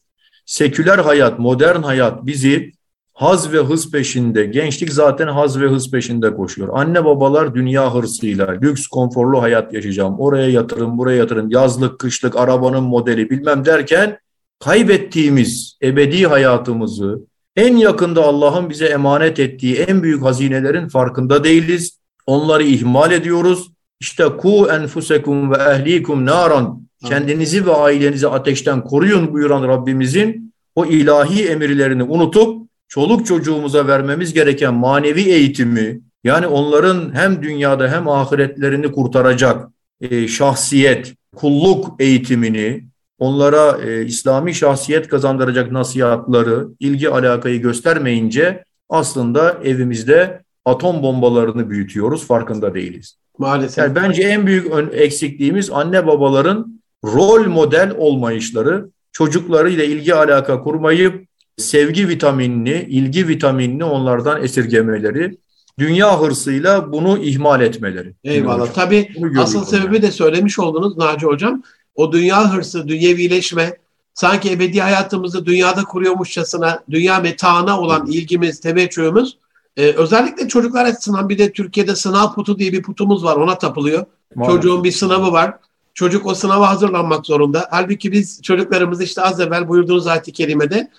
seküler 0.46 0.98
hayat, 0.98 1.38
modern 1.38 1.82
hayat 1.82 2.26
bizi 2.26 2.72
haz 3.18 3.52
ve 3.52 3.59
hız 3.59 3.90
peşinde. 3.90 4.44
Gençlik 4.44 4.92
zaten 4.92 5.28
haz 5.28 5.61
ve 5.61 5.66
hız 5.66 5.90
peşinde 5.90 6.35
koşuyor. 6.35 6.68
Anne 6.72 7.04
babalar 7.04 7.54
dünya 7.54 7.94
hırsıyla 7.94 8.50
lüks, 8.50 8.87
konforlu 8.87 9.42
hayat 9.42 9.74
yaşayacağım. 9.74 10.20
Oraya 10.20 10.48
yatırım, 10.50 10.98
buraya 10.98 11.16
yatırım, 11.16 11.50
yazlık, 11.50 11.98
kışlık, 11.98 12.37
arabanın 12.37 12.83
modeli 12.83 13.31
bilmem 13.31 13.64
derken 13.64 14.18
kaybettiğimiz 14.59 15.78
ebedi 15.83 16.26
hayatımızı 16.26 17.20
en 17.57 17.76
yakında 17.76 18.24
Allah'ın 18.24 18.70
bize 18.70 18.87
emanet 18.87 19.38
ettiği 19.38 19.76
en 19.76 20.02
büyük 20.02 20.22
hazinelerin 20.22 20.88
farkında 20.88 21.44
değiliz. 21.44 21.98
Onları 22.26 22.62
ihmal 22.62 23.12
ediyoruz. 23.12 23.70
İşte 24.00 24.24
ku 24.24 24.68
enfusekum 24.70 25.50
ve 25.50 25.57
ehlikum 25.57 26.26
naran 26.26 26.83
kendinizi 27.04 27.66
ve 27.66 27.72
ailenizi 27.72 28.28
ateşten 28.28 28.85
koruyun 28.85 29.33
buyuran 29.33 29.68
Rabbimizin 29.68 30.54
o 30.74 30.87
ilahi 30.87 31.48
emirlerini 31.48 32.02
unutup 32.02 32.67
çoluk 32.88 33.27
çocuğumuza 33.27 33.87
vermemiz 33.87 34.35
gereken 34.35 34.74
manevi 34.74 35.22
eğitimi 35.22 36.01
yani 36.24 36.46
onların 36.46 37.14
hem 37.14 37.42
dünyada 37.42 37.88
hem 37.88 38.09
ahiretlerini 38.09 38.92
kurtaracak 38.92 39.68
e, 40.01 40.29
şahsiyet, 40.29 41.14
kulluk 41.37 42.01
eğitimini 42.01 42.85
onlara 43.18 43.79
e, 43.83 44.05
İslami 44.05 44.55
şahsiyet 44.55 45.09
kazandıracak 45.09 45.72
nasihatları, 45.72 46.68
ilgi 46.81 47.11
alakayı 47.11 47.61
göstermeyince 47.61 48.64
aslında 48.88 49.59
evimizde 49.64 50.42
atom 50.64 51.03
bombalarını 51.03 51.70
büyütüyoruz 51.70 52.27
farkında 52.27 52.74
değiliz. 52.74 53.18
Maalesef. 53.38 53.79
Yani 53.79 53.94
bence 53.94 54.22
en 54.22 54.46
büyük 54.46 54.72
eksikliğimiz 54.92 55.70
anne 55.70 56.07
babaların 56.07 56.81
rol 57.05 57.46
model 57.46 57.94
olmayışları, 57.98 58.88
çocuklarıyla 59.12 59.85
ilgi 59.85 60.14
alaka 60.14 60.62
kurmayıp 60.62 61.27
sevgi 61.59 62.09
vitaminini, 62.09 62.87
ilgi 62.88 63.29
vitaminini 63.29 63.85
onlardan 63.85 64.42
esirgemeleri, 64.42 65.38
dünya 65.79 66.21
hırsıyla 66.21 66.92
bunu 66.92 67.18
ihmal 67.18 67.61
etmeleri. 67.61 68.14
Eyvallah. 68.25 68.73
Tabii 68.73 69.09
asıl 69.38 69.64
sebebi 69.64 69.94
yani. 69.94 70.03
de 70.03 70.11
söylemiş 70.11 70.59
oldunuz 70.59 70.97
Naci 70.97 71.27
Hocam. 71.27 71.62
O 71.94 72.12
dünya 72.12 72.55
hırsı, 72.55 72.88
dünyevileşme, 72.88 73.77
sanki 74.14 74.53
ebedi 74.53 74.81
hayatımızı 74.81 75.47
dünyada 75.47 75.85
kuruyormuşçasına, 75.85 76.85
dünya 76.90 77.21
metaına 77.21 77.81
olan 77.81 78.07
ilgimiz, 78.07 78.61
teveccühümüz 78.61 79.37
e, 79.79 79.92
özellikle 79.92 80.49
çocuklar 80.49 80.85
açısından 80.85 81.29
bir 81.29 81.38
de 81.38 81.53
Türkiye'de 81.53 81.97
sınav 81.97 82.35
putu 82.35 82.59
diye 82.59 82.73
bir 82.73 82.83
putumuz 82.83 83.25
var. 83.25 83.37
Ona 83.37 83.59
tapılıyor. 83.59 84.07
Maalesef. 84.35 84.57
Çocuğun 84.57 84.85
bir 84.85 84.92
sınavı 84.92 85.33
var. 85.33 85.55
Çocuk 85.94 86.27
o 86.27 86.35
sınava 86.35 86.71
hazırlanmak 86.71 87.27
zorunda. 87.27 87.68
Halbuki 87.71 88.12
biz 88.12 88.42
çocuklarımızı 88.42 89.05
işte 89.05 89.23
az 89.23 89.40
evvel 89.40 89.68
buyurduğunuz 89.68 90.07
ayet-i 90.07 90.33
kerimede 90.33 90.90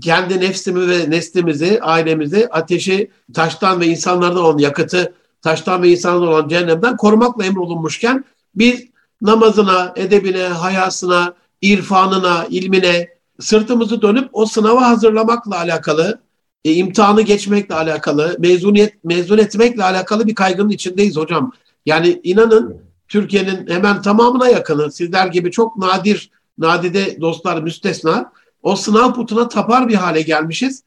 kendi 0.00 0.40
nefsimi 0.40 0.88
ve 0.88 1.10
neslimizi, 1.10 1.80
ailemizi 1.82 2.48
ateşi 2.48 3.10
taştan 3.34 3.80
ve 3.80 3.86
insanlardan 3.86 4.44
olan 4.44 4.58
yakıtı 4.58 5.14
taştan 5.42 5.82
ve 5.82 5.88
insanlardan 5.88 6.28
olan 6.28 6.48
cehennemden 6.48 6.96
korumakla 6.96 7.44
emrolunmuşken 7.44 8.24
biz 8.54 8.84
namazına, 9.22 9.92
edebine, 9.96 10.42
hayasına, 10.42 11.34
irfanına, 11.62 12.46
ilmine 12.50 13.08
sırtımızı 13.40 14.02
dönüp 14.02 14.28
o 14.32 14.46
sınava 14.46 14.88
hazırlamakla 14.88 15.58
alakalı 15.58 16.20
e, 16.64 16.72
imtihanı 16.72 17.22
geçmekle 17.22 17.74
alakalı, 17.74 18.36
mezuniyet 18.38 19.04
mezun 19.04 19.38
etmekle 19.38 19.84
alakalı 19.84 20.26
bir 20.26 20.34
kaygının 20.34 20.70
içindeyiz 20.70 21.16
hocam. 21.16 21.52
Yani 21.86 22.20
inanın 22.22 22.76
Türkiye'nin 23.08 23.66
hemen 23.66 24.02
tamamına 24.02 24.48
yakını 24.48 24.92
sizler 24.92 25.26
gibi 25.26 25.50
çok 25.50 25.76
nadir 25.76 26.30
nadide 26.58 27.20
dostlar 27.20 27.62
müstesna 27.62 28.32
o 28.64 28.76
sınav 28.76 29.14
putuna 29.14 29.48
tapar 29.48 29.88
bir 29.88 29.94
hale 29.94 30.22
gelmişiz. 30.22 30.82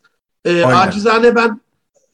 E, 0.45 0.65
acizane 0.65 1.35
ben 1.35 1.61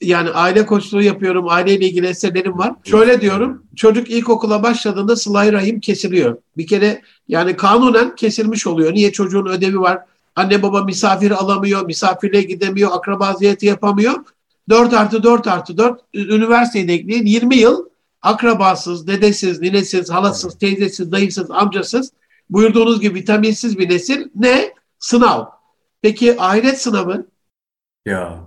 yani 0.01 0.29
aile 0.29 0.65
koçluğu 0.65 1.01
yapıyorum. 1.01 1.49
Aileyle 1.49 1.85
ilgili 1.85 2.07
eserlerim 2.07 2.57
var. 2.57 2.73
Şöyle 2.83 3.21
diyorum. 3.21 3.63
Çocuk 3.75 4.09
ilkokula 4.09 4.63
başladığında 4.63 5.15
sıla 5.15 5.53
rahim 5.53 5.79
kesiliyor. 5.79 6.37
Bir 6.57 6.67
kere 6.67 7.01
yani 7.27 7.55
kanunen 7.55 8.15
kesilmiş 8.15 8.67
oluyor. 8.67 8.93
Niye 8.93 9.11
çocuğun 9.11 9.45
ödevi 9.45 9.79
var? 9.79 9.99
Anne 10.35 10.63
baba 10.63 10.83
misafir 10.83 11.31
alamıyor, 11.31 11.85
misafirliğe 11.85 12.43
gidemiyor, 12.43 12.91
akraba 12.93 13.33
ziyareti 13.33 13.65
yapamıyor. 13.65 14.13
4 14.69 14.93
artı 14.93 15.23
4 15.23 15.47
artı 15.47 15.77
4 15.77 16.01
üniversiteye 16.13 16.87
de 16.87 16.93
ekleyin 16.93 17.25
20 17.25 17.55
yıl 17.55 17.85
akrabasız, 18.21 19.07
dedesiz, 19.07 19.61
ninesiz, 19.61 20.09
halasız, 20.09 20.57
teyzesiz, 20.57 21.11
dayısız, 21.11 21.51
amcasız 21.51 22.11
buyurduğunuz 22.49 23.01
gibi 23.01 23.15
vitaminsiz 23.15 23.77
bir 23.77 23.89
nesil 23.89 24.27
ne? 24.35 24.73
Sınav. 25.03 25.45
Peki 26.01 26.41
ahiret 26.41 26.81
sınavı? 26.81 27.25
Ya. 28.05 28.39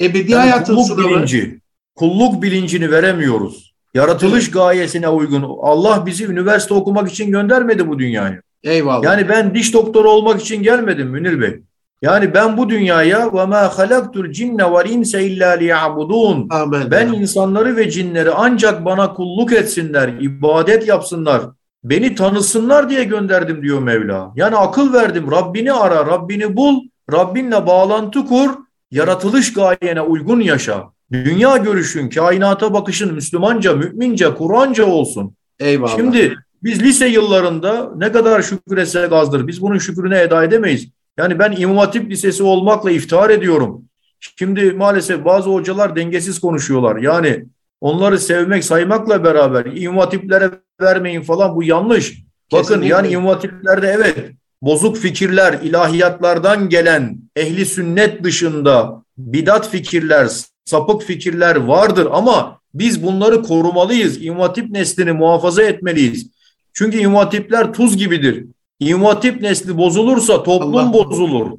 Ebedi 0.00 0.32
yani 0.32 0.40
hayatın 0.40 0.74
kulluk 0.74 0.86
sınavı. 0.86 1.08
Bilinci, 1.08 1.60
kulluk 1.94 2.42
bilincini 2.42 2.90
veremiyoruz. 2.90 3.74
Yaratılış 3.94 4.44
evet. 4.44 4.54
gayesine 4.54 5.08
uygun. 5.08 5.58
Allah 5.62 6.06
bizi 6.06 6.26
üniversite 6.26 6.74
okumak 6.74 7.10
için 7.10 7.30
göndermedi 7.30 7.88
bu 7.88 7.98
dünyaya. 7.98 8.40
Eyvallah. 8.62 9.04
Yani 9.04 9.28
ben 9.28 9.54
diş 9.54 9.74
doktoru 9.74 10.10
olmak 10.10 10.40
için 10.40 10.62
gelmedim 10.62 11.08
Münir 11.08 11.40
Bey. 11.40 11.60
Yani 12.02 12.34
ben 12.34 12.56
bu 12.56 12.68
dünyaya 12.68 13.34
ve 13.34 13.46
ma 13.46 13.78
halaktul 13.78 14.32
cinne 14.32 14.72
vel 14.72 14.90
insa 14.90 15.18
illa 15.20 15.50
liya'budun. 15.50 16.48
Ben 16.90 17.12
insanları 17.12 17.76
ve 17.76 17.90
cinleri 17.90 18.30
ancak 18.30 18.84
bana 18.84 19.14
kulluk 19.14 19.52
etsinler, 19.52 20.08
ibadet 20.08 20.88
yapsınlar, 20.88 21.42
beni 21.84 22.14
tanısınlar 22.14 22.90
diye 22.90 23.04
gönderdim 23.04 23.62
diyor 23.62 23.82
Mevla. 23.82 24.32
Yani 24.36 24.56
akıl 24.56 24.92
verdim. 24.92 25.30
Rabbini 25.30 25.72
ara, 25.72 26.06
Rabbini 26.06 26.56
bul, 26.56 26.80
Rabbinle 27.12 27.66
bağlantı 27.66 28.26
kur, 28.26 28.50
yaratılış 28.90 29.52
gayene 29.52 30.00
uygun 30.00 30.40
yaşa. 30.40 30.84
Dünya 31.12 31.56
görüşün, 31.56 32.08
kainata 32.08 32.74
bakışın 32.74 33.14
Müslümanca, 33.14 33.74
mümince, 33.74 34.34
Kur'anca 34.34 34.86
olsun. 34.86 35.34
Eyvallah. 35.60 35.96
Şimdi 35.96 36.34
biz 36.62 36.82
lise 36.82 37.06
yıllarında 37.06 37.90
ne 37.96 38.12
kadar 38.12 38.42
şükür 38.42 38.76
etsek 38.76 39.12
azdır. 39.12 39.46
Biz 39.46 39.62
bunun 39.62 39.78
şükrüne 39.78 40.20
eda 40.20 40.44
edemeyiz. 40.44 40.88
Yani 41.16 41.38
ben 41.38 41.54
İmam 41.58 41.76
Hatip 41.76 42.10
Lisesi 42.10 42.42
olmakla 42.42 42.90
iftihar 42.90 43.30
ediyorum. 43.30 43.84
Şimdi 44.20 44.72
maalesef 44.72 45.24
bazı 45.24 45.50
hocalar 45.50 45.96
dengesiz 45.96 46.40
konuşuyorlar. 46.40 46.96
Yani 46.96 47.44
onları 47.80 48.18
sevmek, 48.18 48.64
saymakla 48.64 49.24
beraber 49.24 49.66
İmam 49.74 49.98
Hatiplere 49.98 50.50
vermeyin 50.82 51.22
falan 51.22 51.56
bu 51.56 51.62
yanlış. 51.62 52.22
Bakın 52.52 52.62
Kesinlikle. 52.62 52.88
yani 52.88 53.08
İmam 53.08 53.26
Hatiplerde 53.26 53.86
evet 53.86 54.16
bozuk 54.62 54.96
fikirler, 54.96 55.58
ilahiyatlardan 55.62 56.68
gelen 56.68 57.18
ehli 57.36 57.66
sünnet 57.66 58.24
dışında 58.24 59.02
bidat 59.18 59.70
fikirler, 59.70 60.28
sapık 60.64 61.02
fikirler 61.02 61.56
vardır 61.56 62.08
ama 62.12 62.60
biz 62.74 63.02
bunları 63.02 63.42
korumalıyız. 63.42 64.24
İmam 64.24 64.40
Hatip 64.40 64.70
neslini 64.70 65.12
muhafaza 65.12 65.62
etmeliyiz. 65.62 66.26
Çünkü 66.72 66.98
İmam 66.98 67.14
Hatipler 67.14 67.72
tuz 67.72 67.96
gibidir. 67.96 68.46
İmam 68.80 69.04
Hatip 69.04 69.40
nesli 69.40 69.76
bozulursa 69.76 70.42
toplum 70.42 70.74
Allah 70.76 70.92
bozulur. 70.92 71.50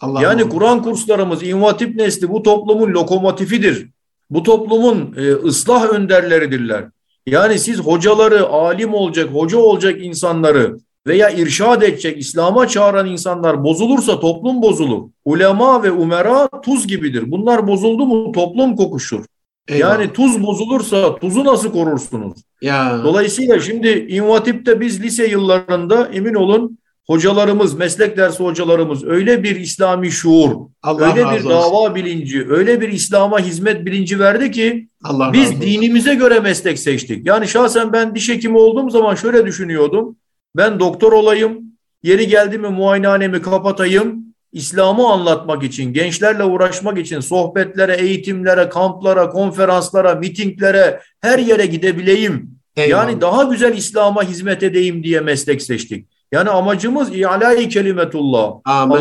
Allah 0.00 0.22
yani 0.22 0.48
Kur'an 0.48 0.82
kurslarımız 0.82 1.42
İmam 1.42 1.62
Hatip 1.62 1.96
nesli 1.96 2.28
bu 2.28 2.42
toplumun 2.42 2.90
lokomotifidir. 2.90 3.88
Bu 4.30 4.42
toplumun 4.42 5.14
e, 5.16 5.32
ıslah 5.32 5.88
önderleridirler. 5.88 6.84
Yani 7.26 7.58
siz 7.58 7.78
hocaları, 7.78 8.48
alim 8.48 8.94
olacak, 8.94 9.30
hoca 9.34 9.58
olacak 9.58 10.04
insanları 10.04 10.76
veya 11.06 11.30
irşad 11.30 11.82
edecek, 11.82 12.18
İslam'a 12.18 12.68
çağıran 12.68 13.06
insanlar 13.06 13.64
bozulursa 13.64 14.20
toplum 14.20 14.62
bozulur. 14.62 15.02
Ulema 15.24 15.82
ve 15.82 15.90
umera 15.90 16.48
tuz 16.64 16.86
gibidir. 16.86 17.30
Bunlar 17.30 17.66
bozuldu 17.66 18.06
mu 18.06 18.32
toplum 18.32 18.76
kokuşur. 18.76 19.24
Eyvallah. 19.68 20.00
Yani 20.00 20.12
tuz 20.12 20.42
bozulursa 20.42 21.16
tuzu 21.16 21.44
nasıl 21.44 21.72
korursunuz? 21.72 22.32
Ya. 22.62 23.00
Dolayısıyla 23.04 23.60
şimdi 23.60 24.06
İmvatip'te 24.08 24.80
biz 24.80 25.02
lise 25.02 25.26
yıllarında 25.26 26.08
emin 26.12 26.34
olun 26.34 26.78
hocalarımız, 27.06 27.74
meslek 27.74 28.16
dersi 28.16 28.44
hocalarımız 28.44 29.04
öyle 29.04 29.42
bir 29.42 29.56
İslami 29.56 30.10
şuur, 30.10 30.50
Allah 30.82 31.06
öyle 31.06 31.30
bir 31.30 31.44
dava 31.44 31.66
olsun. 31.66 31.94
bilinci, 31.94 32.46
öyle 32.50 32.80
bir 32.80 32.88
İslam'a 32.88 33.38
hizmet 33.38 33.86
bilinci 33.86 34.18
verdi 34.20 34.50
ki 34.50 34.88
Allah 35.04 35.32
biz 35.32 35.60
dinimize 35.60 36.14
göre 36.14 36.40
meslek 36.40 36.78
seçtik. 36.78 37.26
Yani 37.26 37.48
şahsen 37.48 37.92
ben 37.92 38.14
diş 38.14 38.28
hekimi 38.28 38.58
olduğum 38.58 38.90
zaman 38.90 39.14
şöyle 39.14 39.46
düşünüyordum. 39.46 40.16
Ben 40.56 40.80
doktor 40.80 41.12
olayım, 41.12 41.60
yeri 42.02 42.26
geldi 42.26 42.58
mi 42.58 42.68
muayenehanemi 42.68 43.42
kapatayım, 43.42 44.30
İslam'ı 44.52 45.08
anlatmak 45.08 45.62
için, 45.62 45.92
gençlerle 45.92 46.44
uğraşmak 46.44 46.98
için 46.98 47.20
sohbetlere, 47.20 47.96
eğitimlere, 47.96 48.68
kamplara, 48.68 49.30
konferanslara, 49.30 50.14
mitinglere, 50.14 51.00
her 51.20 51.38
yere 51.38 51.66
gidebileyim. 51.66 52.50
Eyvallah. 52.76 53.08
Yani 53.08 53.20
daha 53.20 53.42
güzel 53.42 53.76
İslam'a 53.76 54.22
hizmet 54.22 54.62
edeyim 54.62 55.04
diye 55.04 55.20
meslek 55.20 55.62
seçtik. 55.62 56.06
Yani 56.32 56.50
amacımız 56.50 57.10
i'lâ-i 57.14 57.68
kelimetullah. 57.68 58.52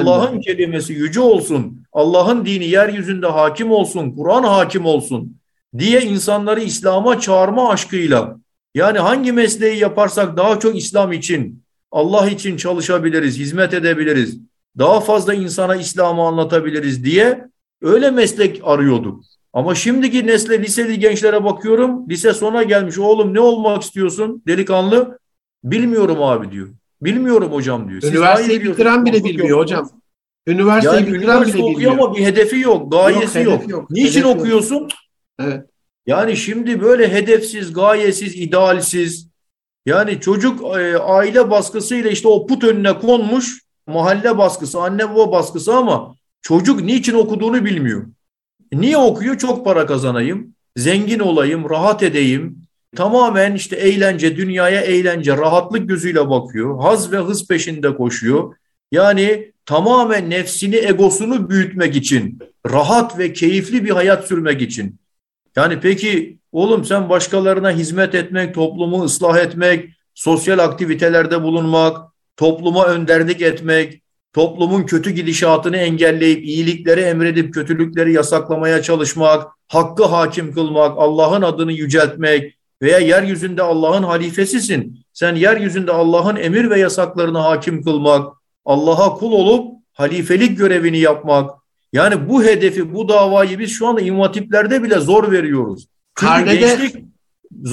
Allah'ın 0.08 0.40
kelimesi 0.40 0.94
yüce 0.94 1.20
olsun. 1.20 1.84
Allah'ın 1.94 2.46
dini 2.46 2.66
yeryüzünde 2.66 3.28
hakim 3.28 3.72
olsun. 3.72 4.12
Kur'an 4.12 4.44
hakim 4.44 4.86
olsun 4.86 5.38
diye 5.78 6.02
insanları 6.02 6.62
İslam'a 6.62 7.20
çağırma 7.20 7.70
aşkıyla. 7.70 8.38
Yani 8.76 9.00
hangi 9.00 9.32
mesleği 9.32 9.80
yaparsak 9.80 10.38
daha 10.38 10.60
çok 10.60 10.78
İslam 10.78 11.12
için, 11.12 11.64
Allah 11.92 12.30
için 12.30 12.58
çalışabiliriz, 12.58 13.40
hizmet 13.40 13.74
edebiliriz 13.74 14.40
daha 14.78 15.00
fazla 15.00 15.34
insana 15.34 15.76
İslam'ı 15.76 16.22
anlatabiliriz 16.22 17.04
diye 17.04 17.50
öyle 17.82 18.12
meslek 18.12 18.62
arıyorduk. 18.64 19.24
Ama 19.54 19.76
şimdiki 19.76 20.28
nesle 20.28 20.62
liseli 20.62 21.00
gençlere 21.00 21.44
bakıyorum. 21.44 22.10
Lise 22.10 22.34
sona 22.34 22.64
gelmiş. 22.64 22.98
Oğlum 22.98 23.34
ne 23.34 23.40
olmak 23.40 23.84
istiyorsun 23.84 24.44
delikanlı? 24.48 25.20
Bilmiyorum 25.64 26.24
abi 26.24 26.52
diyor. 26.52 26.70
Bilmiyorum 27.02 27.52
hocam 27.52 27.90
diyor. 27.90 28.02
Siz 28.02 28.12
Üniversiteyi 28.12 28.64
bitiren 28.64 29.06
bile 29.06 29.24
bilmiyor 29.24 29.50
yok. 29.50 29.60
hocam. 29.60 29.90
Üniversiteyi 30.48 31.04
yani 31.04 31.14
bitiren 31.14 31.42
bile 31.42 31.54
bilmiyor. 31.54 31.92
ama 31.92 32.16
bir 32.16 32.26
hedefi 32.26 32.60
yok, 32.60 32.92
gayesi 32.92 33.40
yok. 33.40 33.62
yok. 33.62 33.70
yok. 33.70 33.92
Niçin 33.92 34.22
hedef 34.22 34.36
okuyorsun? 34.36 34.76
Yok. 34.76 34.90
Evet. 35.40 35.66
Yani 36.06 36.38
şimdi 36.38 36.82
böyle 36.82 37.14
hedefsiz, 37.14 37.74
gayesiz, 37.74 38.36
idealsiz. 38.36 39.30
Yani 39.86 40.20
çocuk 40.20 40.78
e, 40.78 40.98
aile 40.98 41.52
baskısıyla 41.52 42.10
işte 42.10 42.28
o 42.28 42.48
put 42.48 42.64
önüne 42.64 43.00
konmuş 43.00 43.62
mahalle 43.88 44.38
baskısı, 44.38 44.80
anne 44.82 45.10
baba 45.10 45.32
baskısı 45.32 45.74
ama 45.74 46.16
çocuk 46.42 46.82
niçin 46.82 47.14
okuduğunu 47.14 47.66
bilmiyor. 47.66 48.06
Niye 48.74 48.98
okuyor? 48.98 49.38
Çok 49.38 49.66
para 49.66 49.86
kazanayım, 49.86 50.56
zengin 50.78 51.20
olayım, 51.20 51.70
rahat 51.70 52.04
edeyim. 52.04 52.69
Tamamen 52.96 53.56
işte 53.56 53.76
eğlence, 53.76 54.38
dünyaya 54.38 54.82
eğlence, 54.82 55.38
rahatlık 55.38 55.90
gözüyle 55.90 56.30
bakıyor. 56.30 56.82
Haz 56.82 57.12
ve 57.12 57.18
hız 57.18 57.48
peşinde 57.48 57.96
koşuyor. 57.96 58.56
Yani 58.92 59.52
tamamen 59.66 60.30
nefsini, 60.30 60.76
egosunu 60.76 61.50
büyütmek 61.50 61.96
için, 61.96 62.40
rahat 62.72 63.20
ve 63.20 63.34
keyifli 63.34 63.86
bir 63.86 63.90
hayat 63.90 64.28
sürmek 64.28 64.62
için. 64.62 65.00
Yani 65.56 65.80
peki 65.80 66.38
oğlum 66.52 66.86
sen 66.86 67.10
başkalarına 67.10 67.72
hizmet 67.72 68.16
etmek, 68.16 68.56
toplumu 68.56 69.04
ıslah 69.04 69.38
etmek, 69.38 69.90
sosyal 70.16 70.60
aktivitelerde 70.60 71.44
bulunmak, 71.44 71.98
topluma 72.38 72.86
önderlik 72.86 73.42
etmek, 73.42 74.02
toplumun 74.34 74.84
kötü 74.84 75.12
gidişatını 75.12 75.78
engelleyip 75.78 76.46
iyilikleri 76.46 77.02
emredip 77.02 77.54
kötülükleri 77.54 78.14
yasaklamaya 78.14 78.82
çalışmak, 78.82 79.48
hakkı 79.68 80.06
hakim 80.06 80.54
kılmak, 80.54 80.98
Allah'ın 80.98 81.42
adını 81.42 81.72
yüceltmek 81.72 82.59
veya 82.82 83.00
yeryüzünde 83.00 83.62
Allah'ın 83.62 84.04
halifesisin. 84.04 85.00
Sen 85.14 85.36
yeryüzünde 85.36 85.92
Allah'ın 85.92 86.36
emir 86.36 86.70
ve 86.70 86.80
yasaklarını 86.80 87.38
hakim 87.38 87.84
kılmak, 87.84 88.34
Allah'a 88.66 89.14
kul 89.14 89.32
olup 89.32 89.80
halifelik 89.94 90.58
görevini 90.58 91.00
yapmak. 91.00 91.52
Yani 91.94 92.30
bu 92.30 92.44
hedefi, 92.44 92.94
bu 92.94 93.10
davayı 93.10 93.60
biz 93.60 93.72
şu 93.72 93.88
anda 93.88 94.02
imatiplerde 94.02 94.84
bile 94.84 95.00
zor 95.00 95.32
veriyoruz. 95.32 95.88
Çünkü 96.16 96.32
karnede, 96.32 96.56
gençlik 96.56 96.96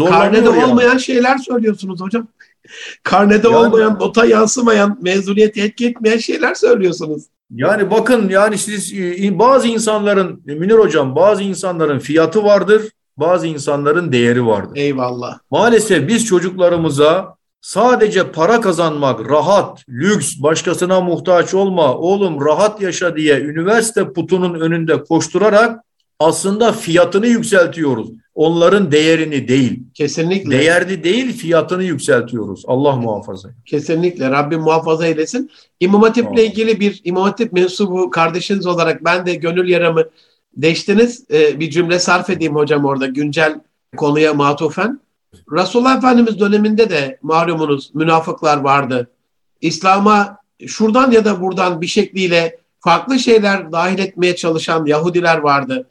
karnede 0.08 0.48
olmayan 0.48 0.88
yani. 0.88 1.00
şeyler 1.00 1.38
söylüyorsunuz 1.38 2.00
hocam. 2.00 2.28
Karnede 3.02 3.48
yani, 3.48 3.56
olmayan, 3.56 3.98
nota 4.00 4.26
yansımayan, 4.26 4.98
mezuniyeti 5.02 5.62
etki 5.62 5.86
etmeyen 5.86 6.18
şeyler 6.18 6.54
söylüyorsunuz. 6.54 7.22
Yani 7.50 7.90
bakın 7.90 8.28
yani 8.28 8.58
siz 8.58 8.92
e, 8.92 9.38
bazı 9.38 9.68
insanların 9.68 10.42
Münir 10.44 10.74
hocam 10.74 11.16
bazı 11.16 11.42
insanların 11.42 11.98
fiyatı 11.98 12.44
vardır, 12.44 12.82
bazı 13.18 13.46
insanların 13.46 14.12
değeri 14.12 14.46
vardır. 14.46 14.76
Eyvallah. 14.76 15.38
Maalesef 15.50 16.08
biz 16.08 16.26
çocuklarımıza 16.26 17.36
sadece 17.60 18.32
para 18.32 18.60
kazanmak, 18.60 19.30
rahat, 19.30 19.88
lüks, 19.88 20.42
başkasına 20.42 21.00
muhtaç 21.00 21.54
olma, 21.54 21.94
oğlum 21.94 22.44
rahat 22.44 22.82
yaşa 22.82 23.16
diye 23.16 23.40
üniversite 23.40 24.12
putunun 24.12 24.60
önünde 24.60 25.04
koşturarak 25.04 25.80
aslında 26.20 26.72
fiyatını 26.72 27.26
yükseltiyoruz. 27.26 28.08
Onların 28.34 28.92
değerini 28.92 29.48
değil. 29.48 29.82
Kesinlikle. 29.94 30.50
Değerli 30.50 31.04
değil 31.04 31.36
fiyatını 31.36 31.84
yükseltiyoruz. 31.84 32.62
Allah 32.66 32.96
muhafaza. 32.96 33.48
Kesinlikle. 33.64 34.30
Rabbim 34.30 34.60
muhafaza 34.60 35.06
eylesin. 35.06 35.50
İmam 35.80 36.02
Hatip'le 36.02 36.38
ilgili 36.38 36.80
bir 36.80 37.00
İmam 37.04 37.22
Hatip 37.22 37.52
mensubu 37.52 38.10
kardeşiniz 38.10 38.66
olarak 38.66 39.04
ben 39.04 39.26
de 39.26 39.34
gönül 39.34 39.68
yaramı 39.68 40.04
deştiniz. 40.56 41.24
Ee, 41.30 41.60
bir 41.60 41.70
cümle 41.70 41.98
sarf 41.98 42.30
edeyim 42.30 42.54
hocam 42.54 42.84
orada 42.84 43.06
güncel 43.06 43.60
konuya 43.96 44.34
matufen. 44.34 45.00
Resulullah 45.52 45.96
Efendimiz 45.96 46.40
döneminde 46.40 46.90
de 46.90 47.18
malumunuz 47.22 47.94
münafıklar 47.94 48.56
vardı. 48.56 49.10
İslam'a 49.60 50.38
şuradan 50.66 51.10
ya 51.10 51.24
da 51.24 51.40
buradan 51.40 51.80
bir 51.80 51.86
şekliyle 51.86 52.58
farklı 52.80 53.18
şeyler 53.18 53.72
dahil 53.72 53.98
etmeye 53.98 54.36
çalışan 54.36 54.86
Yahudiler 54.86 55.38
vardı. 55.38 55.86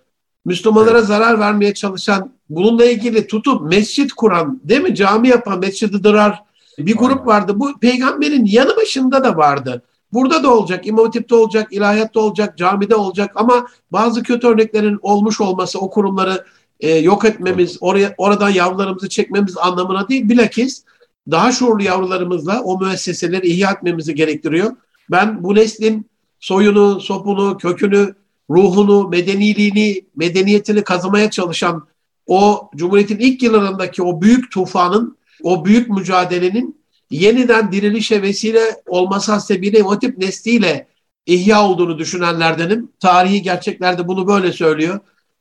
Müslümanlara 0.46 0.98
evet. 0.98 1.08
zarar 1.08 1.40
vermeye 1.40 1.74
çalışan, 1.74 2.32
bununla 2.50 2.86
ilgili 2.86 3.28
tutup 3.28 3.62
mescit 3.62 4.14
kuran, 4.14 4.62
değil 4.64 4.82
mi? 4.82 4.96
Cami 4.96 5.28
yapan, 5.28 5.60
mescidi 5.60 6.04
dırar 6.04 6.44
bir 6.78 6.96
grup 6.96 7.28
vardı. 7.28 7.60
Bu 7.60 7.80
peygamberin 7.80 8.46
yanı 8.46 8.76
başında 8.76 9.24
da 9.24 9.38
vardı. 9.38 9.82
Burada 10.16 10.44
da 10.44 10.54
olacak, 10.54 10.88
İmam 10.88 11.06
Hatip'te 11.06 11.36
olacak, 11.36 11.74
ilahiyatta 11.74 12.20
olacak, 12.20 12.58
camide 12.58 12.96
olacak 12.96 13.32
ama 13.36 13.68
bazı 13.92 14.24
kötü 14.24 14.48
örneklerin 14.48 15.00
olmuş 15.02 15.42
olması 15.42 15.80
o 15.80 15.90
kurumları 15.90 16.46
e, 16.80 16.96
yok 16.96 17.26
etmemiz, 17.26 17.78
oraya 17.82 18.16
oradan 18.18 18.50
yavrularımızı 18.50 19.10
çekmemiz 19.10 19.58
anlamına 19.58 20.10
değil. 20.10 20.30
Bilakis 20.30 20.84
daha 21.32 21.52
şuurlu 21.52 21.84
yavrularımızla 21.84 22.62
o 22.62 22.80
müesseseleri 22.80 23.48
ihya 23.48 23.72
etmemizi 23.72 24.16
gerektiriyor. 24.16 24.72
Ben 25.12 25.44
bu 25.44 25.56
neslin 25.56 26.06
soyunu, 26.40 27.02
sopunu, 27.02 27.58
kökünü, 27.58 28.16
ruhunu, 28.50 29.08
medeniliğini, 29.10 30.06
medeniyetini 30.16 30.84
kazımaya 30.84 31.32
çalışan 31.32 31.88
o 32.28 32.70
Cumhuriyet'in 32.76 33.20
ilk 33.20 33.44
yıllarındaki 33.44 34.04
o 34.04 34.22
büyük 34.22 34.52
tufanın, 34.52 35.18
o 35.44 35.66
büyük 35.66 35.90
mücadelenin 35.90 36.75
yeniden 37.10 37.72
dirilişe 37.72 38.22
vesile 38.22 38.64
olması 38.88 39.32
hasebiyle 39.32 39.84
o 39.84 40.00
tip 40.00 40.18
nesliyle 40.18 40.88
ihya 41.26 41.68
olduğunu 41.68 42.00
düşünenlerdenim. 42.00 42.90
Tarihi 43.00 43.42
gerçeklerde 43.42 44.08
bunu 44.08 44.28
böyle 44.28 44.52
söylüyor. 44.52 45.00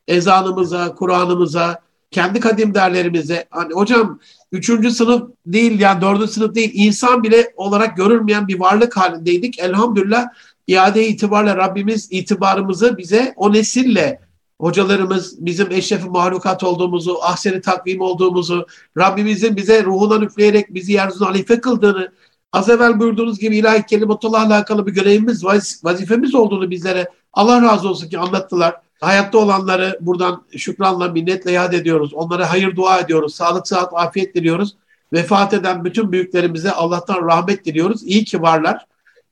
Ezanımıza, 0.08 0.94
Kur'an'ımıza, 0.94 1.80
kendi 2.10 2.40
kadim 2.40 2.74
derlerimize. 2.74 3.46
Hani 3.50 3.74
hocam 3.74 4.20
üçüncü 4.52 4.90
sınıf 4.90 5.22
değil 5.46 5.80
yani 5.80 6.00
dördüncü 6.00 6.32
sınıf 6.32 6.54
değil 6.54 6.70
insan 6.74 7.22
bile 7.22 7.52
olarak 7.56 7.96
görülmeyen 7.96 8.48
bir 8.48 8.60
varlık 8.60 8.96
halindeydik. 8.96 9.58
Elhamdülillah 9.58 10.26
iade 10.66 11.08
itibarla 11.08 11.56
Rabbimiz 11.56 12.08
itibarımızı 12.10 12.98
bize 12.98 13.32
o 13.36 13.52
nesille 13.52 14.20
hocalarımız 14.60 15.46
bizim 15.46 15.72
eşrefi 15.72 16.08
mahlukat 16.08 16.64
olduğumuzu, 16.64 17.18
ahseni 17.22 17.60
takvim 17.60 18.00
olduğumuzu, 18.00 18.66
Rabbimizin 18.98 19.56
bize 19.56 19.84
ruhundan 19.84 20.22
üfleyerek 20.22 20.74
bizi 20.74 20.92
yeryüzüne 20.92 21.26
halife 21.26 21.60
kıldığını, 21.60 22.12
az 22.52 22.68
evvel 22.68 23.00
buyurduğunuz 23.00 23.38
gibi 23.38 23.56
ilahi 23.56 23.86
kelimetullah'la 23.86 24.54
alakalı 24.54 24.86
bir 24.86 24.92
görevimiz, 24.92 25.44
vazifemiz 25.84 26.34
olduğunu 26.34 26.70
bizlere 26.70 27.08
Allah 27.32 27.62
razı 27.62 27.88
olsun 27.88 28.08
ki 28.08 28.18
anlattılar. 28.18 28.76
Hayatta 29.00 29.38
olanları 29.38 29.98
buradan 30.00 30.42
şükranla, 30.56 31.08
minnetle 31.08 31.50
yad 31.50 31.72
ediyoruz. 31.72 32.14
Onlara 32.14 32.50
hayır 32.50 32.76
dua 32.76 33.00
ediyoruz. 33.00 33.34
Sağlık, 33.34 33.68
sıhhat, 33.68 33.92
afiyet 33.94 34.34
diliyoruz. 34.34 34.76
Vefat 35.12 35.54
eden 35.54 35.84
bütün 35.84 36.12
büyüklerimize 36.12 36.72
Allah'tan 36.72 37.26
rahmet 37.26 37.64
diliyoruz. 37.64 38.02
İyi 38.02 38.24
ki 38.24 38.42
varlar. 38.42 38.86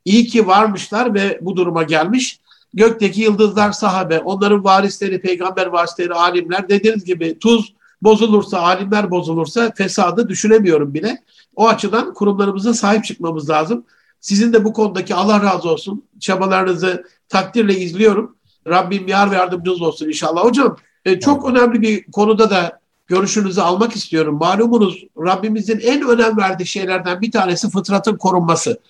İyi 0.04 0.26
ki 0.26 0.46
varmışlar 0.46 1.14
ve 1.14 1.38
bu 1.42 1.56
duruma 1.56 1.82
gelmiş. 1.82 2.40
Gökteki 2.74 3.20
yıldızlar 3.20 3.72
sahabe, 3.72 4.18
onların 4.18 4.64
varisleri, 4.64 5.20
peygamber 5.20 5.66
varisleri, 5.66 6.14
alimler. 6.14 6.68
Dediğiniz 6.68 7.04
gibi 7.04 7.38
tuz 7.38 7.74
bozulursa, 8.02 8.60
alimler 8.60 9.10
bozulursa 9.10 9.72
fesadı 9.76 10.28
düşünemiyorum 10.28 10.94
bile. 10.94 11.22
O 11.56 11.68
açıdan 11.68 12.14
kurumlarımıza 12.14 12.74
sahip 12.74 13.04
çıkmamız 13.04 13.50
lazım. 13.50 13.84
Sizin 14.20 14.52
de 14.52 14.64
bu 14.64 14.72
konudaki 14.72 15.14
Allah 15.14 15.42
razı 15.42 15.68
olsun 15.68 16.04
çabalarınızı 16.20 17.04
takdirle 17.28 17.78
izliyorum. 17.78 18.36
Rabbim 18.66 19.08
yar 19.08 19.30
ve 19.30 19.34
yardımcınız 19.34 19.82
olsun 19.82 20.08
inşallah. 20.08 20.44
Hocam 20.44 20.76
e, 21.04 21.20
çok 21.20 21.50
önemli 21.50 21.82
bir 21.82 22.04
konuda 22.04 22.50
da 22.50 22.80
görüşünüzü 23.06 23.60
almak 23.60 23.96
istiyorum. 23.96 24.38
Malumunuz 24.38 25.04
Rabbimizin 25.18 25.80
en 25.80 26.08
önem 26.08 26.36
verdiği 26.36 26.66
şeylerden 26.66 27.20
bir 27.20 27.30
tanesi 27.30 27.70
fıtratın 27.70 28.16
korunması. 28.16 28.80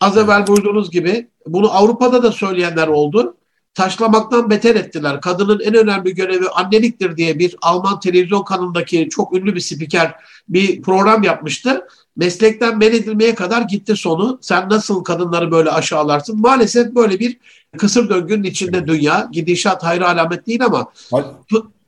Az 0.00 0.16
evvel 0.16 0.46
buyurduğunuz 0.46 0.90
gibi 0.90 1.28
bunu 1.46 1.76
Avrupa'da 1.76 2.22
da 2.22 2.32
söyleyenler 2.32 2.88
oldu. 2.88 3.36
Taşlamaktan 3.74 4.50
beter 4.50 4.74
ettiler. 4.74 5.20
Kadının 5.20 5.60
en 5.60 5.74
önemli 5.74 6.14
görevi 6.14 6.48
anneliktir 6.48 7.16
diye 7.16 7.38
bir 7.38 7.56
Alman 7.62 8.00
televizyon 8.00 8.44
kanalındaki 8.44 9.08
çok 9.08 9.36
ünlü 9.36 9.54
bir 9.54 9.60
spiker 9.60 10.14
bir 10.48 10.82
program 10.82 11.22
yapmıştı. 11.22 11.86
Meslekten 12.16 12.78
men 12.78 12.92
edilmeye 12.92 13.34
kadar 13.34 13.62
gitti 13.62 13.96
sonu. 13.96 14.38
Sen 14.40 14.68
nasıl 14.68 15.04
kadınları 15.04 15.50
böyle 15.50 15.70
aşağılarsın? 15.70 16.40
Maalesef 16.40 16.94
böyle 16.94 17.18
bir 17.18 17.36
kısır 17.78 18.08
döngünün 18.08 18.44
içinde 18.44 18.86
dünya. 18.86 19.28
Gidişat 19.32 19.84
hayra 19.84 20.08
alamet 20.08 20.46
değil 20.46 20.64
ama. 20.64 20.86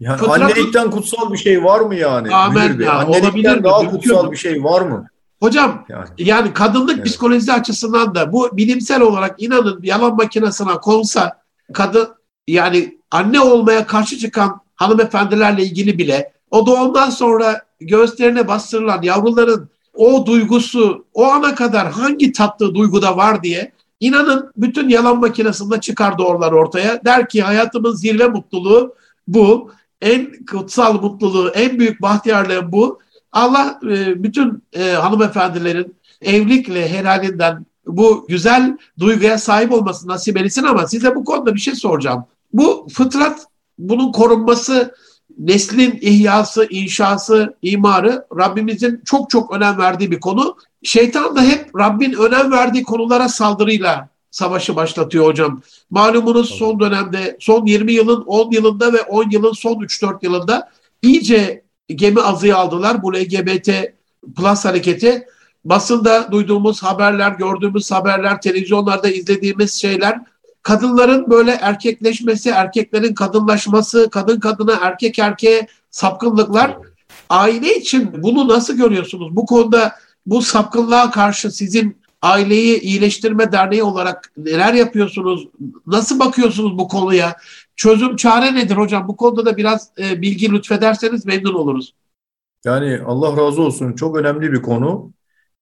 Yani 0.01 0.19
fıtrat... 0.19 0.41
annelikten 0.41 0.91
kutsal 0.91 1.33
bir 1.33 1.39
şey 1.39 1.65
var 1.65 1.81
mı 1.81 1.95
yani? 1.95 2.35
Amen 2.35 2.81
ya, 2.81 2.93
annelikten 2.93 3.65
daha 3.65 3.91
kutsal 3.91 4.31
bir 4.31 4.37
şey 4.37 4.65
var 4.65 4.83
mı? 4.83 5.09
Hocam 5.41 5.85
yani, 5.89 6.07
yani 6.19 6.53
kadınlık 6.53 6.97
evet. 6.97 7.07
psikolojisi 7.07 7.53
açısından 7.53 8.15
da 8.15 8.33
bu 8.33 8.57
bilimsel 8.57 9.01
olarak 9.01 9.43
inanın 9.43 9.81
yalan 9.83 10.17
makinesine 10.17 10.73
konsa 10.73 11.43
kadın 11.73 12.09
yani 12.49 12.99
anne 13.11 13.41
olmaya 13.41 13.87
karşı 13.87 14.19
çıkan 14.19 14.61
hanımefendilerle 14.75 15.63
ilgili 15.63 15.99
bile 15.99 16.33
o 16.51 16.67
doğumdan 16.67 17.11
sonra 17.11 17.63
göğüslerine 17.81 18.49
bastırılan 18.49 19.03
yavruların 19.03 19.71
o 19.95 20.27
duygusu 20.27 21.05
o 21.15 21.25
ana 21.25 21.55
kadar 21.55 21.91
hangi 21.91 22.33
tatlı 22.33 22.75
duyguda 22.75 23.17
var 23.17 23.43
diye 23.43 23.73
inanın 24.01 24.53
bütün 24.57 24.89
yalan 24.89 25.21
makinesinde 25.21 25.81
çıkar 25.81 26.19
doğrular 26.19 26.53
ortaya. 26.53 27.05
Der 27.05 27.29
ki 27.29 27.43
hayatımın 27.43 27.95
zirve 27.95 28.29
mutluluğu 28.29 28.95
bu. 29.29 29.71
En 30.01 30.45
kutsal 30.51 31.01
mutluluğu, 31.01 31.49
en 31.49 31.79
büyük 31.79 32.03
bahtiyarlığı 32.03 32.73
bu. 32.73 33.01
Allah 33.37 33.81
e, 33.83 34.23
bütün 34.23 34.63
e, 34.73 34.91
hanımefendilerin 34.91 35.97
evlilikle 36.23 36.89
helalinden 36.89 37.67
bu 37.87 38.27
güzel 38.29 38.79
duyguya 38.99 39.39
sahip 39.39 39.73
olması 39.73 40.09
nasip 40.09 40.37
etsin 40.37 40.63
ama 40.63 40.87
size 40.87 41.15
bu 41.15 41.25
konuda 41.25 41.55
bir 41.55 41.61
şey 41.61 41.75
soracağım. 41.75 42.25
Bu 42.53 42.87
fıtrat, 42.93 43.47
bunun 43.79 44.13
korunması, 44.13 44.95
neslin 45.39 45.99
ihyası, 46.01 46.67
inşası, 46.71 47.57
imarı 47.63 48.27
Rabbimizin 48.39 49.03
çok 49.05 49.31
çok 49.31 49.55
önem 49.57 49.79
verdiği 49.79 50.11
bir 50.11 50.21
konu. 50.21 50.57
Şeytan 50.83 51.37
da 51.37 51.43
hep 51.43 51.77
Rabbin 51.79 52.13
önem 52.13 52.53
verdiği 52.53 52.83
konulara 52.83 53.29
saldırıyla 53.29 54.09
savaşı 54.31 54.77
başlatıyor 54.77 55.27
hocam. 55.27 55.61
Malumunuz 55.91 56.51
son 56.51 56.81
dönemde, 56.81 57.37
son 57.41 57.67
20 57.67 57.93
yılın 57.93 58.23
10 58.27 58.51
yılında 58.51 58.93
ve 58.93 59.03
10 59.03 59.31
yılın 59.31 59.53
son 59.53 59.75
3-4 59.75 60.19
yılında 60.23 60.71
iyice 61.03 61.66
gemi 61.89 62.21
azıya 62.21 62.57
aldılar 62.57 63.03
bu 63.03 63.15
LGBT 63.15 63.71
plus 64.37 64.65
hareketi. 64.65 65.27
Basında 65.65 66.33
duyduğumuz 66.33 66.83
haberler, 66.83 67.33
gördüğümüz 67.33 67.91
haberler, 67.91 68.41
televizyonlarda 68.41 69.09
izlediğimiz 69.09 69.75
şeyler 69.75 70.21
kadınların 70.63 71.31
böyle 71.31 71.51
erkekleşmesi, 71.51 72.51
erkeklerin 72.51 73.15
kadınlaşması, 73.15 74.11
kadın 74.11 74.41
kadına, 74.41 74.79
erkek 74.83 75.19
erkeğe 75.19 75.67
sapkınlıklar. 75.91 76.77
Aile 77.31 77.77
için 77.77 78.23
bunu 78.23 78.49
nasıl 78.49 78.77
görüyorsunuz? 78.77 79.37
Bu 79.37 79.47
konuda 79.47 79.93
bu 80.27 80.43
sapkınlığa 80.43 81.11
karşı 81.11 81.51
sizin 81.51 81.97
aileyi 82.23 82.81
iyileştirme 82.81 83.53
derneği 83.53 83.83
olarak 83.83 84.33
neler 84.37 84.75
yapıyorsunuz? 84.75 85.49
Nasıl 85.87 86.19
bakıyorsunuz 86.19 86.79
bu 86.79 86.89
konuya? 86.89 87.37
Çözüm 87.77 88.17
çare 88.17 88.55
nedir 88.55 88.77
hocam? 88.77 89.09
Bu 89.09 89.17
konuda 89.17 89.47
da 89.47 89.57
biraz 89.57 89.91
e, 89.99 90.23
bilgi 90.23 90.53
lütfederseniz 90.53 91.27
memnun 91.27 91.55
oluruz. 91.55 91.95
Yani 92.65 93.01
Allah 93.07 93.37
razı 93.37 93.63
olsun 93.63 93.93
çok 93.93 94.17
önemli 94.17 94.53
bir 94.53 94.63
konu. 94.63 95.13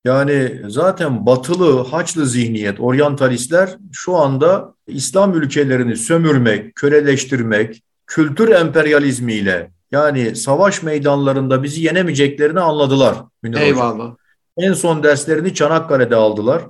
Yani 0.04 0.62
zaten 0.68 1.26
batılı, 1.26 1.84
haçlı 1.84 2.26
zihniyet, 2.26 2.80
oryantalistler 2.80 3.76
şu 3.92 4.16
anda 4.16 4.74
İslam 4.86 5.34
ülkelerini 5.34 5.96
sömürmek, 5.96 6.74
köleleştirmek, 6.74 7.82
kültür 8.06 8.48
emperyalizmiyle 8.48 9.70
yani 9.92 10.36
savaş 10.36 10.82
meydanlarında 10.82 11.62
bizi 11.62 11.82
yenemeyeceklerini 11.82 12.60
anladılar. 12.60 13.16
Eyvallah. 13.44 13.94
Hocam. 13.94 14.16
En 14.56 14.72
son 14.72 15.02
derslerini 15.02 15.54
Çanakkale'de 15.54 16.16
aldılar. 16.16 16.62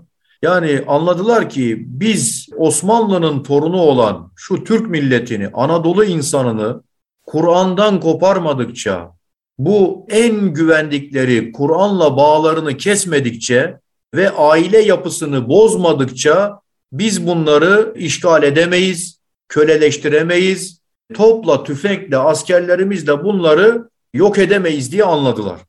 Yani 0.44 0.84
anladılar 0.86 1.50
ki 1.50 1.84
biz 1.86 2.48
Osmanlı'nın 2.56 3.42
torunu 3.42 3.80
olan 3.80 4.32
şu 4.36 4.64
Türk 4.64 4.90
milletini, 4.90 5.48
Anadolu 5.54 6.04
insanını 6.04 6.82
Kur'an'dan 7.26 8.00
koparmadıkça, 8.00 9.10
bu 9.58 10.06
en 10.08 10.54
güvendikleri 10.54 11.52
Kur'an'la 11.52 12.16
bağlarını 12.16 12.76
kesmedikçe 12.76 13.78
ve 14.14 14.30
aile 14.30 14.78
yapısını 14.78 15.48
bozmadıkça 15.48 16.60
biz 16.92 17.26
bunları 17.26 17.94
işgal 17.96 18.42
edemeyiz, 18.42 19.20
köleleştiremeyiz. 19.48 20.80
Topla, 21.14 21.64
tüfekle, 21.64 22.16
askerlerimizle 22.16 23.24
bunları 23.24 23.88
yok 24.14 24.38
edemeyiz 24.38 24.92
diye 24.92 25.04
anladılar. 25.04 25.60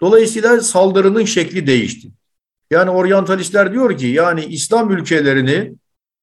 Dolayısıyla 0.00 0.60
saldırının 0.60 1.24
şekli 1.24 1.66
değişti. 1.66 2.08
Yani 2.72 2.90
oryantalistler 2.90 3.72
diyor 3.72 3.98
ki 3.98 4.06
yani 4.06 4.44
İslam 4.44 4.90
ülkelerini 4.90 5.74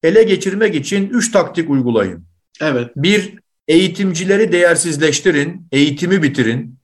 ele 0.03 0.23
geçirmek 0.23 0.75
için 0.75 1.09
üç 1.09 1.31
taktik 1.31 1.69
uygulayın. 1.69 2.25
Evet. 2.61 2.91
Bir, 2.95 3.39
eğitimcileri 3.67 4.51
değersizleştirin, 4.51 5.67
eğitimi 5.71 6.23
bitirin. 6.23 6.79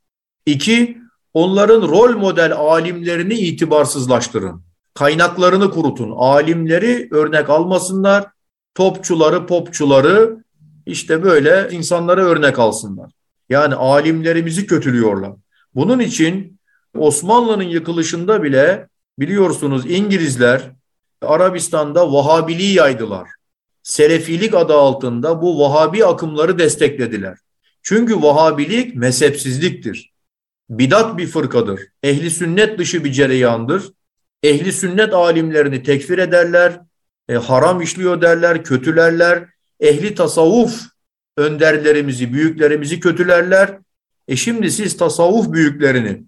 İki, 0.46 0.98
onların 1.34 1.82
rol 1.82 2.18
model 2.18 2.54
alimlerini 2.54 3.34
itibarsızlaştırın. 3.34 4.62
Kaynaklarını 4.94 5.72
kurutun. 5.72 6.12
Alimleri 6.16 7.08
örnek 7.12 7.50
almasınlar. 7.50 8.26
Topçuları, 8.76 9.46
popçuları 9.46 10.44
işte 10.86 11.24
böyle 11.24 11.70
insanlara 11.72 12.26
örnek 12.26 12.60
alsınlar. 12.60 13.12
Yani 13.50 13.76
alimlerimizi 13.76 14.68
kötülüyorlar. 14.68 15.34
Bunun 15.76 16.00
için 16.00 16.60
Osmanlı'nın 16.98 17.64
yıkılışında 17.64 18.44
bile 18.44 18.88
biliyorsunuz 19.20 19.92
İngilizler 19.92 20.72
Arabistan'da 21.22 22.14
Vahabiliği 22.14 22.74
yaydılar. 22.74 23.30
Selefilik 23.84 24.54
adı 24.54 24.74
altında 24.74 25.42
bu 25.42 25.60
Vahabi 25.60 26.06
akımları 26.06 26.60
desteklediler. 26.60 27.38
Çünkü 27.82 28.22
Vahabilik 28.22 28.96
mezhepsizliktir. 28.96 30.14
Bidat 30.70 31.18
bir 31.18 31.28
fırkadır. 31.28 31.82
Ehli 32.04 32.32
sünnet 32.32 32.80
dışı 32.80 33.04
bir 33.04 33.12
cereyandır. 33.12 33.92
Ehli 34.44 34.74
sünnet 34.74 35.14
alimlerini 35.14 35.84
tekfir 35.84 36.18
ederler, 36.18 36.82
e, 37.30 37.34
haram 37.34 37.82
işliyor 37.82 38.22
derler, 38.22 38.64
kötülerler. 38.64 39.46
Ehli 39.80 40.16
tasavvuf 40.16 40.82
önderlerimizi, 41.38 42.34
büyüklerimizi 42.34 43.00
kötülerler. 43.00 43.78
E 44.28 44.36
şimdi 44.36 44.72
siz 44.72 44.98
tasavvuf 44.98 45.54
büyüklerini, 45.54 46.24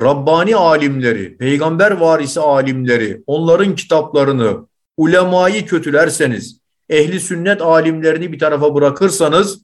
Rabbani 0.00 0.56
alimleri, 0.56 1.36
peygamber 1.36 1.90
varisi 1.90 2.40
alimleri, 2.40 3.22
onların 3.26 3.74
kitaplarını, 3.74 4.66
ulemayı 4.96 5.66
kötülerseniz, 5.66 6.60
ehli 6.88 7.20
sünnet 7.20 7.62
alimlerini 7.62 8.32
bir 8.32 8.38
tarafa 8.38 8.74
bırakırsanız, 8.74 9.62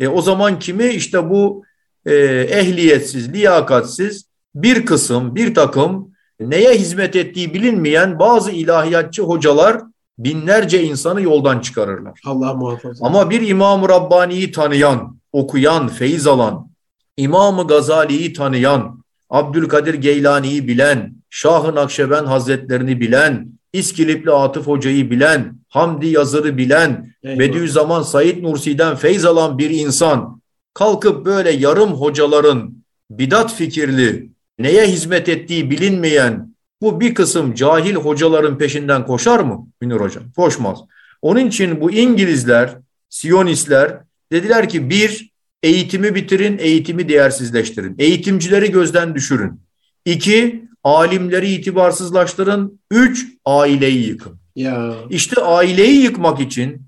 e, 0.00 0.08
o 0.08 0.22
zaman 0.22 0.58
kimi 0.58 0.86
işte 0.86 1.30
bu 1.30 1.64
e, 2.06 2.14
ehliyetsiz, 2.50 3.32
liyakatsiz 3.32 4.24
bir 4.54 4.86
kısım, 4.86 5.34
bir 5.34 5.54
takım 5.54 6.12
neye 6.40 6.74
hizmet 6.74 7.16
ettiği 7.16 7.54
bilinmeyen 7.54 8.18
bazı 8.18 8.50
ilahiyatçı 8.50 9.22
hocalar 9.22 9.82
binlerce 10.18 10.82
insanı 10.82 11.22
yoldan 11.22 11.60
çıkarırlar. 11.60 12.20
Allah 12.26 12.54
muhafaza. 12.54 13.06
Ama 13.06 13.30
bir 13.30 13.48
İmam-ı 13.48 13.88
Rabbani'yi 13.88 14.52
tanıyan, 14.52 15.18
okuyan, 15.32 15.88
feyiz 15.88 16.26
alan, 16.26 16.70
İmam-ı 17.16 17.66
Gazali'yi 17.66 18.32
tanıyan, 18.32 19.01
Abdülkadir 19.32 19.94
Geylani'yi 19.94 20.68
bilen, 20.68 21.14
Şah-ı 21.30 21.74
Nakşibend 21.74 22.26
Hazretlerini 22.26 23.00
bilen, 23.00 23.48
İskilipli 23.72 24.30
Atıf 24.30 24.66
Hoca'yı 24.66 25.10
bilen, 25.10 25.54
Hamdi 25.68 26.06
Yazır'ı 26.06 26.56
bilen, 26.56 27.14
Eyvallah. 27.22 27.38
Bediüzzaman 27.38 28.02
Said 28.02 28.42
Nursi'den 28.42 28.96
feyz 28.96 29.24
alan 29.24 29.58
bir 29.58 29.70
insan 29.70 30.40
kalkıp 30.74 31.26
böyle 31.26 31.50
yarım 31.50 31.90
hocaların 31.92 32.74
bidat 33.10 33.54
fikirli, 33.54 34.30
neye 34.58 34.86
hizmet 34.86 35.28
ettiği 35.28 35.70
bilinmeyen 35.70 36.54
bu 36.80 37.00
bir 37.00 37.14
kısım 37.14 37.54
cahil 37.54 37.94
hocaların 37.94 38.58
peşinden 38.58 39.06
koşar 39.06 39.40
mı 39.40 39.66
Münir 39.80 40.00
Hocam? 40.00 40.24
Koşmaz. 40.36 40.78
Onun 41.22 41.46
için 41.46 41.80
bu 41.80 41.90
İngilizler, 41.90 42.76
Siyonistler 43.08 43.98
dediler 44.32 44.68
ki 44.68 44.90
bir, 44.90 45.31
eğitimi 45.62 46.14
bitirin, 46.14 46.58
eğitimi 46.58 47.08
değersizleştirin. 47.08 47.94
Eğitimcileri 47.98 48.70
gözden 48.70 49.14
düşürün. 49.14 49.60
İki, 50.04 50.64
alimleri 50.84 51.52
itibarsızlaştırın. 51.52 52.80
Üç, 52.90 53.26
aileyi 53.44 54.06
yıkın. 54.06 54.32
Ya. 54.56 54.94
İşte 55.10 55.40
aileyi 55.40 56.02
yıkmak 56.02 56.40
için 56.40 56.82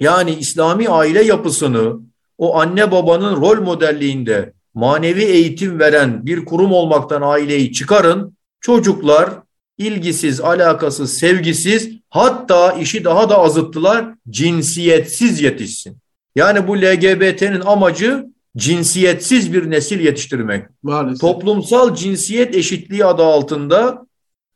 yani 0.00 0.34
İslami 0.40 0.88
aile 0.88 1.22
yapısını 1.22 2.00
o 2.38 2.58
anne 2.58 2.92
babanın 2.92 3.36
rol 3.36 3.62
modelliğinde 3.62 4.52
manevi 4.74 5.22
eğitim 5.22 5.78
veren 5.78 6.26
bir 6.26 6.44
kurum 6.44 6.72
olmaktan 6.72 7.22
aileyi 7.22 7.72
çıkarın. 7.72 8.36
Çocuklar 8.60 9.30
ilgisiz, 9.78 10.40
alakasız, 10.40 11.18
sevgisiz 11.18 11.90
hatta 12.10 12.72
işi 12.72 13.04
daha 13.04 13.30
da 13.30 13.38
azıttılar 13.38 14.14
cinsiyetsiz 14.30 15.40
yetişsin. 15.40 16.01
Yani 16.34 16.68
bu 16.68 16.76
LGBT'nin 16.76 17.60
amacı 17.60 18.26
cinsiyetsiz 18.56 19.52
bir 19.52 19.70
nesil 19.70 20.00
yetiştirmek. 20.00 20.66
Maalesef. 20.82 21.20
Toplumsal 21.20 21.94
cinsiyet 21.94 22.54
eşitliği 22.54 23.04
adı 23.04 23.22
altında 23.22 24.06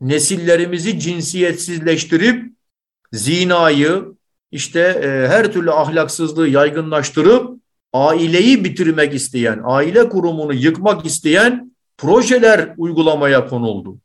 nesillerimizi 0.00 1.00
cinsiyetsizleştirip 1.00 2.52
zinayı 3.12 4.04
işte 4.52 4.80
e, 4.80 5.28
her 5.28 5.52
türlü 5.52 5.72
ahlaksızlığı 5.72 6.48
yaygınlaştırıp 6.48 7.60
aileyi 7.92 8.64
bitirmek 8.64 9.14
isteyen, 9.14 9.60
aile 9.64 10.08
kurumunu 10.08 10.54
yıkmak 10.54 11.06
isteyen 11.06 11.72
projeler 11.98 12.74
uygulamaya 12.76 13.48
konuldu. 13.48 13.98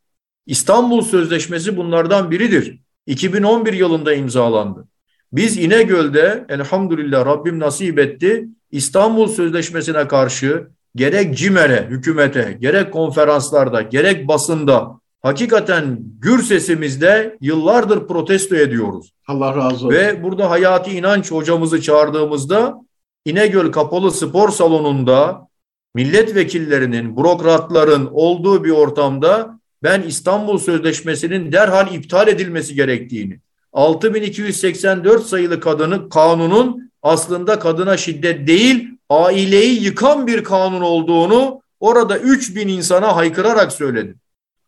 İstanbul 0.46 1.02
Sözleşmesi 1.02 1.78
bunlardan 1.78 2.32
biridir. 2.32 2.80
2011 3.08 3.74
yılında 3.74 4.14
imzalandı. 4.14 4.88
Biz 5.34 5.58
İnegöl'de 5.58 6.46
elhamdülillah 6.50 7.26
Rabbim 7.26 7.60
nasip 7.60 8.00
etti. 8.00 8.48
İstanbul 8.72 9.28
Sözleşmesi'ne 9.28 10.08
karşı 10.08 10.68
gerek 10.96 11.38
CİMER'e, 11.38 11.88
hükümete, 11.90 12.58
gerek 12.62 12.94
konferanslarda, 12.94 13.82
gerek 13.82 14.28
basında 14.28 15.00
hakikaten 15.22 16.00
gür 16.20 16.44
sesimizde 16.44 17.38
yıllardır 17.42 18.08
protesto 18.08 18.56
ediyoruz. 18.56 19.14
Allah 19.28 19.56
razı 19.56 19.76
olsun. 19.76 19.90
Ve 19.90 20.24
burada 20.24 20.50
Hayati 20.50 20.92
İnanç 20.92 21.32
hocamızı 21.32 21.82
çağırdığımızda 21.82 22.78
İnegöl 23.26 23.72
Kapalı 23.72 24.12
Spor 24.12 24.50
Salonu'nda 24.50 25.48
milletvekillerinin, 25.96 27.18
bürokratların 27.18 28.10
olduğu 28.12 28.64
bir 28.64 28.72
ortamda 28.72 29.60
ben 29.84 30.02
İstanbul 30.02 30.58
Sözleşmesi'nin 30.58 31.52
derhal 31.52 31.94
iptal 31.94 32.28
edilmesi 32.28 32.76
gerektiğini, 32.76 33.40
6284 33.74 35.26
sayılı 35.26 35.60
kadını 35.60 36.10
kanunun 36.10 36.92
aslında 37.04 37.60
kadına 37.60 37.98
şiddet 37.98 38.48
değil, 38.48 38.90
aileyi 39.10 39.84
yıkan 39.84 40.28
bir 40.28 40.44
kanun 40.44 40.82
olduğunu 40.82 41.62
orada 41.80 42.18
3000 42.18 42.68
insana 42.68 43.16
haykırarak 43.16 43.72
söyledim. 43.72 44.20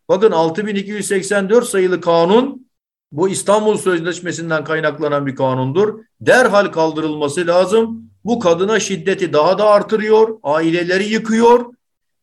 Bakın 0.08 0.30
6284 0.30 1.68
sayılı 1.68 2.00
kanun 2.00 2.66
bu 3.12 3.28
İstanbul 3.28 3.76
Sözleşmesi'nden 3.76 4.64
kaynaklanan 4.64 5.26
bir 5.26 5.36
kanundur. 5.36 5.98
Derhal 6.20 6.66
kaldırılması 6.66 7.46
lazım. 7.46 8.10
Bu 8.24 8.38
kadına 8.38 8.80
şiddeti 8.80 9.32
daha 9.32 9.58
da 9.58 9.64
artırıyor, 9.64 10.38
aileleri 10.42 11.04
yıkıyor. 11.04 11.64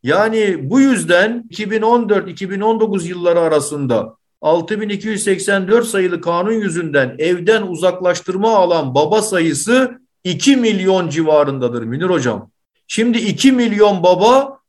Yani 0.04 0.70
bu 0.70 0.80
yüzden 0.80 1.48
2014-2019 1.52 3.08
yılları 3.08 3.40
arasında 3.40 4.16
6284 4.42 5.88
sayılı 5.88 6.22
kanun 6.22 6.52
yüzünden 6.54 7.16
evden 7.20 7.62
uzaklaştırma 7.62 8.56
alan 8.56 8.96
baba 8.96 9.22
sayısı 9.22 10.02
2 10.24 10.56
milyon 10.56 11.10
civarındadır 11.10 11.84
Münir 11.84 12.06
Hocam. 12.06 12.52
Şimdi 12.88 13.18
2 13.18 13.52
milyon 13.52 14.04
baba 14.04 14.60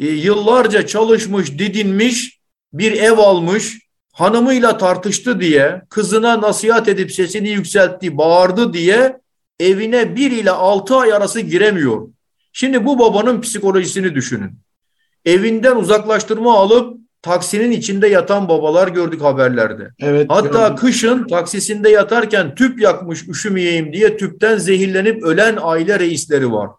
e, 0.00 0.06
yıllarca 0.06 0.86
çalışmış, 0.86 1.58
didinmiş, 1.58 2.40
bir 2.72 2.92
ev 2.92 3.18
almış, 3.18 3.78
hanımıyla 4.12 4.78
tartıştı 4.78 5.40
diye, 5.40 5.82
kızına 5.88 6.40
nasihat 6.40 6.88
edip 6.88 7.12
sesini 7.12 7.48
yükseltti, 7.48 8.18
bağırdı 8.18 8.72
diye 8.72 9.20
evine 9.60 10.16
1 10.16 10.30
ile 10.30 10.50
6 10.50 10.96
ay 10.96 11.12
arası 11.12 11.40
giremiyor. 11.40 12.08
Şimdi 12.52 12.86
bu 12.86 12.98
babanın 12.98 13.40
psikolojisini 13.40 14.14
düşünün. 14.14 14.58
Evinden 15.24 15.76
uzaklaştırma 15.76 16.58
alıp 16.58 16.99
taksinin 17.22 17.70
içinde 17.70 18.08
yatan 18.08 18.48
babalar 18.48 18.88
gördük 18.88 19.22
haberlerde. 19.22 19.90
Evet. 20.00 20.26
Hatta 20.28 20.68
gördüm. 20.68 20.76
kışın 20.76 21.26
taksisinde 21.26 21.90
yatarken 21.90 22.54
tüp 22.54 22.80
yakmış 22.80 23.28
üşümeyeyim 23.28 23.92
diye 23.92 24.16
tüpten 24.16 24.56
zehirlenip 24.56 25.22
ölen 25.22 25.58
aile 25.62 25.98
reisleri 25.98 26.52
var. 26.52 26.70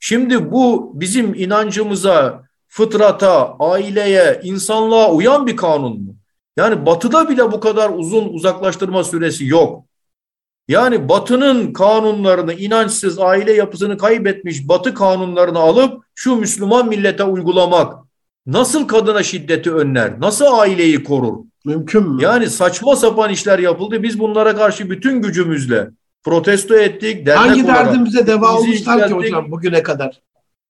Şimdi 0.00 0.52
bu 0.52 0.92
bizim 0.94 1.34
inancımıza, 1.34 2.42
fıtrata, 2.68 3.56
aileye, 3.58 4.40
insanlığa 4.42 5.12
uyan 5.12 5.46
bir 5.46 5.56
kanun 5.56 6.02
mu? 6.02 6.14
Yani 6.56 6.86
batıda 6.86 7.28
bile 7.28 7.52
bu 7.52 7.60
kadar 7.60 7.90
uzun 7.90 8.28
uzaklaştırma 8.28 9.04
süresi 9.04 9.46
yok. 9.46 9.84
Yani 10.68 11.08
batının 11.08 11.72
kanunlarını, 11.72 12.52
inançsız 12.54 13.18
aile 13.18 13.52
yapısını 13.52 13.98
kaybetmiş 13.98 14.68
batı 14.68 14.94
kanunlarını 14.94 15.58
alıp 15.58 16.04
şu 16.14 16.36
Müslüman 16.36 16.88
millete 16.88 17.24
uygulamak 17.24 18.07
nasıl 18.52 18.88
kadına 18.88 19.22
şiddeti 19.22 19.72
önler? 19.72 20.20
Nasıl 20.20 20.44
aileyi 20.58 21.04
korur? 21.04 21.34
Mümkün 21.64 22.08
mü? 22.08 22.22
Yani 22.22 22.50
saçma 22.50 22.96
sapan 22.96 23.30
işler 23.30 23.58
yapıldı. 23.58 24.02
Biz 24.02 24.18
bunlara 24.18 24.56
karşı 24.56 24.90
bütün 24.90 25.22
gücümüzle 25.22 25.88
protesto 26.24 26.74
ettik. 26.74 27.26
dernek 27.26 27.50
Hangi 27.50 27.64
olarak 27.64 27.86
derdimize 27.86 28.26
deva 28.26 28.42
bizi 28.42 28.52
olmuşlar 28.52 28.96
ki 28.96 29.02
yükselttik. 29.02 29.16
hocam 29.16 29.50
bugüne 29.50 29.82
kadar? 29.82 30.20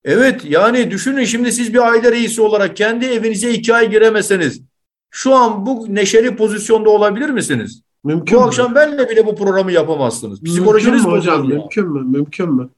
Evet 0.05 0.45
yani 0.45 0.91
düşünün 0.91 1.25
şimdi 1.25 1.53
siz 1.53 1.75
bir 1.75 1.89
aile 1.89 2.13
reisi 2.13 2.43
olarak 2.43 2.77
kendi 2.77 3.05
evinize 3.07 3.51
iki 3.51 3.75
ay 3.75 3.91
giremeseniz 3.91 4.61
şu 5.11 5.35
an 5.35 5.67
bu 5.67 5.87
neşeli 5.89 6.37
pozisyonda 6.37 6.91
olabilir 6.91 7.31
misiniz? 7.31 7.83
Mümkün 8.05 8.37
Bu 8.39 8.41
mü? 8.41 8.47
akşam 8.47 8.75
benle 8.75 9.09
bile 9.11 9.27
bu 9.27 9.37
programı 9.37 9.73
yapamazsınız. 9.73 10.43
Mümkün 10.43 10.55
Psikolojiniz 10.57 11.05
mü 11.05 11.11
hocam? 11.11 11.51
ya. 11.51 11.57
Mümkün 11.59 11.89
mü? 11.89 12.01
Mümkün 12.19 12.53
mü? 12.55 12.69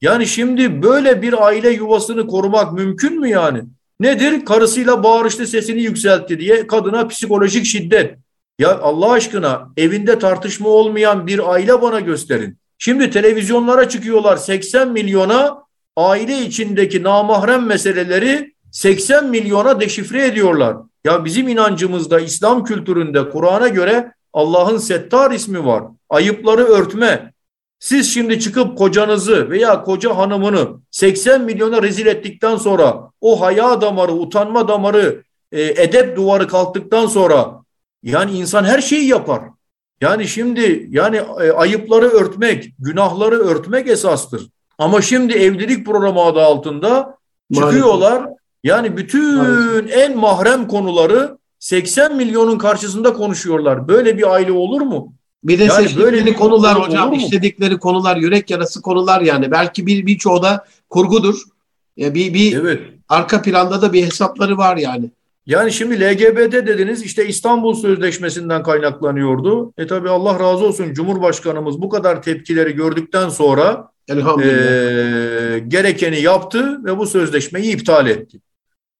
Yani 0.00 0.26
şimdi 0.26 0.82
böyle 0.82 1.22
bir 1.22 1.46
aile 1.46 1.70
yuvasını 1.70 2.26
korumak 2.26 2.72
mümkün 2.72 3.20
mü 3.20 3.28
yani? 3.28 3.62
Nedir? 4.00 4.44
Karısıyla 4.44 5.02
bağırıştı 5.02 5.46
sesini 5.46 5.80
yükseltti 5.80 6.38
diye 6.38 6.66
kadına 6.66 7.08
psikolojik 7.08 7.66
şiddet. 7.66 8.18
Ya 8.58 8.78
Allah 8.78 9.12
aşkına 9.12 9.68
evinde 9.76 10.18
tartışma 10.18 10.68
olmayan 10.68 11.26
bir 11.26 11.52
aile 11.52 11.82
bana 11.82 12.00
gösterin. 12.00 12.58
Şimdi 12.78 13.10
televizyonlara 13.10 13.88
çıkıyorlar 13.88 14.36
80 14.36 14.88
milyona 14.88 15.64
aile 15.96 16.38
içindeki 16.38 17.02
namahrem 17.02 17.66
meseleleri 17.66 18.54
80 18.72 19.26
milyona 19.26 19.80
deşifre 19.80 20.26
ediyorlar. 20.26 20.76
Ya 21.04 21.24
bizim 21.24 21.48
inancımızda, 21.48 22.20
İslam 22.20 22.64
kültüründe, 22.64 23.30
Kur'an'a 23.30 23.68
göre 23.68 24.12
Allah'ın 24.32 24.78
Settar 24.78 25.30
ismi 25.30 25.66
var. 25.66 25.84
Ayıpları 26.08 26.64
örtme. 26.64 27.32
Siz 27.80 28.14
şimdi 28.14 28.40
çıkıp 28.40 28.78
kocanızı 28.78 29.50
veya 29.50 29.82
koca 29.82 30.16
hanımını 30.16 30.68
80 30.90 31.40
milyona 31.40 31.82
rezil 31.82 32.06
ettikten 32.06 32.56
sonra 32.56 33.10
o 33.20 33.40
haya 33.40 33.80
damarı, 33.80 34.12
utanma 34.12 34.68
damarı, 34.68 35.22
e, 35.52 35.62
edep 35.62 36.16
duvarı 36.16 36.48
kalktıktan 36.48 37.06
sonra 37.06 37.62
yani 38.02 38.32
insan 38.32 38.64
her 38.64 38.80
şeyi 38.80 39.08
yapar. 39.08 39.42
Yani 40.00 40.28
şimdi 40.28 40.86
yani 40.90 41.16
e, 41.16 41.50
ayıpları 41.50 42.08
örtmek, 42.08 42.74
günahları 42.78 43.38
örtmek 43.38 43.88
esastır. 43.88 44.48
Ama 44.78 45.02
şimdi 45.02 45.32
evlilik 45.32 45.86
programı 45.86 46.20
adı 46.20 46.40
altında 46.40 47.16
çıkıyorlar. 47.54 48.26
Yani 48.64 48.96
bütün 48.96 49.36
Maalesef. 49.36 49.96
en 49.98 50.18
mahrem 50.18 50.68
konuları 50.68 51.38
80 51.58 52.16
milyonun 52.16 52.58
karşısında 52.58 53.12
konuşuyorlar. 53.12 53.88
Böyle 53.88 54.18
bir 54.18 54.32
aile 54.32 54.52
olur 54.52 54.80
mu? 54.80 55.12
Bir 55.44 55.58
de 55.58 55.64
Yani 55.64 55.82
seçtikleri 55.82 56.12
böyle 56.12 56.34
konular 56.34 56.74
konu 56.74 56.86
hocam, 56.86 57.12
işledikleri 57.12 57.78
konular 57.78 58.16
yürek 58.16 58.50
yarası 58.50 58.82
konular 58.82 59.20
yani. 59.20 59.50
Belki 59.50 59.86
bir 59.86 60.06
birçoğu 60.06 60.42
da 60.42 60.64
kurgudur. 60.90 61.42
Ya 61.96 62.14
bir 62.14 62.34
bir 62.34 62.56
Evet. 62.56 62.80
arka 63.08 63.42
planda 63.42 63.82
da 63.82 63.92
bir 63.92 64.06
hesapları 64.06 64.58
var 64.58 64.76
yani. 64.76 65.10
Yani 65.46 65.72
şimdi 65.72 66.00
LGBT 66.00 66.52
dediniz 66.52 67.02
işte 67.02 67.28
İstanbul 67.28 67.74
Sözleşmesi'nden 67.74 68.62
kaynaklanıyordu. 68.62 69.72
E 69.78 69.86
tabi 69.86 70.08
Allah 70.10 70.40
razı 70.40 70.64
olsun 70.64 70.92
Cumhurbaşkanımız 70.92 71.82
bu 71.82 71.88
kadar 71.88 72.22
tepkileri 72.22 72.72
gördükten 72.72 73.28
sonra 73.28 73.90
e, 74.08 74.14
gerekeni 75.68 76.20
yaptı 76.20 76.84
ve 76.84 76.98
bu 76.98 77.06
sözleşmeyi 77.06 77.74
iptal 77.74 78.06
etti. 78.06 78.40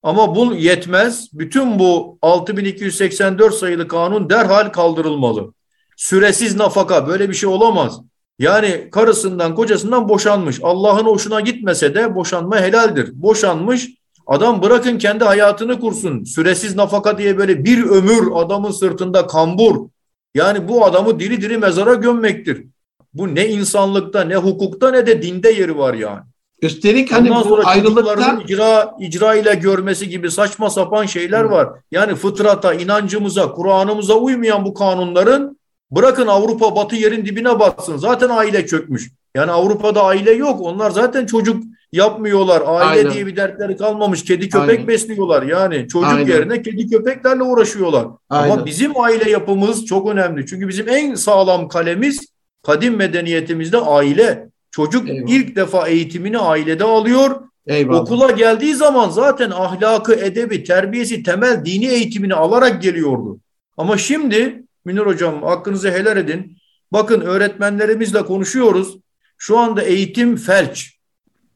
Ama 0.02 0.36
bu 0.36 0.54
yetmez. 0.54 1.28
Bütün 1.32 1.78
bu 1.78 2.18
6284 2.22 3.54
sayılı 3.54 3.88
kanun 3.88 4.30
derhal 4.30 4.68
kaldırılmalı. 4.68 5.52
Süresiz 6.00 6.56
nafaka 6.56 7.08
böyle 7.08 7.28
bir 7.28 7.34
şey 7.34 7.48
olamaz. 7.48 8.00
Yani 8.38 8.88
karısından 8.92 9.54
kocasından 9.54 10.08
boşanmış. 10.08 10.60
Allah'ın 10.62 11.04
hoşuna 11.04 11.40
gitmese 11.40 11.94
de 11.94 12.14
boşanma 12.14 12.60
helaldir. 12.60 13.10
Boşanmış 13.14 13.88
adam 14.26 14.62
bırakın 14.62 14.98
kendi 14.98 15.24
hayatını 15.24 15.80
kursun. 15.80 16.24
Süresiz 16.24 16.76
nafaka 16.76 17.18
diye 17.18 17.38
böyle 17.38 17.64
bir 17.64 17.82
ömür 17.84 18.28
adamın 18.34 18.70
sırtında 18.70 19.26
kambur. 19.26 19.88
Yani 20.34 20.68
bu 20.68 20.84
adamı 20.84 21.20
diri 21.20 21.40
diri 21.40 21.58
mezara 21.58 21.94
gömmektir. 21.94 22.66
Bu 23.14 23.34
ne 23.34 23.48
insanlıkta 23.48 24.24
ne 24.24 24.36
hukukta 24.36 24.90
ne 24.90 25.06
de 25.06 25.22
dinde 25.22 25.50
yeri 25.50 25.78
var 25.78 25.94
yani. 25.94 26.20
Üstelik 26.62 27.12
hani 27.12 27.30
Ondan 27.30 27.44
bu 27.44 27.48
sonra 27.48 27.64
ayrılıkta 27.64 28.02
çocuklarının 28.02 28.40
icra, 28.40 28.94
icra 29.00 29.34
ile 29.34 29.54
görmesi 29.54 30.08
gibi 30.08 30.30
saçma 30.30 30.70
sapan 30.70 31.06
şeyler 31.06 31.44
var. 31.44 31.68
Yani 31.90 32.14
fıtrata, 32.14 32.74
inancımıza, 32.74 33.52
Kur'an'ımıza 33.52 34.14
uymayan 34.14 34.64
bu 34.64 34.74
kanunların 34.74 35.59
bırakın 35.90 36.26
Avrupa 36.26 36.76
batı 36.76 36.96
yerin 36.96 37.26
dibine 37.26 37.60
batsın. 37.60 37.96
Zaten 37.96 38.28
aile 38.28 38.66
çökmüş. 38.66 39.10
Yani 39.34 39.50
Avrupa'da 39.50 40.02
aile 40.04 40.30
yok. 40.32 40.60
Onlar 40.60 40.90
zaten 40.90 41.26
çocuk 41.26 41.62
yapmıyorlar. 41.92 42.62
Aile 42.66 43.00
Aynen. 43.00 43.12
diye 43.12 43.26
bir 43.26 43.36
dertleri 43.36 43.76
kalmamış. 43.76 44.24
Kedi 44.24 44.48
köpek 44.48 44.70
Aynen. 44.70 44.88
besliyorlar. 44.88 45.42
Yani 45.42 45.88
çocuk 45.88 46.08
Aynen. 46.12 46.26
yerine 46.26 46.62
kedi 46.62 46.90
köpeklerle 46.90 47.42
uğraşıyorlar. 47.42 48.06
Aynen. 48.30 48.54
Ama 48.54 48.66
bizim 48.66 49.00
aile 49.00 49.30
yapımız 49.30 49.86
çok 49.86 50.08
önemli. 50.08 50.46
Çünkü 50.46 50.68
bizim 50.68 50.88
en 50.88 51.14
sağlam 51.14 51.68
kalemiz 51.68 52.26
kadim 52.66 52.96
medeniyetimizde 52.96 53.78
aile. 53.78 54.48
Çocuk 54.70 55.08
Eyvallah. 55.08 55.28
ilk 55.30 55.56
defa 55.56 55.88
eğitimini 55.88 56.38
ailede 56.38 56.84
alıyor. 56.84 57.40
eyvallah. 57.66 58.00
Okula 58.00 58.30
geldiği 58.30 58.74
zaman 58.74 59.10
zaten 59.10 59.50
ahlakı, 59.50 60.14
edebi, 60.14 60.64
terbiyesi, 60.64 61.22
temel 61.22 61.64
dini 61.64 61.86
eğitimini 61.86 62.34
alarak 62.34 62.82
geliyordu. 62.82 63.38
Ama 63.76 63.98
şimdi 63.98 64.62
Münir 64.84 65.00
Hocam 65.00 65.42
hakkınızı 65.42 65.90
helal 65.90 66.16
edin. 66.16 66.56
Bakın 66.92 67.20
öğretmenlerimizle 67.20 68.22
konuşuyoruz. 68.24 68.98
Şu 69.38 69.58
anda 69.58 69.82
eğitim 69.82 70.36
felç. 70.36 70.98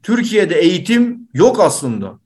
Türkiye'de 0.03 0.55
eğitim 0.55 1.29
yok 1.35 1.61
aslında. 1.61 2.19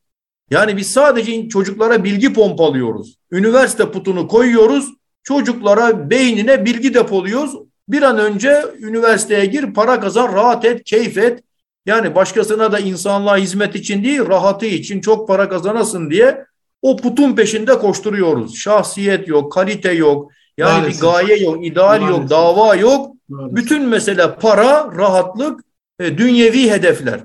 Yani 0.51 0.76
biz 0.76 0.90
sadece 0.90 1.49
çocuklara 1.49 2.05
bilgi 2.05 2.32
pompalıyoruz. 2.32 3.18
Üniversite 3.30 3.90
putunu 3.90 4.28
koyuyoruz. 4.28 4.88
Çocuklara 5.22 6.11
beynine 6.11 6.64
bilgi 6.64 6.94
depoluyoruz. 6.94 7.55
Bir 7.88 8.03
an 8.03 8.18
önce 8.18 8.64
üniversiteye 8.78 9.46
gir, 9.46 9.74
para 9.74 10.01
kazan, 10.01 10.32
rahat 10.32 10.64
et, 10.64 10.84
keyif 10.84 11.18
et. 11.18 11.42
Yani 11.86 12.14
başkasına 12.14 12.72
da 12.72 12.78
insanlığa 12.78 13.36
hizmet 13.36 13.74
için 13.74 14.05
değil, 14.05 14.28
rahatı 14.28 14.66
için 14.66 15.01
çok 15.01 15.28
para 15.28 15.49
kazanasın 15.49 16.11
diye 16.11 16.44
o 16.82 16.96
putun 16.96 17.36
peşinde 17.36 17.78
koşturuyoruz. 17.78 18.57
Şahsiyet 18.57 19.28
yok, 19.28 19.53
kalite 19.53 19.92
yok. 19.92 20.32
Yani 20.59 20.80
Maalesef. 20.80 21.02
bir 21.02 21.06
gaye 21.06 21.36
yok, 21.36 21.66
ideal 21.66 22.00
yok, 22.00 22.11
Maalesef. 22.11 22.30
dava 22.30 22.74
yok. 22.74 23.16
Maalesef. 23.28 23.56
Bütün 23.56 23.82
mesele 23.88 24.34
para, 24.34 24.92
rahatlık, 24.96 25.61
e, 26.00 26.18
dünyevi 26.18 26.70
hedefler. 26.70 27.20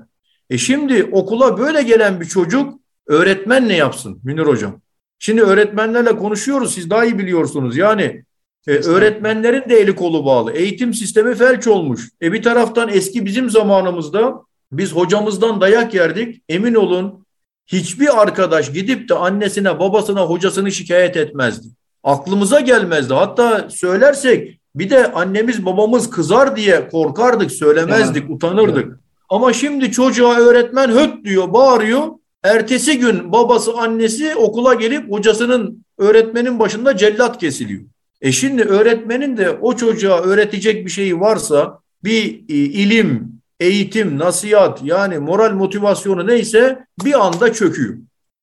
E 0.50 0.58
şimdi 0.58 1.08
okula 1.12 1.58
böyle 1.58 1.82
gelen 1.82 2.20
bir 2.20 2.26
çocuk 2.26 2.74
öğretmen 3.06 3.68
ne 3.68 3.76
yapsın 3.76 4.20
Münir 4.24 4.46
Hocam? 4.46 4.80
Şimdi 5.18 5.42
öğretmenlerle 5.42 6.16
konuşuyoruz 6.16 6.74
siz 6.74 6.90
daha 6.90 7.04
iyi 7.04 7.18
biliyorsunuz. 7.18 7.76
Yani 7.76 8.24
e, 8.66 8.72
öğretmenlerin 8.72 9.68
de 9.70 9.76
eli 9.80 9.94
kolu 9.94 10.24
bağlı. 10.24 10.52
Eğitim 10.52 10.94
sistemi 10.94 11.34
felç 11.34 11.66
olmuş. 11.66 12.10
E 12.22 12.32
bir 12.32 12.42
taraftan 12.42 12.88
eski 12.88 13.26
bizim 13.26 13.50
zamanımızda 13.50 14.42
biz 14.72 14.92
hocamızdan 14.92 15.60
dayak 15.60 15.94
yerdik. 15.94 16.42
Emin 16.48 16.74
olun 16.74 17.26
hiçbir 17.66 18.22
arkadaş 18.22 18.72
gidip 18.72 19.08
de 19.08 19.14
annesine, 19.14 19.78
babasına, 19.80 20.22
hocasını 20.22 20.72
şikayet 20.72 21.16
etmezdi. 21.16 21.68
Aklımıza 22.04 22.60
gelmezdi. 22.60 23.14
Hatta 23.14 23.68
söylersek 23.70 24.60
bir 24.74 24.90
de 24.90 25.12
annemiz 25.12 25.66
babamız 25.66 26.10
kızar 26.10 26.56
diye 26.56 26.88
korkardık, 26.88 27.52
söylemezdik, 27.52 28.30
utanırdık. 28.30 29.00
Ama 29.28 29.52
şimdi 29.52 29.92
çocuğa 29.92 30.36
öğretmen 30.36 30.88
höt 30.88 31.24
diyor, 31.24 31.52
bağırıyor. 31.52 32.08
Ertesi 32.42 32.98
gün 32.98 33.32
babası, 33.32 33.72
annesi 33.72 34.34
okula 34.34 34.74
gelip 34.74 35.12
hocasının 35.12 35.84
öğretmenin 35.98 36.58
başında 36.58 36.96
cellat 36.96 37.38
kesiliyor. 37.38 37.82
E 38.20 38.32
şimdi 38.32 38.62
öğretmenin 38.62 39.36
de 39.36 39.50
o 39.50 39.76
çocuğa 39.76 40.20
öğretecek 40.20 40.86
bir 40.86 40.90
şeyi 40.90 41.20
varsa 41.20 41.78
bir 42.04 42.44
e, 42.48 42.54
ilim, 42.54 43.32
eğitim, 43.60 44.18
nasihat 44.18 44.80
yani 44.82 45.18
moral 45.18 45.52
motivasyonu 45.52 46.26
neyse 46.26 46.86
bir 47.04 47.26
anda 47.26 47.52
çöküyor. 47.52 47.94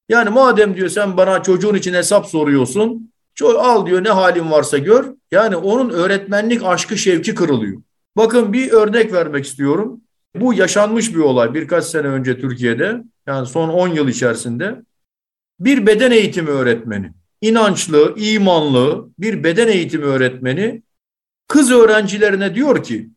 Yani 0.09 0.30
madem 0.30 0.76
diyor 0.76 0.89
sen 0.89 1.18
bana 1.18 1.43
çocuğun 1.43 1.76
için 1.76 1.93
hesap 1.93 2.26
soruyorsun 2.26 3.11
al 3.41 3.86
diyor 3.86 4.03
ne 4.03 4.09
halin 4.09 4.51
varsa 4.51 4.77
gör. 4.77 5.05
Yani 5.32 5.55
onun 5.55 5.89
öğretmenlik 5.89 6.63
aşkı 6.63 6.97
şevki 6.97 7.36
kırılıyor. 7.36 7.82
Bakın 8.17 8.53
bir 8.53 8.71
örnek 8.71 9.13
vermek 9.13 9.45
istiyorum. 9.45 10.01
Bu 10.36 10.53
yaşanmış 10.53 11.15
bir 11.15 11.19
olay 11.19 11.53
birkaç 11.53 11.86
sene 11.86 12.07
önce 12.07 12.41
Türkiye'de 12.41 13.03
yani 13.27 13.47
son 13.47 13.69
10 13.69 13.88
yıl 13.88 14.07
içerisinde 14.07 14.82
bir 15.59 15.86
beden 15.86 16.11
eğitimi 16.11 16.49
öğretmeni 16.49 17.11
inançlı, 17.41 18.15
imanlı 18.17 19.09
bir 19.19 19.43
beden 19.43 19.67
eğitimi 19.67 20.05
öğretmeni 20.05 20.84
kız 21.47 21.71
öğrencilerine 21.71 22.55
diyor 22.55 22.84
ki 22.84 23.09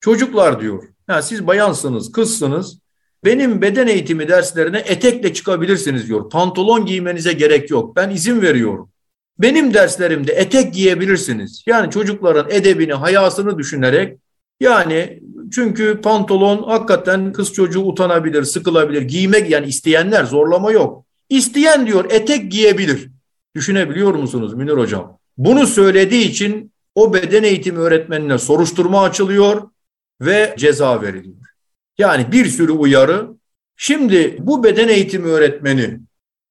çocuklar 0.00 0.60
diyor 0.60 0.88
ya 1.08 1.22
siz 1.22 1.46
bayansınız, 1.46 2.12
kızsınız 2.12 2.78
benim 3.24 3.62
beden 3.62 3.86
eğitimi 3.86 4.28
derslerine 4.28 4.78
etekle 4.78 5.34
çıkabilirsiniz 5.34 6.08
diyor. 6.08 6.30
Pantolon 6.30 6.86
giymenize 6.86 7.32
gerek 7.32 7.70
yok. 7.70 7.96
Ben 7.96 8.10
izin 8.10 8.42
veriyorum. 8.42 8.90
Benim 9.38 9.74
derslerimde 9.74 10.32
etek 10.32 10.74
giyebilirsiniz. 10.74 11.64
Yani 11.66 11.90
çocukların 11.90 12.50
edebini, 12.50 12.92
hayasını 12.92 13.58
düşünerek 13.58 14.18
Yani 14.60 15.22
çünkü 15.52 16.00
pantolon 16.00 16.62
hakikaten 16.62 17.32
kız 17.32 17.52
çocuğu 17.52 17.80
utanabilir, 17.80 18.44
sıkılabilir. 18.44 19.02
Giymek 19.02 19.50
yani 19.50 19.66
isteyenler 19.66 20.24
zorlama 20.24 20.72
yok. 20.72 21.04
İsteyen 21.28 21.86
diyor 21.86 22.04
etek 22.10 22.52
giyebilir. 22.52 23.10
Düşünebiliyor 23.56 24.14
musunuz 24.14 24.54
Münir 24.54 24.72
Hocam? 24.72 25.18
Bunu 25.36 25.66
söylediği 25.66 26.30
için 26.30 26.72
o 26.94 27.14
beden 27.14 27.42
eğitimi 27.42 27.78
öğretmenine 27.78 28.38
soruşturma 28.38 29.02
açılıyor 29.02 29.62
ve 30.20 30.54
ceza 30.58 31.02
veriliyor. 31.02 31.46
Yani 31.98 32.32
bir 32.32 32.46
sürü 32.46 32.72
uyarı. 32.72 33.28
Şimdi 33.76 34.36
bu 34.40 34.64
beden 34.64 34.88
eğitimi 34.88 35.26
öğretmeni 35.26 36.00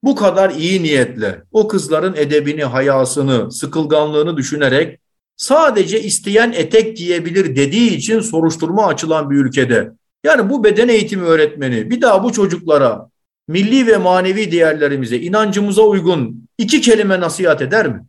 bu 0.04 0.16
kadar 0.16 0.50
iyi 0.50 0.84
niyetle 0.84 1.44
o 1.52 1.68
kızların 1.68 2.16
edebini, 2.16 2.64
hayasını, 2.64 3.52
sıkılganlığını 3.52 4.38
düşünerek 4.38 5.00
sadece 5.38 6.02
isteyen 6.02 6.52
etek 6.52 6.98
giyebilir 6.98 7.56
dediği 7.56 7.96
için 7.96 8.20
soruşturma 8.20 8.88
açılan 8.88 9.30
bir 9.30 9.36
ülkede. 9.36 9.92
Yani 10.24 10.50
bu 10.50 10.64
beden 10.64 10.88
eğitimi 10.88 11.24
öğretmeni 11.24 11.90
bir 11.92 12.02
daha 12.02 12.24
bu 12.24 12.32
çocuklara 12.32 13.10
milli 13.48 13.88
ve 13.88 13.98
manevi 13.98 14.52
değerlerimize, 14.52 15.18
inancımıza 15.18 15.82
uygun 15.82 16.48
iki 16.58 16.82
kelime 16.82 17.20
nasihat 17.20 17.62
eder 17.62 17.88
mi? 17.88 18.06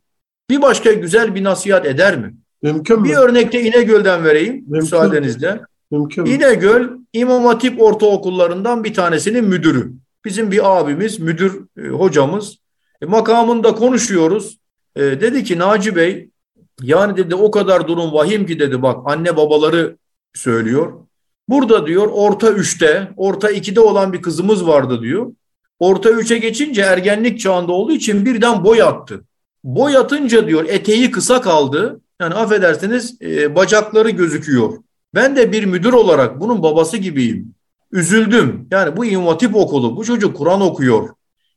Bir 0.50 0.62
başka 0.62 0.92
güzel 0.92 1.34
bir 1.34 1.44
nasihat 1.44 1.86
eder 1.86 2.18
mi? 2.18 2.34
Mümkün 2.62 3.00
mü? 3.00 3.08
Bir 3.08 3.14
örnekte 3.14 3.62
İnegöl'den 3.62 4.24
vereyim 4.24 4.54
Mümkün. 4.54 4.78
müsaadenizle. 4.78 5.60
Mümkün 5.90 6.24
mü? 6.24 6.30
İnegöl 6.30 6.88
İmam 7.12 7.44
Hatip 7.44 7.82
ortaokullarından 7.82 8.84
bir 8.84 8.94
tanesinin 8.94 9.44
müdürü. 9.44 9.92
Bizim 10.24 10.50
bir 10.50 10.78
abimiz, 10.78 11.18
müdür 11.18 11.66
e, 11.78 11.88
hocamız. 11.88 12.58
E, 13.02 13.06
makamında 13.06 13.74
konuşuyoruz. 13.74 14.58
E, 14.96 15.02
dedi 15.02 15.44
ki 15.44 15.58
Naci 15.58 15.96
Bey 15.96 16.30
yani 16.82 17.16
dedi 17.16 17.34
o 17.34 17.50
kadar 17.50 17.88
durum 17.88 18.12
vahim 18.12 18.46
ki 18.46 18.58
dedi 18.58 18.82
bak 18.82 18.96
anne 19.04 19.36
babaları 19.36 19.96
söylüyor. 20.34 20.92
Burada 21.48 21.86
diyor 21.86 22.08
orta 22.12 22.50
üçte, 22.50 23.12
orta 23.16 23.50
ikide 23.50 23.80
olan 23.80 24.12
bir 24.12 24.22
kızımız 24.22 24.66
vardı 24.66 25.02
diyor. 25.02 25.32
Orta 25.78 26.10
üçe 26.10 26.38
geçince 26.38 26.82
ergenlik 26.82 27.40
çağında 27.40 27.72
olduğu 27.72 27.92
için 27.92 28.24
birden 28.24 28.64
boy 28.64 28.82
attı. 28.82 29.24
Boy 29.64 29.96
atınca 29.96 30.48
diyor 30.48 30.64
eteği 30.68 31.10
kısa 31.10 31.40
kaldı. 31.40 32.00
Yani 32.20 32.34
affedersiniz 32.34 33.22
e, 33.22 33.54
bacakları 33.54 34.10
gözüküyor. 34.10 34.72
Ben 35.14 35.36
de 35.36 35.52
bir 35.52 35.64
müdür 35.64 35.92
olarak 35.92 36.40
bunun 36.40 36.62
babası 36.62 36.96
gibiyim. 36.96 37.54
Üzüldüm. 37.92 38.68
Yani 38.70 38.96
bu 38.96 39.04
İmam 39.04 39.38
okulu, 39.54 39.96
bu 39.96 40.04
çocuk 40.04 40.36
Kur'an 40.36 40.60
okuyor. 40.60 41.08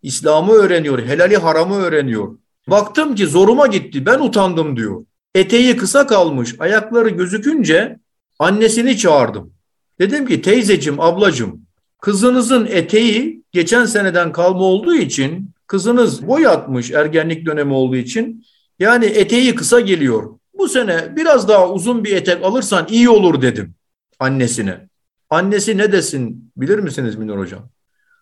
İslam'ı 0.01 0.51
öğreniyor, 0.51 0.99
helali 0.99 1.37
haramı 1.37 1.75
öğreniyor. 1.75 2.37
Baktım 2.67 3.15
ki 3.15 3.27
zoruma 3.27 3.67
gitti, 3.67 4.05
ben 4.05 4.19
utandım 4.19 4.77
diyor. 4.77 5.05
Eteği 5.35 5.77
kısa 5.77 6.07
kalmış, 6.07 6.55
ayakları 6.59 7.09
gözükünce 7.09 7.99
annesini 8.39 8.97
çağırdım. 8.97 9.53
Dedim 9.99 10.25
ki 10.25 10.41
teyzecim, 10.41 10.99
ablacım, 10.99 11.61
kızınızın 12.01 12.65
eteği 12.65 13.43
geçen 13.51 13.85
seneden 13.85 14.31
kalma 14.31 14.63
olduğu 14.63 14.95
için, 14.95 15.49
kızınız 15.67 16.27
boy 16.27 16.47
atmış 16.47 16.91
ergenlik 16.91 17.45
dönemi 17.45 17.73
olduğu 17.73 17.95
için, 17.95 18.45
yani 18.79 19.05
eteği 19.05 19.55
kısa 19.55 19.79
geliyor. 19.79 20.39
Bu 20.57 20.67
sene 20.67 21.15
biraz 21.15 21.47
daha 21.47 21.69
uzun 21.69 22.03
bir 22.03 22.15
etek 22.15 22.43
alırsan 22.43 22.87
iyi 22.89 23.09
olur 23.09 23.41
dedim 23.41 23.73
annesine. 24.19 24.90
Annesi 25.31 25.77
ne 25.77 25.91
desin 25.91 26.51
bilir 26.57 26.79
misiniz 26.79 27.15
Minor 27.15 27.37
Hocam? 27.37 27.69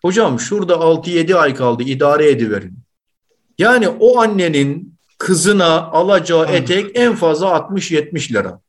Hocam 0.02 0.40
şurada 0.40 0.74
6-7 0.74 1.34
ay 1.34 1.54
kaldı 1.54 1.82
idare 1.82 2.30
ediverin. 2.30 2.78
Yani 3.58 3.88
o 3.88 4.20
annenin 4.20 4.94
kızına 5.18 5.82
alacağı 5.82 6.46
etek 6.46 6.86
en 6.94 7.14
fazla 7.14 7.46
60-70 7.46 8.32
lira. 8.32 8.60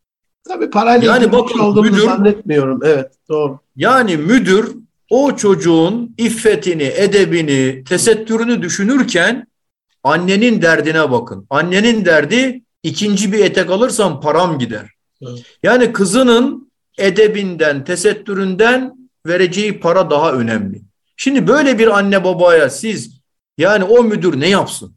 Tabii 0.48 0.70
parayla 0.70 1.14
yani 1.14 1.32
bakın, 1.32 1.60
olduğunu 1.60 1.86
müdür, 1.86 2.02
zannetmiyorum. 2.02 2.80
Evet 2.84 3.12
doğru. 3.30 3.60
Yani 3.76 4.18
müdür 4.18 4.76
o 5.10 5.36
çocuğun 5.36 6.16
iffetini, 6.18 6.84
edebini, 6.84 7.84
tesettürünü 7.84 8.62
düşünürken 8.62 9.48
annenin 10.04 10.62
derdine 10.62 11.12
bakın. 11.12 11.48
Annenin 11.50 12.06
derdi 12.06 12.64
ikinci 12.84 13.34
bir 13.34 13.40
etek 13.40 13.70
alırsam 13.70 14.22
param 14.22 14.60
gider. 14.60 14.92
Evet. 15.22 15.44
Yani 15.64 15.94
kızının 15.94 16.71
edebinden, 16.98 17.84
tesettüründen 17.84 19.10
vereceği 19.26 19.80
para 19.80 20.10
daha 20.10 20.32
önemli. 20.32 20.82
Şimdi 21.18 21.48
böyle 21.48 21.80
bir 21.80 21.98
anne 21.98 22.24
babaya 22.24 22.70
siz 22.70 23.22
yani 23.58 23.84
o 23.84 24.04
müdür 24.04 24.40
ne 24.40 24.50
yapsın? 24.50 24.94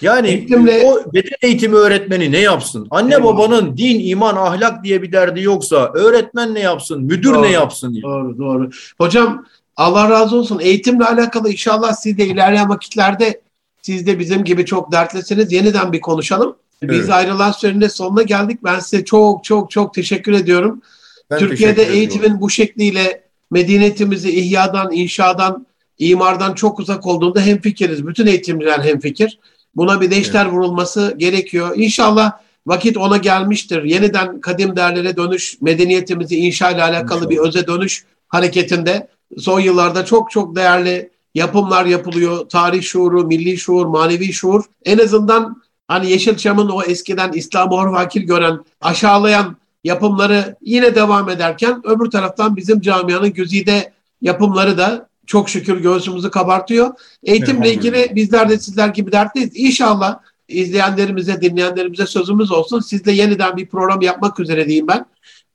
Yani 0.00 0.28
Eğitimle... 0.28 0.84
o 0.84 1.12
beden 1.12 1.36
eğitimi 1.42 1.74
öğretmeni 1.74 2.32
ne 2.32 2.38
yapsın? 2.38 2.86
Anne 2.90 3.14
evet. 3.14 3.24
babanın 3.24 3.76
din, 3.76 4.00
iman, 4.00 4.36
ahlak 4.36 4.84
diye 4.84 5.02
bir 5.02 5.12
derdi 5.12 5.42
yoksa 5.42 5.92
öğretmen 5.94 6.54
ne 6.54 6.60
yapsın? 6.60 7.02
Müdür 7.02 7.34
doğru, 7.34 7.42
ne 7.42 7.50
yapsın? 7.50 7.92
Diye. 7.92 8.02
Doğru, 8.02 8.38
doğru. 8.38 8.70
Hocam 8.98 9.46
Allah 9.76 10.10
razı 10.10 10.36
olsun. 10.36 10.58
Eğitimle 10.62 11.04
alakalı 11.04 11.52
inşallah 11.52 11.92
siz 11.92 12.18
de 12.18 12.26
ilerleyen 12.26 12.68
vakitlerde 12.68 13.40
siz 13.82 14.06
de 14.06 14.18
bizim 14.18 14.44
gibi 14.44 14.64
çok 14.64 14.92
dertlisiniz. 14.92 15.52
Yeniden 15.52 15.92
bir 15.92 16.00
konuşalım. 16.00 16.56
Biz 16.82 17.00
evet. 17.00 17.10
ayrılan 17.10 17.52
sürenin 17.52 17.88
sonuna 17.88 18.22
geldik. 18.22 18.64
Ben 18.64 18.78
size 18.78 19.04
çok 19.04 19.44
çok 19.44 19.70
çok 19.70 19.94
teşekkür 19.94 20.32
ediyorum. 20.32 20.82
Ben 21.30 21.38
Türkiye'de 21.38 21.82
eğitimin 21.82 22.40
bu 22.40 22.50
şekliyle 22.50 23.22
medeniyetimizi 23.50 24.30
ihyadan, 24.30 24.92
inşadan, 24.92 25.66
imardan 25.98 26.54
çok 26.54 26.78
uzak 26.78 27.06
olduğunda 27.06 27.40
hemfikiriz. 27.40 28.06
Bütün 28.06 28.26
eğitimciler 28.26 28.78
hemfikir. 28.78 29.38
Buna 29.74 30.00
bir 30.00 30.10
değişler 30.10 30.44
evet. 30.44 30.54
vurulması 30.54 31.14
gerekiyor. 31.18 31.72
İnşallah 31.76 32.32
vakit 32.66 32.96
ona 32.96 33.16
gelmiştir. 33.16 33.82
Yeniden 33.82 34.40
kadim 34.40 34.76
değerlere 34.76 35.16
dönüş, 35.16 35.60
medeniyetimizi 35.60 36.36
inşa 36.36 36.70
ile 36.70 36.82
alakalı 36.82 37.18
İnşallah. 37.18 37.30
bir 37.30 37.38
öze 37.38 37.66
dönüş 37.66 38.04
hareketinde 38.28 39.08
son 39.38 39.60
yıllarda 39.60 40.04
çok 40.04 40.30
çok 40.30 40.56
değerli 40.56 41.10
yapımlar 41.34 41.86
yapılıyor. 41.86 42.48
Tarih 42.48 42.82
şuuru, 42.82 43.26
milli 43.26 43.58
şuur, 43.58 43.86
manevi 43.86 44.32
şuur. 44.32 44.64
En 44.84 44.98
azından 44.98 45.62
hani 45.88 46.10
Yeşilçam'ın 46.10 46.68
o 46.68 46.82
eskiden 46.82 47.32
İslam'ı 47.32 47.76
horvakil 47.76 48.22
gören, 48.22 48.64
aşağılayan 48.80 49.56
yapımları 49.86 50.56
yine 50.62 50.94
devam 50.94 51.28
ederken 51.28 51.82
öbür 51.84 52.10
taraftan 52.10 52.56
bizim 52.56 52.80
camianın 52.80 53.32
güzide 53.32 53.92
yapımları 54.22 54.78
da 54.78 55.08
çok 55.26 55.48
şükür 55.48 55.80
göğsümüzü 55.80 56.30
kabartıyor. 56.30 56.94
Eğitimle 57.24 57.72
ilgili 57.72 58.12
bizler 58.14 58.48
de 58.48 58.58
sizler 58.58 58.88
gibi 58.88 59.12
dertliyiz. 59.12 59.50
İnşallah 59.54 60.18
izleyenlerimize, 60.48 61.40
dinleyenlerimize 61.40 62.06
sözümüz 62.06 62.52
olsun. 62.52 62.80
Sizle 62.80 63.12
yeniden 63.12 63.56
bir 63.56 63.66
program 63.66 64.02
yapmak 64.02 64.40
üzere 64.40 64.66
diyeyim 64.66 64.88
ben. 64.88 65.06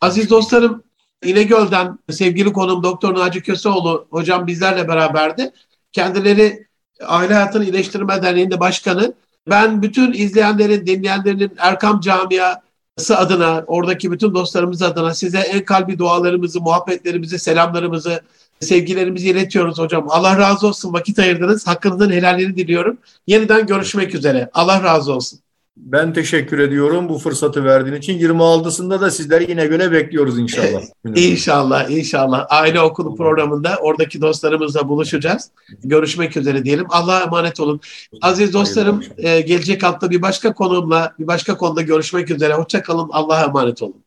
Aziz 0.02 0.30
dostlarım, 0.30 0.84
İnegöl'den 1.24 2.00
sevgili 2.10 2.54
konum 2.54 2.84
Doktor 2.84 3.16
Naci 3.16 3.42
Köseoğlu 3.42 4.08
hocam 4.10 4.48
bizlerle 4.48 4.88
beraberdi. 4.88 5.52
Kendileri 5.92 6.68
Aile 7.08 7.34
Hayatını 7.34 7.64
İyileştirme 7.64 8.24
Derneği'nde 8.24 8.60
başkanı. 8.60 9.14
Ben 9.50 9.82
bütün 9.82 10.14
izleyenlerin, 10.14 10.86
dinleyenlerin 10.86 11.52
Erkam 11.58 12.00
Camiası 12.00 12.71
adına, 13.10 13.64
oradaki 13.68 14.12
bütün 14.12 14.34
dostlarımız 14.34 14.82
adına 14.82 15.14
size 15.14 15.40
en 15.40 15.66
kalbi 15.66 15.98
dualarımızı, 16.00 16.62
muhabbetlerimizi, 16.62 17.40
selamlarımızı, 17.40 18.22
sevgilerimizi 18.60 19.30
iletiyoruz 19.30 19.80
hocam. 19.80 20.06
Allah 20.10 20.38
razı 20.38 20.68
olsun 20.68 20.94
vakit 20.94 21.20
ayırdınız. 21.20 21.68
Hakkınızın 21.68 22.12
helalini 22.12 22.58
diliyorum. 22.58 22.98
Yeniden 23.28 23.66
görüşmek 23.68 24.16
üzere. 24.16 24.50
Allah 24.54 24.84
razı 24.84 25.14
olsun. 25.14 25.40
Ben 25.78 26.14
teşekkür 26.14 26.60
ediyorum 26.60 27.10
bu 27.10 27.18
fırsatı 27.18 27.66
verdiğin 27.66 27.96
için. 27.96 28.20
26'sında 28.20 29.02
da 29.02 29.12
sizleri 29.12 29.52
yine 29.52 29.66
göre 29.66 29.92
bekliyoruz 29.92 30.40
inşallah. 30.40 30.82
İnşallah, 31.16 31.90
inşallah. 31.90 32.46
Aile 32.50 32.82
okulu 32.82 33.16
programında 33.16 33.78
oradaki 33.82 34.22
dostlarımızla 34.22 34.90
buluşacağız. 34.90 35.52
Görüşmek 35.84 36.38
üzere 36.38 36.66
diyelim. 36.66 36.86
Allah'a 36.90 37.24
emanet 37.24 37.60
olun. 37.60 37.82
Aziz 38.22 38.54
dostlarım, 38.54 39.04
e, 39.18 39.42
gelecek 39.42 39.84
hafta 39.84 40.10
bir 40.10 40.22
başka 40.22 40.54
konumla, 40.54 41.14
bir 41.20 41.28
başka 41.28 41.58
konuda 41.58 41.82
görüşmek 41.82 42.32
üzere. 42.32 42.54
Hoşçakalın. 42.54 43.10
Allah'a 43.12 43.44
emanet 43.44 43.82
olun. 43.82 44.04